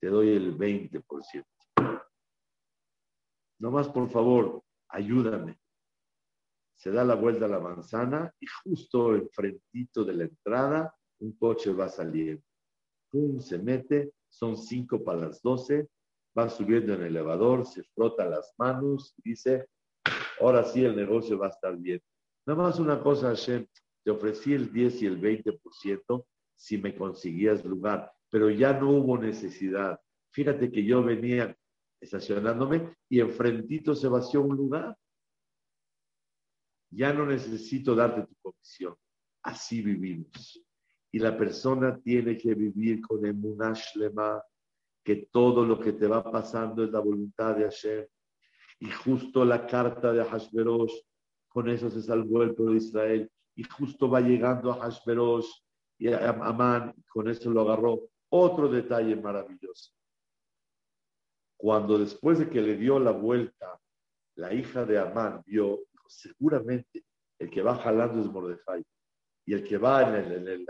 te 0.00 0.08
doy 0.08 0.30
el 0.30 0.56
20%. 0.56 1.44
Nomás, 3.58 3.88
por 3.88 4.08
favor, 4.10 4.62
ayúdame. 4.88 5.58
Se 6.74 6.90
da 6.90 7.04
la 7.04 7.14
vuelta 7.14 7.46
a 7.46 7.48
la 7.48 7.58
manzana 7.58 8.30
y 8.38 8.46
justo 8.62 9.14
enfrentito 9.14 10.04
de 10.04 10.12
la 10.12 10.24
entrada 10.24 10.94
un 11.20 11.32
coche 11.32 11.72
va 11.72 11.88
saliendo. 11.88 12.42
Pum, 13.10 13.40
se 13.40 13.58
mete, 13.58 14.12
son 14.28 14.56
cinco 14.56 15.02
para 15.02 15.28
las 15.28 15.40
doce, 15.40 15.88
va 16.36 16.50
subiendo 16.50 16.92
en 16.92 17.00
el 17.00 17.06
elevador, 17.08 17.64
se 17.66 17.82
frota 17.82 18.26
las 18.26 18.52
manos 18.58 19.14
y 19.18 19.30
dice, 19.30 19.66
ahora 20.38 20.64
sí 20.64 20.84
el 20.84 20.94
negocio 20.94 21.38
va 21.38 21.46
a 21.46 21.50
estar 21.50 21.76
bien. 21.78 22.02
Nada 22.46 22.62
más 22.62 22.78
una 22.78 23.00
cosa, 23.00 23.28
Hashem, 23.28 23.66
te 24.04 24.10
ofrecí 24.12 24.52
el 24.54 24.72
10 24.72 25.02
y 25.02 25.06
el 25.06 25.20
20% 25.20 26.26
si 26.54 26.78
me 26.78 26.96
conseguías 26.96 27.64
lugar, 27.64 28.12
pero 28.30 28.48
ya 28.50 28.72
no 28.72 28.90
hubo 28.90 29.18
necesidad. 29.18 30.00
Fíjate 30.30 30.70
que 30.70 30.84
yo 30.84 31.02
venía 31.02 31.56
estacionándome 32.00 32.96
y 33.08 33.20
enfrentito 33.20 33.94
se 33.94 34.06
vació 34.08 34.42
un 34.42 34.56
lugar. 34.56 34.96
Ya 36.90 37.12
no 37.12 37.26
necesito 37.26 37.94
darte 37.94 38.22
tu 38.22 38.34
comisión. 38.40 38.94
Así 39.42 39.82
vivimos. 39.82 40.62
Y 41.10 41.18
la 41.18 41.36
persona 41.36 41.98
tiene 41.98 42.36
que 42.36 42.54
vivir 42.54 43.00
con 43.00 43.26
el 43.26 43.34
munashlema, 43.34 44.42
que 45.04 45.28
todo 45.32 45.64
lo 45.64 45.80
que 45.80 45.92
te 45.92 46.06
va 46.06 46.30
pasando 46.30 46.84
es 46.84 46.90
la 46.90 47.00
voluntad 47.00 47.56
de 47.56 47.64
Hashem. 47.64 48.06
Y 48.80 48.90
justo 48.90 49.44
la 49.44 49.66
carta 49.66 50.12
de 50.12 50.24
Hashverosh, 50.24 50.94
con 51.56 51.70
eso 51.70 51.90
se 51.90 52.02
salvó 52.02 52.42
el 52.42 52.54
pueblo 52.54 52.72
de 52.72 52.78
Israel. 52.78 53.30
Y 53.54 53.62
justo 53.64 54.10
va 54.10 54.20
llegando 54.20 54.70
a 54.70 54.80
Hashverosh 54.80 55.48
y 55.98 56.12
a 56.12 56.28
Amán, 56.28 56.94
con 57.08 57.28
eso 57.28 57.50
lo 57.50 57.62
agarró. 57.62 58.10
Otro 58.28 58.68
detalle 58.68 59.16
maravilloso. 59.16 59.92
Cuando 61.56 61.98
después 61.98 62.38
de 62.38 62.50
que 62.50 62.60
le 62.60 62.76
dio 62.76 62.98
la 62.98 63.12
vuelta, 63.12 63.80
la 64.34 64.52
hija 64.52 64.84
de 64.84 64.98
Amán 64.98 65.42
vio, 65.46 65.80
seguramente 66.06 67.04
el 67.38 67.48
que 67.48 67.62
va 67.62 67.76
jalando 67.76 68.20
es 68.20 68.26
Mordejai. 68.26 68.84
Y 69.46 69.54
el 69.54 69.64
que 69.64 69.78
va 69.78 70.02
en 70.02 70.14
el, 70.14 70.66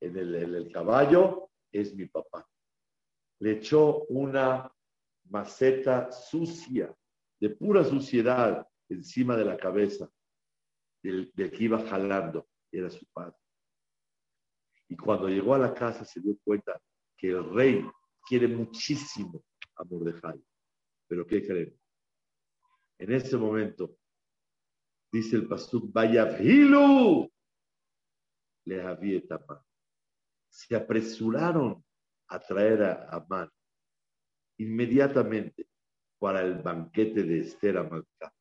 en 0.00 0.54
el 0.54 0.72
caballo 0.72 1.48
es 1.72 1.94
mi 1.94 2.04
papá 2.04 2.46
le 3.40 3.52
echó 3.52 4.04
una 4.04 4.70
maceta 5.30 6.12
sucia, 6.12 6.94
de 7.40 7.50
pura 7.50 7.82
suciedad, 7.84 8.66
encima 8.94 9.36
de 9.36 9.44
la 9.44 9.56
cabeza 9.56 10.10
del, 11.02 11.32
que 11.32 11.64
iba 11.64 11.86
jalando, 11.86 12.48
era 12.70 12.90
su 12.90 13.06
padre. 13.12 13.36
Y 14.88 14.96
cuando 14.96 15.28
llegó 15.28 15.54
a 15.54 15.58
la 15.58 15.72
casa 15.72 16.04
se 16.04 16.20
dio 16.20 16.36
cuenta 16.44 16.80
que 17.16 17.28
el 17.28 17.48
rey 17.54 17.84
quiere 18.26 18.48
muchísimo 18.48 19.44
a 19.76 19.84
Mordejai. 19.84 20.42
Pero 21.06 21.26
¿qué 21.26 21.46
creen? 21.46 21.78
En 22.98 23.12
ese 23.12 23.36
momento, 23.36 23.96
dice 25.10 25.36
el 25.36 25.48
pastor, 25.48 25.82
vaya 25.90 26.36
le 28.64 28.82
había 28.82 29.20
Se 30.48 30.76
apresuraron 30.76 31.84
a 32.28 32.38
traer 32.38 32.82
a 32.82 33.08
Amán 33.10 33.50
inmediatamente 34.58 35.66
para 36.18 36.42
el 36.42 36.58
banquete 36.58 37.22
de 37.22 37.40
Esther 37.40 37.78
Amalcá. 37.78 38.32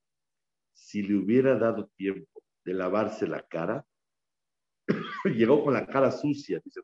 Si 0.80 1.04
le 1.04 1.16
hubiera 1.16 1.56
dado 1.56 1.88
tiempo 1.96 2.42
de 2.64 2.74
lavarse 2.74 3.28
la 3.28 3.46
cara, 3.46 3.86
llegó 5.26 5.64
con 5.64 5.74
la 5.74 5.86
cara 5.86 6.10
sucia, 6.10 6.60
dice 6.64 6.82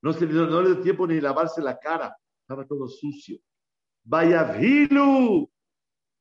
no, 0.00 0.12
se, 0.12 0.26
no 0.26 0.62
le 0.62 0.74
dio 0.74 0.80
tiempo 0.80 1.06
ni 1.06 1.20
lavarse 1.20 1.60
la 1.60 1.78
cara, 1.78 2.16
estaba 2.40 2.64
todo 2.66 2.86
sucio. 2.88 3.38
Vaya 4.04 4.44
Vilu, 4.44 5.50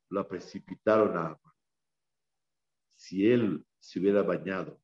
lo 0.10 0.28
precipitaron 0.28 1.16
a 1.16 1.26
Amán. 1.28 1.40
Si 2.96 3.30
él 3.32 3.64
se 3.80 4.00
hubiera 4.00 4.24
bañado 4.24 4.82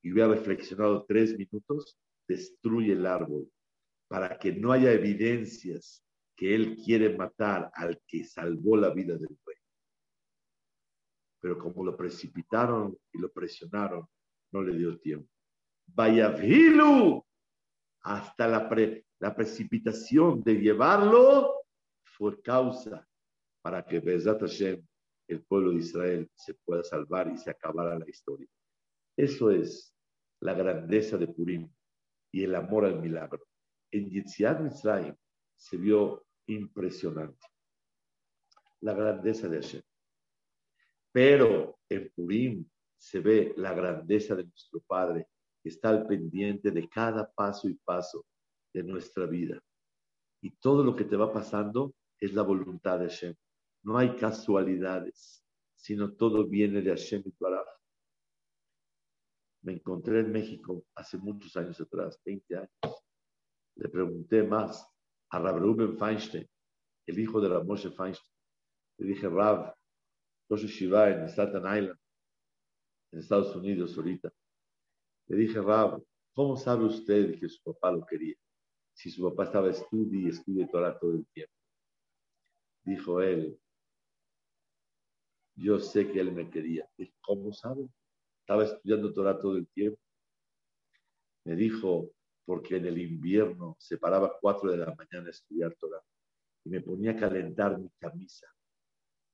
y 0.00 0.12
hubiera 0.12 0.28
reflexionado 0.28 1.04
tres 1.04 1.36
minutos, 1.36 1.98
destruye 2.28 2.92
el 2.92 3.04
árbol 3.04 3.50
para 4.08 4.38
que 4.38 4.52
no 4.52 4.70
haya 4.70 4.92
evidencias 4.92 6.04
que 6.36 6.54
él 6.54 6.76
quiere 6.76 7.16
matar 7.16 7.70
al 7.74 8.00
que 8.06 8.24
salvó 8.24 8.76
la 8.76 8.90
vida 8.90 9.18
del. 9.18 9.36
Pero 11.42 11.58
como 11.58 11.84
lo 11.84 11.96
precipitaron 11.96 12.96
y 13.12 13.18
lo 13.18 13.30
presionaron, 13.32 14.06
no 14.52 14.62
le 14.62 14.76
dio 14.76 14.98
tiempo. 15.00 15.28
Vaya 15.86 16.28
Vilu, 16.28 17.22
hasta 18.02 18.46
la, 18.46 18.70
la 19.18 19.34
precipitación 19.34 20.42
de 20.42 20.54
llevarlo 20.54 21.64
fue 22.04 22.40
causa 22.40 23.06
para 23.60 23.84
que 23.84 23.98
Bezat 23.98 24.40
Hashem, 24.40 24.86
el 25.28 25.42
pueblo 25.44 25.72
de 25.72 25.78
Israel, 25.78 26.30
se 26.34 26.54
pueda 26.54 26.84
salvar 26.84 27.28
y 27.28 27.36
se 27.36 27.50
acabara 27.50 27.98
la 27.98 28.08
historia. 28.08 28.48
Eso 29.16 29.50
es 29.50 29.92
la 30.40 30.54
grandeza 30.54 31.18
de 31.18 31.26
Purim 31.26 31.68
y 32.32 32.44
el 32.44 32.54
amor 32.54 32.84
al 32.84 33.00
milagro. 33.00 33.44
En 33.90 34.08
Yitziat 34.08 34.60
Mitzrayim 34.60 35.16
se 35.56 35.76
vio 35.76 36.24
impresionante 36.46 37.46
la 38.80 38.94
grandeza 38.94 39.48
de 39.48 39.60
Hashem. 39.60 39.82
Pero 41.12 41.78
en 41.88 42.10
Purim 42.14 42.66
se 42.96 43.20
ve 43.20 43.52
la 43.56 43.74
grandeza 43.74 44.34
de 44.34 44.44
nuestro 44.44 44.80
Padre, 44.80 45.28
que 45.62 45.68
está 45.68 45.90
al 45.90 46.06
pendiente 46.06 46.70
de 46.70 46.88
cada 46.88 47.30
paso 47.30 47.68
y 47.68 47.74
paso 47.74 48.24
de 48.72 48.82
nuestra 48.82 49.26
vida. 49.26 49.62
Y 50.40 50.50
todo 50.52 50.82
lo 50.82 50.96
que 50.96 51.04
te 51.04 51.16
va 51.16 51.32
pasando 51.32 51.94
es 52.18 52.32
la 52.32 52.42
voluntad 52.42 52.98
de 52.98 53.08
Hashem. 53.08 53.34
No 53.84 53.98
hay 53.98 54.16
casualidades, 54.16 55.44
sino 55.74 56.12
todo 56.14 56.48
viene 56.48 56.80
de 56.80 56.90
Hashem 56.90 57.22
y 57.26 57.34
Baraj. 57.38 57.66
Me 59.62 59.74
encontré 59.74 60.20
en 60.20 60.32
México 60.32 60.84
hace 60.94 61.18
muchos 61.18 61.56
años 61.56 61.80
atrás, 61.80 62.20
20 62.24 62.56
años. 62.56 63.04
Le 63.76 63.88
pregunté 63.88 64.42
más 64.42 64.88
a 65.30 65.38
Rab 65.38 65.58
Reuben 65.58 65.96
Feinstein, 65.96 66.48
el 67.06 67.18
hijo 67.18 67.40
de 67.40 67.48
Ramoshe 67.48 67.90
Feinstein. 67.90 68.32
Le 68.98 69.06
dije, 69.06 69.28
Rab, 69.28 69.74
Rosh 70.52 70.66
Shiva 70.66 71.08
en 71.08 71.24
Staten 71.30 71.62
Island, 71.62 71.98
en 73.10 73.18
Estados 73.20 73.56
Unidos 73.56 73.96
ahorita. 73.96 74.30
Le 75.28 75.36
dije, 75.36 75.62
Rab, 75.62 76.04
¿cómo 76.34 76.58
sabe 76.58 76.84
usted 76.84 77.40
que 77.40 77.48
su 77.48 77.62
papá 77.62 77.90
lo 77.90 78.04
quería? 78.04 78.36
Si 78.92 79.10
su 79.10 79.22
papá 79.30 79.44
estaba 79.44 79.70
estudiando 79.70 80.14
y 80.14 80.28
estudia 80.28 80.68
Torah 80.68 80.98
todo 80.98 81.14
el 81.14 81.26
tiempo. 81.28 81.54
Dijo 82.84 83.22
él, 83.22 83.58
yo 85.56 85.78
sé 85.80 86.12
que 86.12 86.20
él 86.20 86.32
me 86.32 86.50
quería. 86.50 86.86
¿cómo 87.22 87.50
sabe? 87.54 87.88
Estaba 88.40 88.64
estudiando 88.64 89.10
Torah 89.10 89.40
todo 89.40 89.56
el 89.56 89.66
tiempo. 89.68 89.98
Me 91.46 91.56
dijo, 91.56 92.10
porque 92.44 92.76
en 92.76 92.84
el 92.84 92.98
invierno 92.98 93.74
se 93.78 93.96
paraba 93.96 94.26
a 94.26 94.36
cuatro 94.38 94.70
de 94.70 94.76
la 94.76 94.94
mañana 94.94 95.28
a 95.28 95.30
estudiar 95.30 95.74
Torah 95.76 96.02
y 96.62 96.68
me 96.68 96.82
ponía 96.82 97.12
a 97.12 97.16
calentar 97.16 97.78
mi 97.78 97.88
camisa 97.98 98.52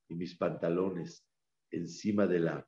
y 0.09 0.15
mis 0.15 0.37
pantalones 0.37 1.25
encima 1.71 2.27
del, 2.27 2.65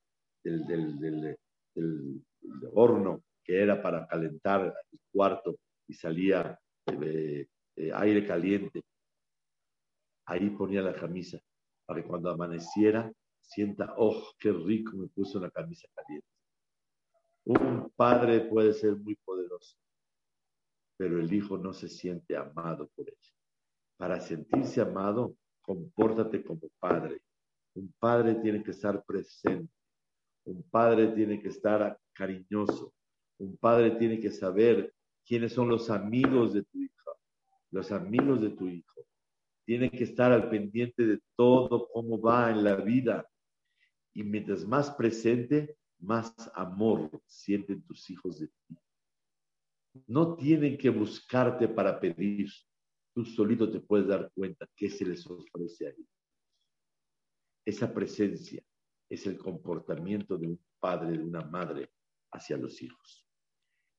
horno 2.72 3.22
que 3.42 3.62
era 3.62 3.80
para 3.82 4.06
calentar 4.06 4.74
el 4.92 5.00
cuarto 5.12 5.56
y 5.86 5.94
salía 5.94 6.58
eh, 6.86 7.46
eh, 7.76 7.90
aire 7.94 8.26
caliente. 8.26 8.82
Ahí 10.26 10.50
ponía 10.50 10.82
la 10.82 10.94
camisa 10.94 11.40
para 11.86 12.02
que 12.02 12.08
cuando 12.08 12.30
amaneciera 12.30 13.10
sienta, 13.40 13.94
oh, 13.96 14.32
qué 14.38 14.52
rico 14.52 14.96
me 14.96 15.08
puso 15.08 15.38
una 15.38 15.50
camisa 15.50 15.88
caliente. 15.94 16.26
Un 17.44 17.90
padre 17.96 18.40
puede 18.40 18.72
ser 18.72 18.96
muy 18.96 19.16
poderoso, 19.16 19.76
pero 20.96 21.18
el 21.18 21.32
hijo 21.32 21.58
no 21.58 21.72
se 21.72 21.88
siente 21.88 22.36
amado 22.36 22.88
por 22.94 23.08
él. 23.08 23.16
Para 23.96 24.20
sentirse 24.20 24.80
amado, 24.80 25.34
compórtate 25.62 26.44
como 26.44 26.68
padre. 26.78 27.20
Un 27.74 27.92
padre 27.98 28.34
tiene 28.36 28.62
que 28.62 28.72
estar 28.72 29.04
presente. 29.04 29.72
Un 30.44 30.62
padre 30.70 31.08
tiene 31.08 31.40
que 31.40 31.48
estar 31.48 31.98
cariñoso. 32.12 32.92
Un 33.38 33.56
padre 33.56 33.92
tiene 33.92 34.20
que 34.20 34.30
saber 34.30 34.92
quiénes 35.24 35.52
son 35.52 35.68
los 35.68 35.90
amigos 35.90 36.52
de 36.52 36.62
tu 36.62 36.78
hija, 36.78 37.10
los 37.70 37.92
amigos 37.92 38.40
de 38.40 38.50
tu 38.50 38.66
hijo. 38.68 39.06
Tiene 39.64 39.90
que 39.90 40.04
estar 40.04 40.32
al 40.32 40.50
pendiente 40.50 41.06
de 41.06 41.20
todo, 41.36 41.88
cómo 41.92 42.20
va 42.20 42.50
en 42.50 42.64
la 42.64 42.76
vida. 42.76 43.26
Y 44.12 44.24
mientras 44.24 44.66
más 44.66 44.90
presente, 44.90 45.76
más 46.00 46.34
amor 46.54 47.10
sienten 47.26 47.82
tus 47.82 48.10
hijos 48.10 48.40
de 48.40 48.48
ti. 48.48 48.76
No 50.06 50.34
tienen 50.36 50.76
que 50.76 50.90
buscarte 50.90 51.68
para 51.68 52.00
pedir. 52.00 52.50
Tú 53.14 53.24
solito 53.24 53.70
te 53.70 53.80
puedes 53.80 54.08
dar 54.08 54.30
cuenta 54.34 54.68
qué 54.76 54.88
se 54.88 55.04
les 55.04 55.26
ofrece 55.26 55.86
a 55.86 55.90
ellos. 55.90 56.19
Esa 57.64 57.92
presencia 57.92 58.62
es 59.08 59.26
el 59.26 59.38
comportamiento 59.38 60.36
de 60.36 60.48
un 60.48 60.60
padre, 60.78 61.18
de 61.18 61.24
una 61.24 61.42
madre 61.42 61.90
hacia 62.32 62.56
los 62.56 62.80
hijos. 62.82 63.26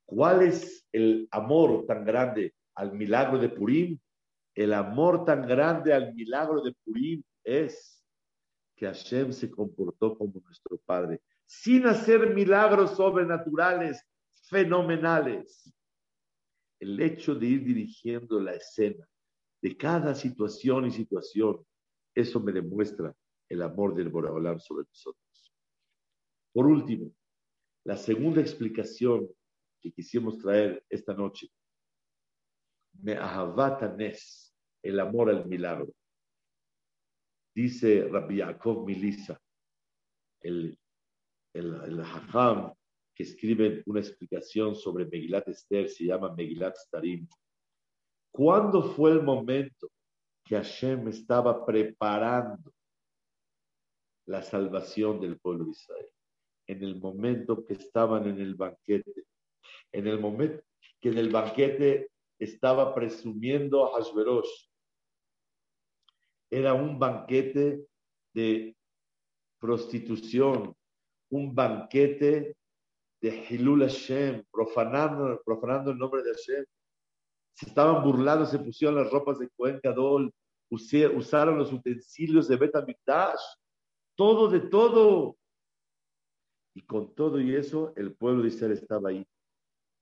¿Cuál 0.06 0.42
es 0.44 0.88
el 0.92 1.28
amor 1.32 1.86
tan 1.86 2.04
grande 2.04 2.56
al 2.76 2.94
milagro 2.94 3.38
de 3.38 3.50
Purim? 3.50 4.00
El 4.56 4.74
amor 4.74 5.26
tan 5.26 5.48
grande 5.48 5.94
al 5.94 6.14
milagro 6.14 6.62
de 6.62 6.74
Purim 6.84 7.24
es 7.44 8.04
que 8.76 8.86
Hashem 8.86 9.32
se 9.32 9.50
comportó 9.50 10.18
como 10.18 10.42
nuestro 10.44 10.78
Padre, 10.86 11.22
sin 11.46 11.86
hacer 11.86 12.34
milagros 12.34 12.96
sobrenaturales, 12.96 14.04
fenomenales 14.50 15.72
el 16.82 17.00
hecho 17.00 17.36
de 17.36 17.46
ir 17.46 17.64
dirigiendo 17.64 18.40
la 18.40 18.54
escena 18.54 19.08
de 19.62 19.78
cada 19.78 20.16
situación 20.16 20.88
y 20.88 20.92
situación, 20.92 21.64
eso 22.16 22.40
me 22.40 22.52
demuestra 22.52 23.16
el 23.52 23.62
amor 23.62 23.94
del 23.94 24.08
Boraholam 24.08 24.60
sobre 24.60 24.86
nosotros. 24.88 25.54
Por 26.54 26.68
último, 26.68 27.14
la 27.84 27.98
segunda 27.98 28.40
explicación 28.40 29.28
que 29.82 29.92
quisimos 29.92 30.38
traer 30.38 30.86
esta 30.90 31.14
noche, 31.14 31.50
me 32.94 33.14
ahavatanes, 33.14 34.56
el 34.82 35.00
amor 35.00 35.30
al 35.30 35.46
milagro. 35.48 35.94
Dice 37.54 38.08
Rabbi 38.08 38.38
Yaakov 38.38 38.86
Milisa, 38.86 39.38
el, 40.42 40.80
el, 41.54 41.74
el 41.84 42.06
que 43.14 43.24
escriben 43.24 43.84
una 43.86 44.00
explicación 44.00 44.76
sobre 44.76 45.06
Megilat 45.06 45.50
Esther, 45.50 45.90
se 45.90 46.06
llama 46.06 46.34
Megilat 46.34 46.76
Starim. 46.78 47.28
¿Cuándo 48.34 48.82
fue 48.82 49.12
el 49.12 49.22
momento 49.22 49.92
que 50.46 50.56
Hashem 50.56 51.10
estaba 51.10 51.66
preparando 51.66 52.72
la 54.32 54.42
salvación 54.42 55.20
del 55.20 55.38
pueblo 55.40 55.66
de 55.66 55.72
Israel? 55.72 56.10
En 56.68 56.84
el 56.84 56.96
momento 57.00 57.66
que 57.66 57.74
estaban 57.74 58.28
en 58.28 58.40
el 58.40 58.56
banquete, 58.56 59.26
en 59.92 60.08
el 60.08 60.20
momento 60.20 60.64
que 61.02 61.10
en 61.10 61.18
el 61.18 61.30
banquete 61.30 62.10
estaba 62.40 62.96
presumiendo 62.96 63.86
a 63.86 63.98
Hashverosh. 63.98 64.70
Era 66.50 66.74
un 66.74 66.98
banquete 66.98 67.86
de 68.34 68.76
prostitución, 69.60 70.76
un 71.30 71.54
banquete 71.54 72.56
de 73.22 73.46
Hilul 73.50 73.82
Hashem, 73.82 74.44
profanando, 74.52 75.42
profanando 75.46 75.92
el 75.92 75.98
nombre 75.98 76.24
de 76.24 76.32
Hashem. 76.32 76.66
Se 77.54 77.68
estaban 77.68 78.04
burlando, 78.04 78.46
se 78.46 78.60
pusieron 78.60 78.96
las 78.96 79.12
ropas 79.12 79.40
de 79.40 79.50
Cohen 79.50 79.80
Gadol, 79.84 80.34
usaron 80.70 81.58
los 81.58 81.72
utensilios 81.72 82.48
de 82.48 82.56
Bet 82.56 82.76
todo 84.16 84.50
de 84.50 84.62
todo. 84.62 85.38
Y 86.74 86.82
con 86.84 87.14
todo 87.16 87.40
y 87.40 87.56
eso, 87.56 87.94
el 87.96 88.16
pueblo 88.16 88.44
de 88.44 88.50
Israel 88.50 88.72
estaba 88.74 89.10
ahí. 89.10 89.28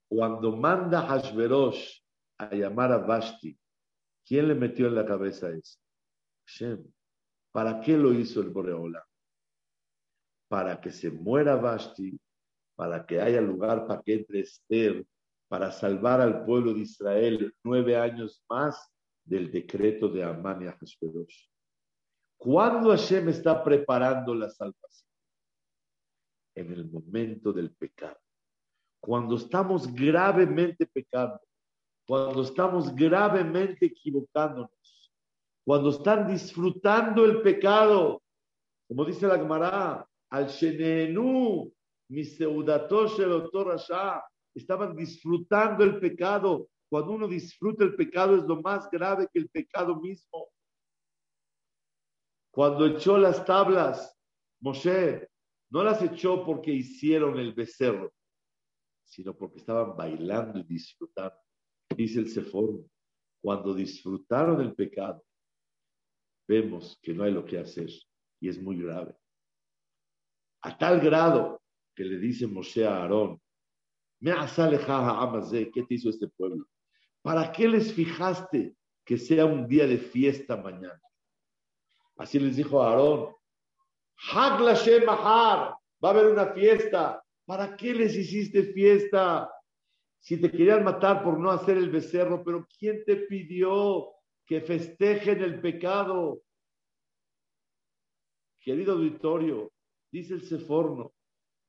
Cuando 0.08 0.56
manda 0.56 1.08
Hashverosh 1.08 2.02
a 2.38 2.54
llamar 2.54 2.92
a 2.92 2.98
Vashti, 2.98 3.58
¿quién 4.26 4.48
le 4.48 4.56
metió 4.56 4.88
en 4.88 4.96
la 4.96 5.06
cabeza 5.06 5.50
eso? 5.50 5.80
Hashem. 6.46 6.84
¿Para 7.52 7.82
qué 7.82 7.98
lo 7.98 8.14
hizo 8.14 8.42
el 8.42 8.50
Boreola? 8.50 9.04
Para 10.48 10.80
que 10.80 10.92
se 10.92 11.10
muera 11.10 11.56
Vashti 11.56 12.20
para 12.80 13.06
que 13.06 13.20
haya 13.20 13.42
lugar 13.42 13.86
para 13.86 14.02
que 14.02 14.14
entre 14.14 14.40
Esther, 14.40 15.06
para 15.50 15.70
salvar 15.70 16.22
al 16.22 16.46
pueblo 16.46 16.74
de 16.74 16.80
Israel 16.80 17.54
nueve 17.62 17.98
años 17.98 18.42
más 18.50 18.90
del 19.26 19.52
decreto 19.52 20.08
de 20.08 20.24
Amán 20.24 20.62
y 20.62 20.68
Ahasverosh. 20.68 21.50
¿Cuándo 22.40 22.92
Hashem 22.92 23.28
está 23.28 23.62
preparando 23.62 24.34
la 24.34 24.50
salvación? 24.50 25.10
En 26.56 26.72
el 26.72 26.90
momento 26.90 27.52
del 27.52 27.72
pecado. 27.72 28.18
Cuando 29.02 29.36
estamos 29.36 29.94
gravemente 29.94 30.86
pecando, 30.86 31.42
cuando 32.08 32.42
estamos 32.42 32.96
gravemente 32.96 33.88
equivocándonos, 33.88 34.72
cuando 35.66 35.90
están 35.90 36.28
disfrutando 36.28 37.26
el 37.26 37.42
pecado, 37.42 38.22
como 38.88 39.04
dice 39.04 39.28
la 39.28 39.38
Gemara, 39.38 40.08
al 40.30 40.48
Shenenu, 40.48 41.72
estaban 44.56 44.96
disfrutando 44.96 45.84
el 45.84 46.00
pecado. 46.00 46.70
Cuando 46.90 47.12
uno 47.12 47.28
disfruta 47.28 47.84
el 47.84 47.96
pecado 47.96 48.38
es 48.38 48.44
lo 48.44 48.62
más 48.62 48.90
grave 48.90 49.28
que 49.32 49.40
el 49.40 49.50
pecado 49.50 49.98
mismo. 49.98 50.48
Cuando 52.52 52.86
echó 52.86 53.18
las 53.18 53.46
tablas, 53.46 54.18
Moshe 54.60 55.30
no 55.70 55.84
las 55.84 56.02
echó 56.02 56.44
porque 56.46 56.72
hicieron 56.72 57.38
el 57.38 57.54
becerro, 57.54 58.12
sino 59.06 59.36
porque 59.36 59.60
estaban 59.60 59.96
bailando 59.96 60.60
y 60.60 60.64
disfrutando. 60.64 61.38
Dice 61.96 62.20
el 62.20 62.30
Sefor, 62.30 62.84
cuando 63.42 63.74
disfrutaron 63.74 64.62
el 64.62 64.74
pecado, 64.74 65.24
vemos 66.48 67.00
que 67.02 67.14
no 67.14 67.24
hay 67.24 67.32
lo 67.32 67.46
que 67.46 67.60
hacer 67.60 67.90
y 68.40 68.50
es 68.50 68.62
muy 68.62 68.82
grave. 68.82 69.16
A 70.62 70.78
tal 70.78 71.00
grado 71.00 71.62
que 71.96 72.04
le 72.04 72.18
dice 72.18 72.48
Moshe 72.48 72.86
a 72.86 72.98
Aarón, 72.98 73.40
me 74.22 74.32
¿qué 75.72 75.84
te 75.84 75.94
hizo 75.94 76.10
este 76.10 76.28
pueblo? 76.28 76.66
¿Para 77.22 77.52
qué 77.52 77.68
les 77.68 77.94
fijaste 77.94 78.76
que 79.06 79.18
sea 79.18 79.46
un 79.46 79.68
día 79.68 79.88
de 79.88 79.98
fiesta 79.98 80.58
mañana? 80.58 81.00
Así 82.20 82.38
les 82.38 82.58
dijo 82.58 82.84
a 82.84 82.90
Aarón, 82.90 83.34
va 84.36 86.10
a 86.10 86.10
haber 86.10 86.26
una 86.28 86.48
fiesta. 86.54 87.24
¿Para 87.46 87.78
qué 87.78 87.94
les 87.94 88.14
hiciste 88.14 88.74
fiesta? 88.74 89.50
Si 90.20 90.40
te 90.40 90.52
querían 90.52 90.84
matar 90.84 91.24
por 91.24 91.40
no 91.40 91.50
hacer 91.50 91.78
el 91.78 91.90
becerro, 91.90 92.44
pero 92.44 92.68
¿quién 92.78 93.06
te 93.06 93.16
pidió 93.16 94.10
que 94.46 94.60
festejen 94.60 95.42
el 95.42 95.62
pecado? 95.62 96.42
Querido 98.60 98.96
auditorio, 98.96 99.72
dice 100.12 100.34
el 100.34 100.42
Seforno, 100.42 101.14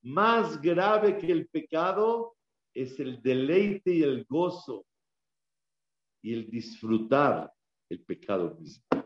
más 0.02 0.60
grave 0.60 1.16
que 1.16 1.30
el 1.30 1.48
pecado 1.48 2.34
es 2.74 2.98
el 2.98 3.22
deleite 3.22 3.92
y 3.94 4.02
el 4.02 4.26
gozo 4.28 4.84
y 6.22 6.34
el 6.34 6.50
disfrutar 6.50 7.52
el 7.88 8.02
pecado 8.04 8.56
mismo. 8.58 8.99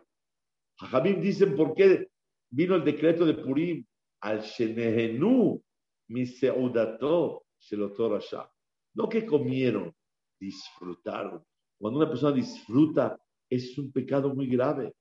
Jajamim 0.79 1.21
dicen 1.21 1.57
por 1.57 1.75
qué 1.75 2.09
vino 2.51 2.75
el 2.75 2.85
decreto 2.85 3.25
de 3.25 3.35
Purim 3.35 3.85
al 4.21 4.41
Shenehenu 4.41 5.63
miseudato 6.09 7.47
shelotorasha. 7.59 8.51
No 8.95 9.09
que 9.09 9.27
comieron, 9.27 9.95
disfrutaron. 10.39 11.45
Cuando 11.79 11.99
una 11.99 12.09
persona 12.09 12.33
disfruta, 12.33 13.19
es 13.51 13.77
un 13.79 13.93
pecado 13.93 14.35
muy 14.35 14.47
grave. 14.47 14.95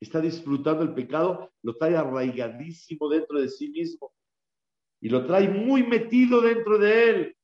Está 0.00 0.20
disfrutando 0.20 0.82
el 0.82 0.94
pecado, 0.94 1.52
lo 1.62 1.74
trae 1.76 1.96
arraigadísimo 1.96 3.08
dentro 3.08 3.40
de 3.40 3.48
sí 3.48 3.70
mismo 3.70 4.12
y 5.00 5.08
lo 5.08 5.26
trae 5.26 5.48
muy 5.48 5.82
metido 5.82 6.40
dentro 6.40 6.78
de 6.78 7.10
él. 7.10 7.36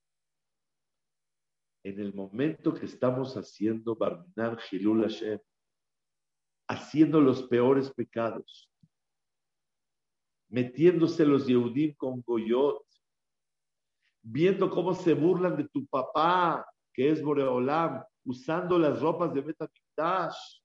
En 1.84 2.00
el 2.00 2.14
momento 2.14 2.72
que 2.72 2.86
estamos 2.86 3.36
haciendo 3.36 3.94
Barminan 3.96 4.58
Hilul 4.70 5.02
Hashem, 5.02 5.38
haciendo 6.68 7.20
los 7.20 7.42
peores 7.44 7.90
pecados, 7.92 8.70
metiéndose 10.48 11.24
los 11.24 11.46
Yehudim 11.46 11.94
con 11.94 12.22
Goyot, 12.22 12.84
viendo 14.22 14.70
cómo 14.70 14.94
se 14.94 15.14
burlan 15.14 15.56
de 15.56 15.68
tu 15.68 15.86
papá, 15.86 16.66
que 16.92 17.10
es 17.10 17.22
Boreolam, 17.22 18.02
usando 18.24 18.78
las 18.78 19.00
ropas 19.00 19.34
de 19.34 19.40
Betamikdash. 19.42 20.62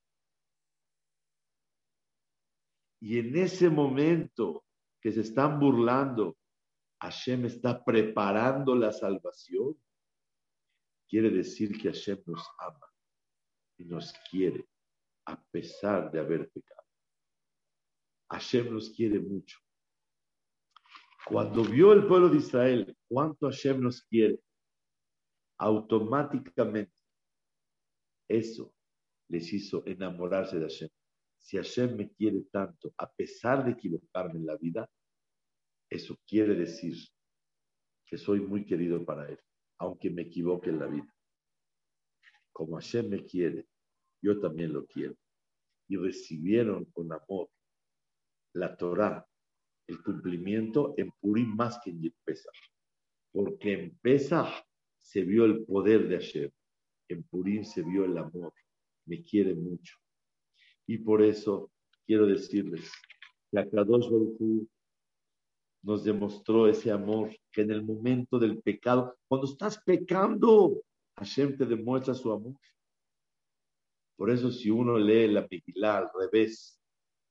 Y 3.01 3.19
en 3.19 3.35
ese 3.35 3.69
momento 3.69 4.65
que 5.01 5.11
se 5.11 5.21
están 5.21 5.59
burlando, 5.59 6.37
Hashem 7.01 7.45
está 7.45 7.83
preparando 7.83 8.75
la 8.75 8.91
salvación. 8.91 9.75
Quiere 11.07 11.29
decir 11.29 11.81
que 11.81 11.89
Hashem 11.89 12.21
nos 12.25 12.47
ama 12.59 12.87
y 13.77 13.85
nos 13.85 14.13
quiere 14.29 14.67
a 15.29 15.43
pesar 15.51 16.11
de 16.11 16.19
haber 16.19 16.49
pecado. 16.49 16.87
Hashem 18.31 18.71
nos 18.71 18.89
quiere 18.89 19.19
mucho. 19.19 19.59
Cuando 21.25 21.63
vio 21.63 21.93
el 21.93 22.07
pueblo 22.07 22.29
de 22.29 22.37
Israel 22.37 22.97
cuánto 23.07 23.47
Hashem 23.47 23.79
nos 23.81 24.01
quiere, 24.03 24.39
automáticamente 25.59 26.97
eso 28.27 28.73
les 29.27 29.53
hizo 29.53 29.83
enamorarse 29.85 30.57
de 30.57 30.63
Hashem. 30.63 30.89
Si 31.37 31.57
Hashem 31.57 31.95
me 31.95 32.11
quiere 32.11 32.41
tanto, 32.51 32.93
a 32.97 33.11
pesar 33.11 33.63
de 33.63 33.71
equivocarme 33.71 34.39
en 34.39 34.45
la 34.45 34.57
vida, 34.57 34.89
eso 35.89 36.17
quiere 36.25 36.55
decir 36.55 36.95
que 38.05 38.17
soy 38.17 38.39
muy 38.39 38.65
querido 38.65 39.05
para 39.05 39.29
Él, 39.29 39.39
aunque 39.77 40.09
me 40.09 40.23
equivoque 40.23 40.69
en 40.69 40.79
la 40.79 40.87
vida. 40.87 41.15
Como 42.51 42.75
Hashem 42.75 43.09
me 43.09 43.25
quiere, 43.25 43.67
yo 44.21 44.39
también 44.39 44.73
lo 44.73 44.85
quiero. 44.85 45.15
Y 45.87 45.97
recibieron 45.97 46.85
con 46.85 47.11
amor 47.11 47.49
la 48.53 48.75
Torah 48.75 49.25
el 49.87 50.03
cumplimiento 50.03 50.93
en 50.97 51.11
Purim 51.19 51.55
más 51.55 51.79
que 51.83 51.89
en 51.89 52.13
Pesach. 52.23 52.55
Porque 53.31 53.73
en 53.73 53.97
Pesach 53.99 54.63
se 54.97 55.23
vio 55.23 55.45
el 55.45 55.65
poder 55.65 56.07
de 56.07 56.17
Hashem, 56.17 56.51
en 57.09 57.23
Purim 57.23 57.63
se 57.63 57.81
vio 57.81 58.05
el 58.05 58.17
amor, 58.17 58.53
me 59.05 59.23
quiere 59.23 59.55
mucho. 59.55 59.97
Y 60.85 60.99
por 60.99 61.23
eso 61.23 61.71
quiero 62.05 62.27
decirles 62.27 62.91
que 63.49 63.59
a 63.59 63.69
Kadosh 63.69 64.09
Baruch 64.09 64.67
nos 65.81 66.03
demostró 66.03 66.67
ese 66.67 66.91
amor 66.91 67.35
que 67.51 67.61
en 67.61 67.71
el 67.71 67.83
momento 67.83 68.37
del 68.37 68.61
pecado, 68.61 69.17
cuando 69.27 69.47
estás 69.47 69.81
pecando, 69.83 70.81
Hashem 71.17 71.57
te 71.57 71.65
demuestra 71.65 72.13
su 72.13 72.31
amor. 72.31 72.55
Por 74.19 74.29
eso 74.29 74.51
si 74.51 74.69
uno 74.69 74.97
lee 74.97 75.29
la 75.29 75.47
Megillah 75.49 75.99
al 75.99 76.09
revés, 76.13 76.77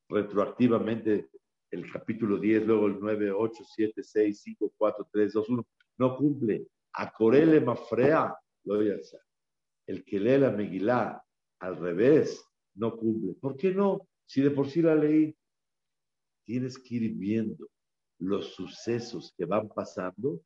retroactivamente 0.08 1.28
el 1.70 1.92
capítulo 1.92 2.38
10, 2.38 2.64
luego 2.64 2.86
el 2.86 2.98
9, 2.98 3.30
8, 3.30 3.62
7, 3.62 4.02
6, 4.02 4.40
5, 4.42 4.72
4, 4.74 5.08
3, 5.12 5.32
2, 5.34 5.48
1, 5.50 5.66
no 5.98 6.16
cumple. 6.16 6.66
A 6.94 7.12
Corele 7.12 7.60
Mafrea, 7.60 8.34
lo 8.64 8.76
voy 8.76 8.90
a 8.90 8.94
hacer. 8.94 9.20
El 9.86 10.02
que 10.02 10.18
lee 10.18 10.38
la 10.38 10.50
Megilá 10.50 11.22
al 11.60 11.76
revés, 11.76 12.42
no 12.74 12.96
cumple. 12.96 13.34
¿Por 13.34 13.58
qué 13.58 13.74
no? 13.74 14.08
Si 14.24 14.40
de 14.40 14.50
por 14.50 14.66
sí 14.66 14.80
la 14.80 14.94
leí, 14.94 15.36
tienes 16.46 16.78
que 16.78 16.94
ir 16.94 17.12
viendo 17.12 17.68
los 18.18 18.54
sucesos 18.54 19.34
que 19.36 19.44
van 19.44 19.68
pasando 19.68 20.40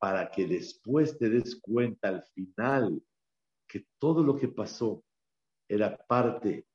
para 0.00 0.28
que 0.28 0.44
después 0.44 1.16
te 1.16 1.30
des 1.30 1.54
cuenta 1.54 2.08
al 2.08 2.24
final 2.34 3.00
que 3.68 3.86
todo 4.00 4.24
lo 4.24 4.34
que 4.34 4.48
pasó 4.48 5.04
era 5.68 5.96
parte 5.96 6.66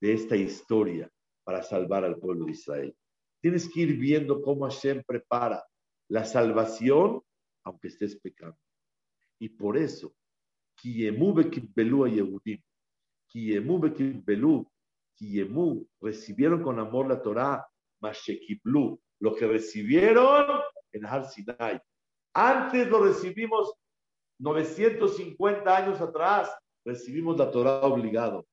de 0.00 0.12
esta 0.12 0.36
historia 0.36 1.10
para 1.44 1.62
salvar 1.62 2.04
al 2.04 2.18
pueblo 2.18 2.46
de 2.46 2.52
Israel. 2.52 2.96
Tienes 3.40 3.68
que 3.68 3.80
ir 3.80 3.96
viendo 3.96 4.40
cómo 4.42 4.64
Hashem 4.64 5.02
prepara 5.06 5.64
la 6.08 6.24
salvación, 6.24 7.22
aunque 7.64 7.88
estés 7.88 8.16
pecando. 8.16 8.58
Y 9.38 9.50
por 9.50 9.76
eso, 9.76 10.14
recibieron 16.00 16.62
con 16.62 16.78
amor 16.78 17.08
la 17.08 17.20
Torah, 17.22 17.66
Mashekiblu, 18.00 19.00
lo 19.20 19.34
que 19.34 19.46
recibieron 19.46 20.60
en 20.92 21.06
Har 21.06 21.26
Sinai. 21.26 21.80
Antes 22.34 22.88
lo 22.88 23.04
recibimos 23.04 23.74
950 24.38 25.76
años 25.76 26.00
atrás, 26.00 26.50
recibimos 26.84 27.36
la 27.38 27.50
Torah 27.50 27.80
obligado. 27.82 28.46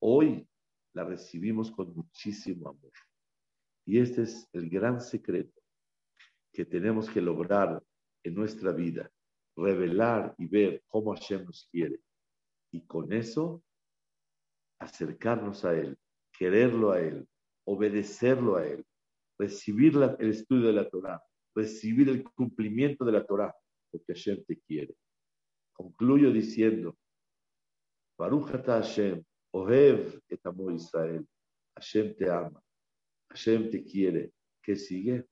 Hoy 0.00 0.46
la 0.94 1.04
recibimos 1.04 1.70
con 1.70 1.94
muchísimo 1.94 2.68
amor. 2.68 2.92
Y 3.84 3.98
este 3.98 4.22
es 4.22 4.48
el 4.52 4.68
gran 4.68 5.00
secreto 5.00 5.60
que 6.52 6.64
tenemos 6.64 7.08
que 7.08 7.20
lograr 7.20 7.82
en 8.22 8.34
nuestra 8.34 8.72
vida, 8.72 9.10
revelar 9.56 10.34
y 10.38 10.46
ver 10.46 10.82
cómo 10.88 11.14
Hashem 11.14 11.44
nos 11.44 11.68
quiere. 11.70 12.00
Y 12.70 12.86
con 12.86 13.12
eso, 13.12 13.62
acercarnos 14.78 15.64
a 15.64 15.74
Él, 15.74 15.96
quererlo 16.32 16.92
a 16.92 17.00
Él, 17.00 17.26
obedecerlo 17.64 18.56
a 18.56 18.66
Él, 18.66 18.84
recibir 19.38 19.94
el 20.18 20.30
estudio 20.30 20.66
de 20.66 20.72
la 20.74 20.88
Torah, 20.88 21.22
recibir 21.54 22.08
el 22.08 22.24
cumplimiento 22.24 23.04
de 23.04 23.12
la 23.12 23.24
Torah, 23.24 23.54
porque 23.90 24.12
Hashem 24.12 24.44
te 24.44 24.58
quiere. 24.60 24.94
Concluyo 25.72 26.30
diciendo, 26.32 26.96
Baruch 28.18 28.50
Hashem, 28.66 29.24
Ohev 29.54 30.20
et 30.28 30.40
Israel, 30.74 31.24
Hashem 31.76 32.14
te 32.16 32.28
ama. 32.28 32.60
Hashem 33.30 33.70
te 33.70 33.84
quiere. 33.84 34.32
¿Qué 34.62 34.74
sigue? 34.74 35.24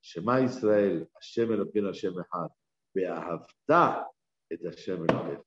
Shema 0.00 0.40
Israel, 0.40 1.08
Hashem 1.14 1.52
Elokeinu 1.52 1.88
Hashem 1.88 2.14
Echad, 2.14 2.50
Beahavta 2.94 4.06
et 4.48 4.60
Hashem 4.64 5.04
Elokeinu. 5.04 5.44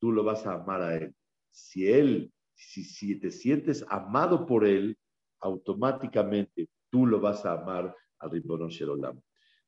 Tú 0.00 0.12
lo 0.12 0.24
vas 0.24 0.44
a 0.46 0.54
amar 0.54 0.82
a 0.82 0.96
Él. 0.96 1.14
Si 1.50 1.88
Él, 1.88 2.32
si, 2.54 2.82
si 2.82 3.18
te 3.20 3.30
sientes 3.30 3.84
amado 3.88 4.46
por 4.46 4.66
Él, 4.66 4.98
automáticamente 5.40 6.68
tú 6.90 7.06
lo 7.06 7.20
vas 7.20 7.46
a 7.46 7.52
amar 7.52 7.94
al 8.18 8.30
Ribono 8.30 8.68
Sherolam. 8.68 9.20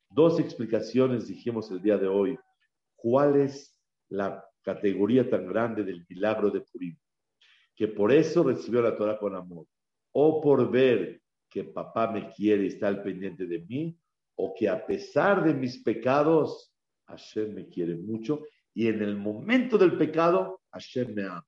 Dos 0.09 0.41
explicaciones 0.41 1.29
dijimos 1.29 1.71
el 1.71 1.81
día 1.81 1.97
de 1.97 2.09
hoy. 2.09 2.37
¿Cuál 2.97 3.37
es 3.37 3.77
la 4.09 4.45
categoría 4.63 5.29
tan 5.29 5.47
grande 5.47 5.85
del 5.85 6.05
milagro 6.09 6.51
de 6.51 6.61
Purim? 6.61 6.97
Que 7.75 7.89
por 7.89 8.13
eso 8.13 8.43
recibió 8.43 8.83
la 8.83 8.97
Torah 8.97 9.19
con 9.19 9.35
amor 9.35 9.67
o 10.13 10.41
por 10.41 10.71
ver 10.71 11.21
que 11.49 11.65
papá 11.65 12.11
me 12.11 12.29
quiere 12.29 12.65
y 12.65 12.69
está 12.69 12.89
al 12.89 13.03
pendiente 13.03 13.47
de 13.47 13.59
mí, 13.61 13.99
o 14.37 14.55
que 14.55 14.69
a 14.69 14.87
pesar 14.87 15.45
de 15.45 15.53
mis 15.53 15.83
pecados, 15.83 16.73
Hashem 17.07 17.53
me 17.55 17.69
quiere 17.69 17.97
mucho 17.97 18.45
y 18.73 18.87
en 18.87 19.03
el 19.03 19.17
momento 19.17 19.77
del 19.77 19.99
pecado, 19.99 20.63
Hashem 20.73 21.15
me 21.15 21.25
ama. 21.25 21.47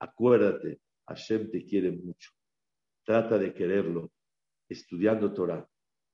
Acuérdate, 0.00 0.80
Hashem 1.06 1.50
te 1.50 1.64
quiere 1.64 1.92
mucho. 1.92 2.30
Trata 3.04 3.38
de 3.38 3.52
quererlo 3.52 4.10
estudiando 4.68 5.32
Torah, 5.32 5.68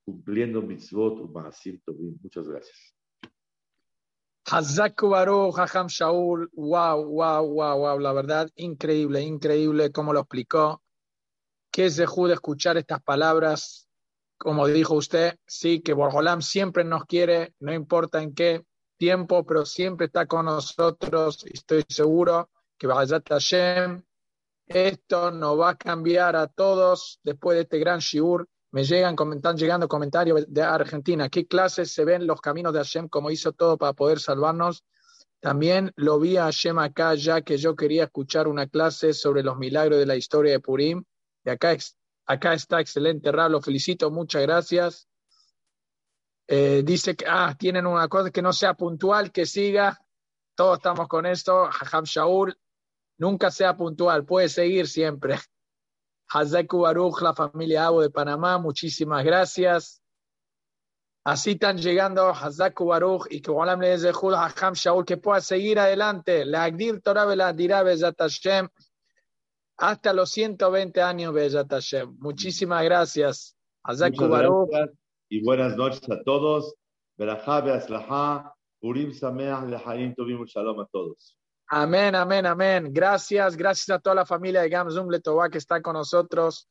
cumpliendo 0.04 0.60
mitzvot. 0.60 1.30
Muchas 2.20 2.48
gracias. 2.48 2.99
Hazaku 4.50 5.10
Baruch, 5.10 5.54
Hajam 5.54 5.86
Shaul, 5.86 6.48
wow, 6.54 7.04
wow, 7.04 7.44
wow, 7.44 7.78
wow, 7.78 7.98
la 8.00 8.12
verdad, 8.12 8.50
increíble, 8.56 9.22
increíble 9.22 9.92
cómo 9.92 10.12
lo 10.12 10.20
explicó. 10.20 10.82
Qué 11.70 11.86
es 11.86 11.94
de 11.94 12.04
escuchar 12.04 12.76
estas 12.76 13.00
palabras, 13.00 13.86
como 14.36 14.66
dijo 14.66 14.94
usted, 14.94 15.38
sí, 15.46 15.80
que 15.82 15.92
Borgolam 15.92 16.42
siempre 16.42 16.82
nos 16.82 17.04
quiere, 17.04 17.54
no 17.60 17.72
importa 17.72 18.20
en 18.20 18.34
qué 18.34 18.64
tiempo, 18.96 19.46
pero 19.46 19.64
siempre 19.64 20.06
está 20.06 20.26
con 20.26 20.46
nosotros, 20.46 21.44
y 21.46 21.56
estoy 21.56 21.84
seguro 21.88 22.50
que 22.76 22.88
Bajayat 22.88 23.28
Hashem, 23.28 24.02
esto 24.66 25.30
nos 25.30 25.60
va 25.60 25.70
a 25.70 25.76
cambiar 25.76 26.34
a 26.34 26.48
todos 26.48 27.20
después 27.22 27.54
de 27.54 27.62
este 27.62 27.78
gran 27.78 28.00
shiur. 28.00 28.48
Me 28.72 28.84
llegan, 28.84 29.16
están 29.34 29.56
llegando 29.56 29.88
comentarios 29.88 30.44
de 30.48 30.62
Argentina. 30.62 31.28
¿Qué 31.28 31.46
clases 31.46 31.92
se 31.92 32.04
ven 32.04 32.26
los 32.26 32.40
caminos 32.40 32.72
de 32.72 32.78
Hashem, 32.78 33.08
como 33.08 33.30
hizo 33.30 33.52
todo 33.52 33.76
para 33.76 33.94
poder 33.94 34.20
salvarnos? 34.20 34.84
También 35.40 35.92
lo 35.96 36.20
vi 36.20 36.36
a 36.36 36.44
Hashem 36.44 36.78
acá, 36.78 37.14
ya 37.14 37.40
que 37.40 37.56
yo 37.56 37.74
quería 37.74 38.04
escuchar 38.04 38.46
una 38.46 38.68
clase 38.68 39.12
sobre 39.12 39.42
los 39.42 39.56
milagros 39.56 39.98
de 39.98 40.06
la 40.06 40.14
historia 40.14 40.52
de 40.52 40.60
Purim. 40.60 41.02
Y 41.44 41.50
acá, 41.50 41.76
acá 42.26 42.54
está 42.54 42.80
excelente, 42.80 43.32
Ra, 43.32 43.48
lo 43.48 43.60
felicito, 43.60 44.10
muchas 44.10 44.42
gracias. 44.42 45.08
Eh, 46.46 46.82
dice 46.84 47.16
que 47.16 47.24
ah, 47.28 47.54
tienen 47.58 47.86
una 47.86 48.06
cosa 48.08 48.30
que 48.30 48.42
no 48.42 48.52
sea 48.52 48.74
puntual, 48.74 49.32
que 49.32 49.46
siga. 49.46 49.98
Todos 50.54 50.78
estamos 50.78 51.08
con 51.08 51.24
esto. 51.24 51.68
Jajam 51.70 52.04
Shaul, 52.04 52.56
nunca 53.18 53.50
sea 53.50 53.76
puntual, 53.76 54.24
puede 54.24 54.48
seguir 54.48 54.86
siempre. 54.86 55.38
Hazaku 56.32 56.80
Baruch, 56.80 57.22
la 57.22 57.34
familia 57.34 57.86
Abo 57.86 58.02
de 58.02 58.10
Panamá, 58.10 58.58
muchísimas 58.58 59.24
gracias. 59.24 60.00
Así 61.24 61.52
están 61.52 61.76
llegando 61.76 62.28
Hazaku 62.28 62.86
Baruch 62.86 63.26
y 63.30 63.40
que 63.40 63.50
Olam 63.50 63.80
le 63.80 63.92
a 63.94 64.44
Hajam 64.46 64.74
Shaul 64.74 65.04
que 65.04 65.16
pueda 65.16 65.40
seguir 65.40 65.78
adelante. 65.78 66.44
La 66.44 66.64
Agdir 66.64 67.02
Torah 67.02 67.26
Veladira 67.26 67.82
Bezat 67.82 68.16
Hashem 68.18 68.68
hasta 69.76 70.12
los 70.12 70.30
120 70.30 71.02
años 71.02 71.34
Bezat 71.34 71.70
Hashem. 71.70 72.16
Muchísimas 72.18 72.84
gracias. 72.84 73.56
Hazaku 73.82 74.28
Baruch. 74.28 74.70
Y 75.28 75.42
buenas 75.42 75.76
noches 75.76 76.08
a 76.10 76.22
todos. 76.24 76.74
Berajá 77.18 77.60
Beaslaha. 77.60 78.54
Purim 78.80 79.12
Sameach 79.12 79.68
Lehaim 79.68 80.14
Tovim 80.14 80.44
Shalom 80.46 80.80
a 80.80 80.86
todos. 80.86 81.36
Amén, 81.72 82.16
amén, 82.16 82.46
amén. 82.46 82.92
Gracias, 82.92 83.56
gracias 83.56 83.88
a 83.90 84.00
toda 84.00 84.16
la 84.16 84.26
familia 84.26 84.60
de 84.60 84.68
Gamzum 84.68 85.08
Letová 85.08 85.48
que 85.48 85.58
está 85.58 85.80
con 85.80 85.94
nosotros, 85.94 86.68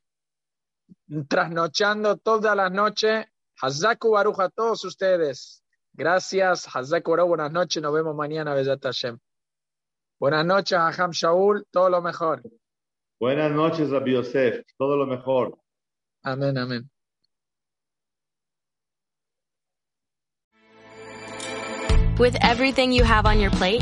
trasnochando 1.30 2.18
todas 2.18 2.54
las 2.54 2.70
noches. 2.70 3.26
Hazaku 3.62 4.12
Baruch 4.12 4.42
a 4.42 4.50
todos 4.50 4.84
ustedes. 4.84 5.64
Gracias, 5.94 6.68
Hazaku 6.68 7.12
Baruch, 7.12 7.30
buenas 7.30 7.52
noches, 7.54 7.82
nos 7.82 7.94
vemos 7.94 8.14
mañana, 8.14 8.54
Bezat 8.54 8.84
Hashem. 8.84 9.18
Buenas 10.20 10.46
noches, 10.46 10.78
Aham 10.78 11.12
Shaul, 11.12 11.66
todo 11.72 11.90
lo 11.90 12.02
mejor. 12.02 12.44
Buenas 13.22 13.52
noches, 13.52 13.90
Rabbi 13.92 14.12
Yosef, 14.16 14.66
todo 14.78 14.98
lo 14.98 15.06
mejor. 15.06 15.58
Amén, 16.24 16.58
amén. 16.58 16.90
With 22.20 22.36
everything 22.42 22.92
you 22.92 23.06
have 23.06 23.26
on 23.26 23.40
your 23.40 23.52
plate, 23.52 23.82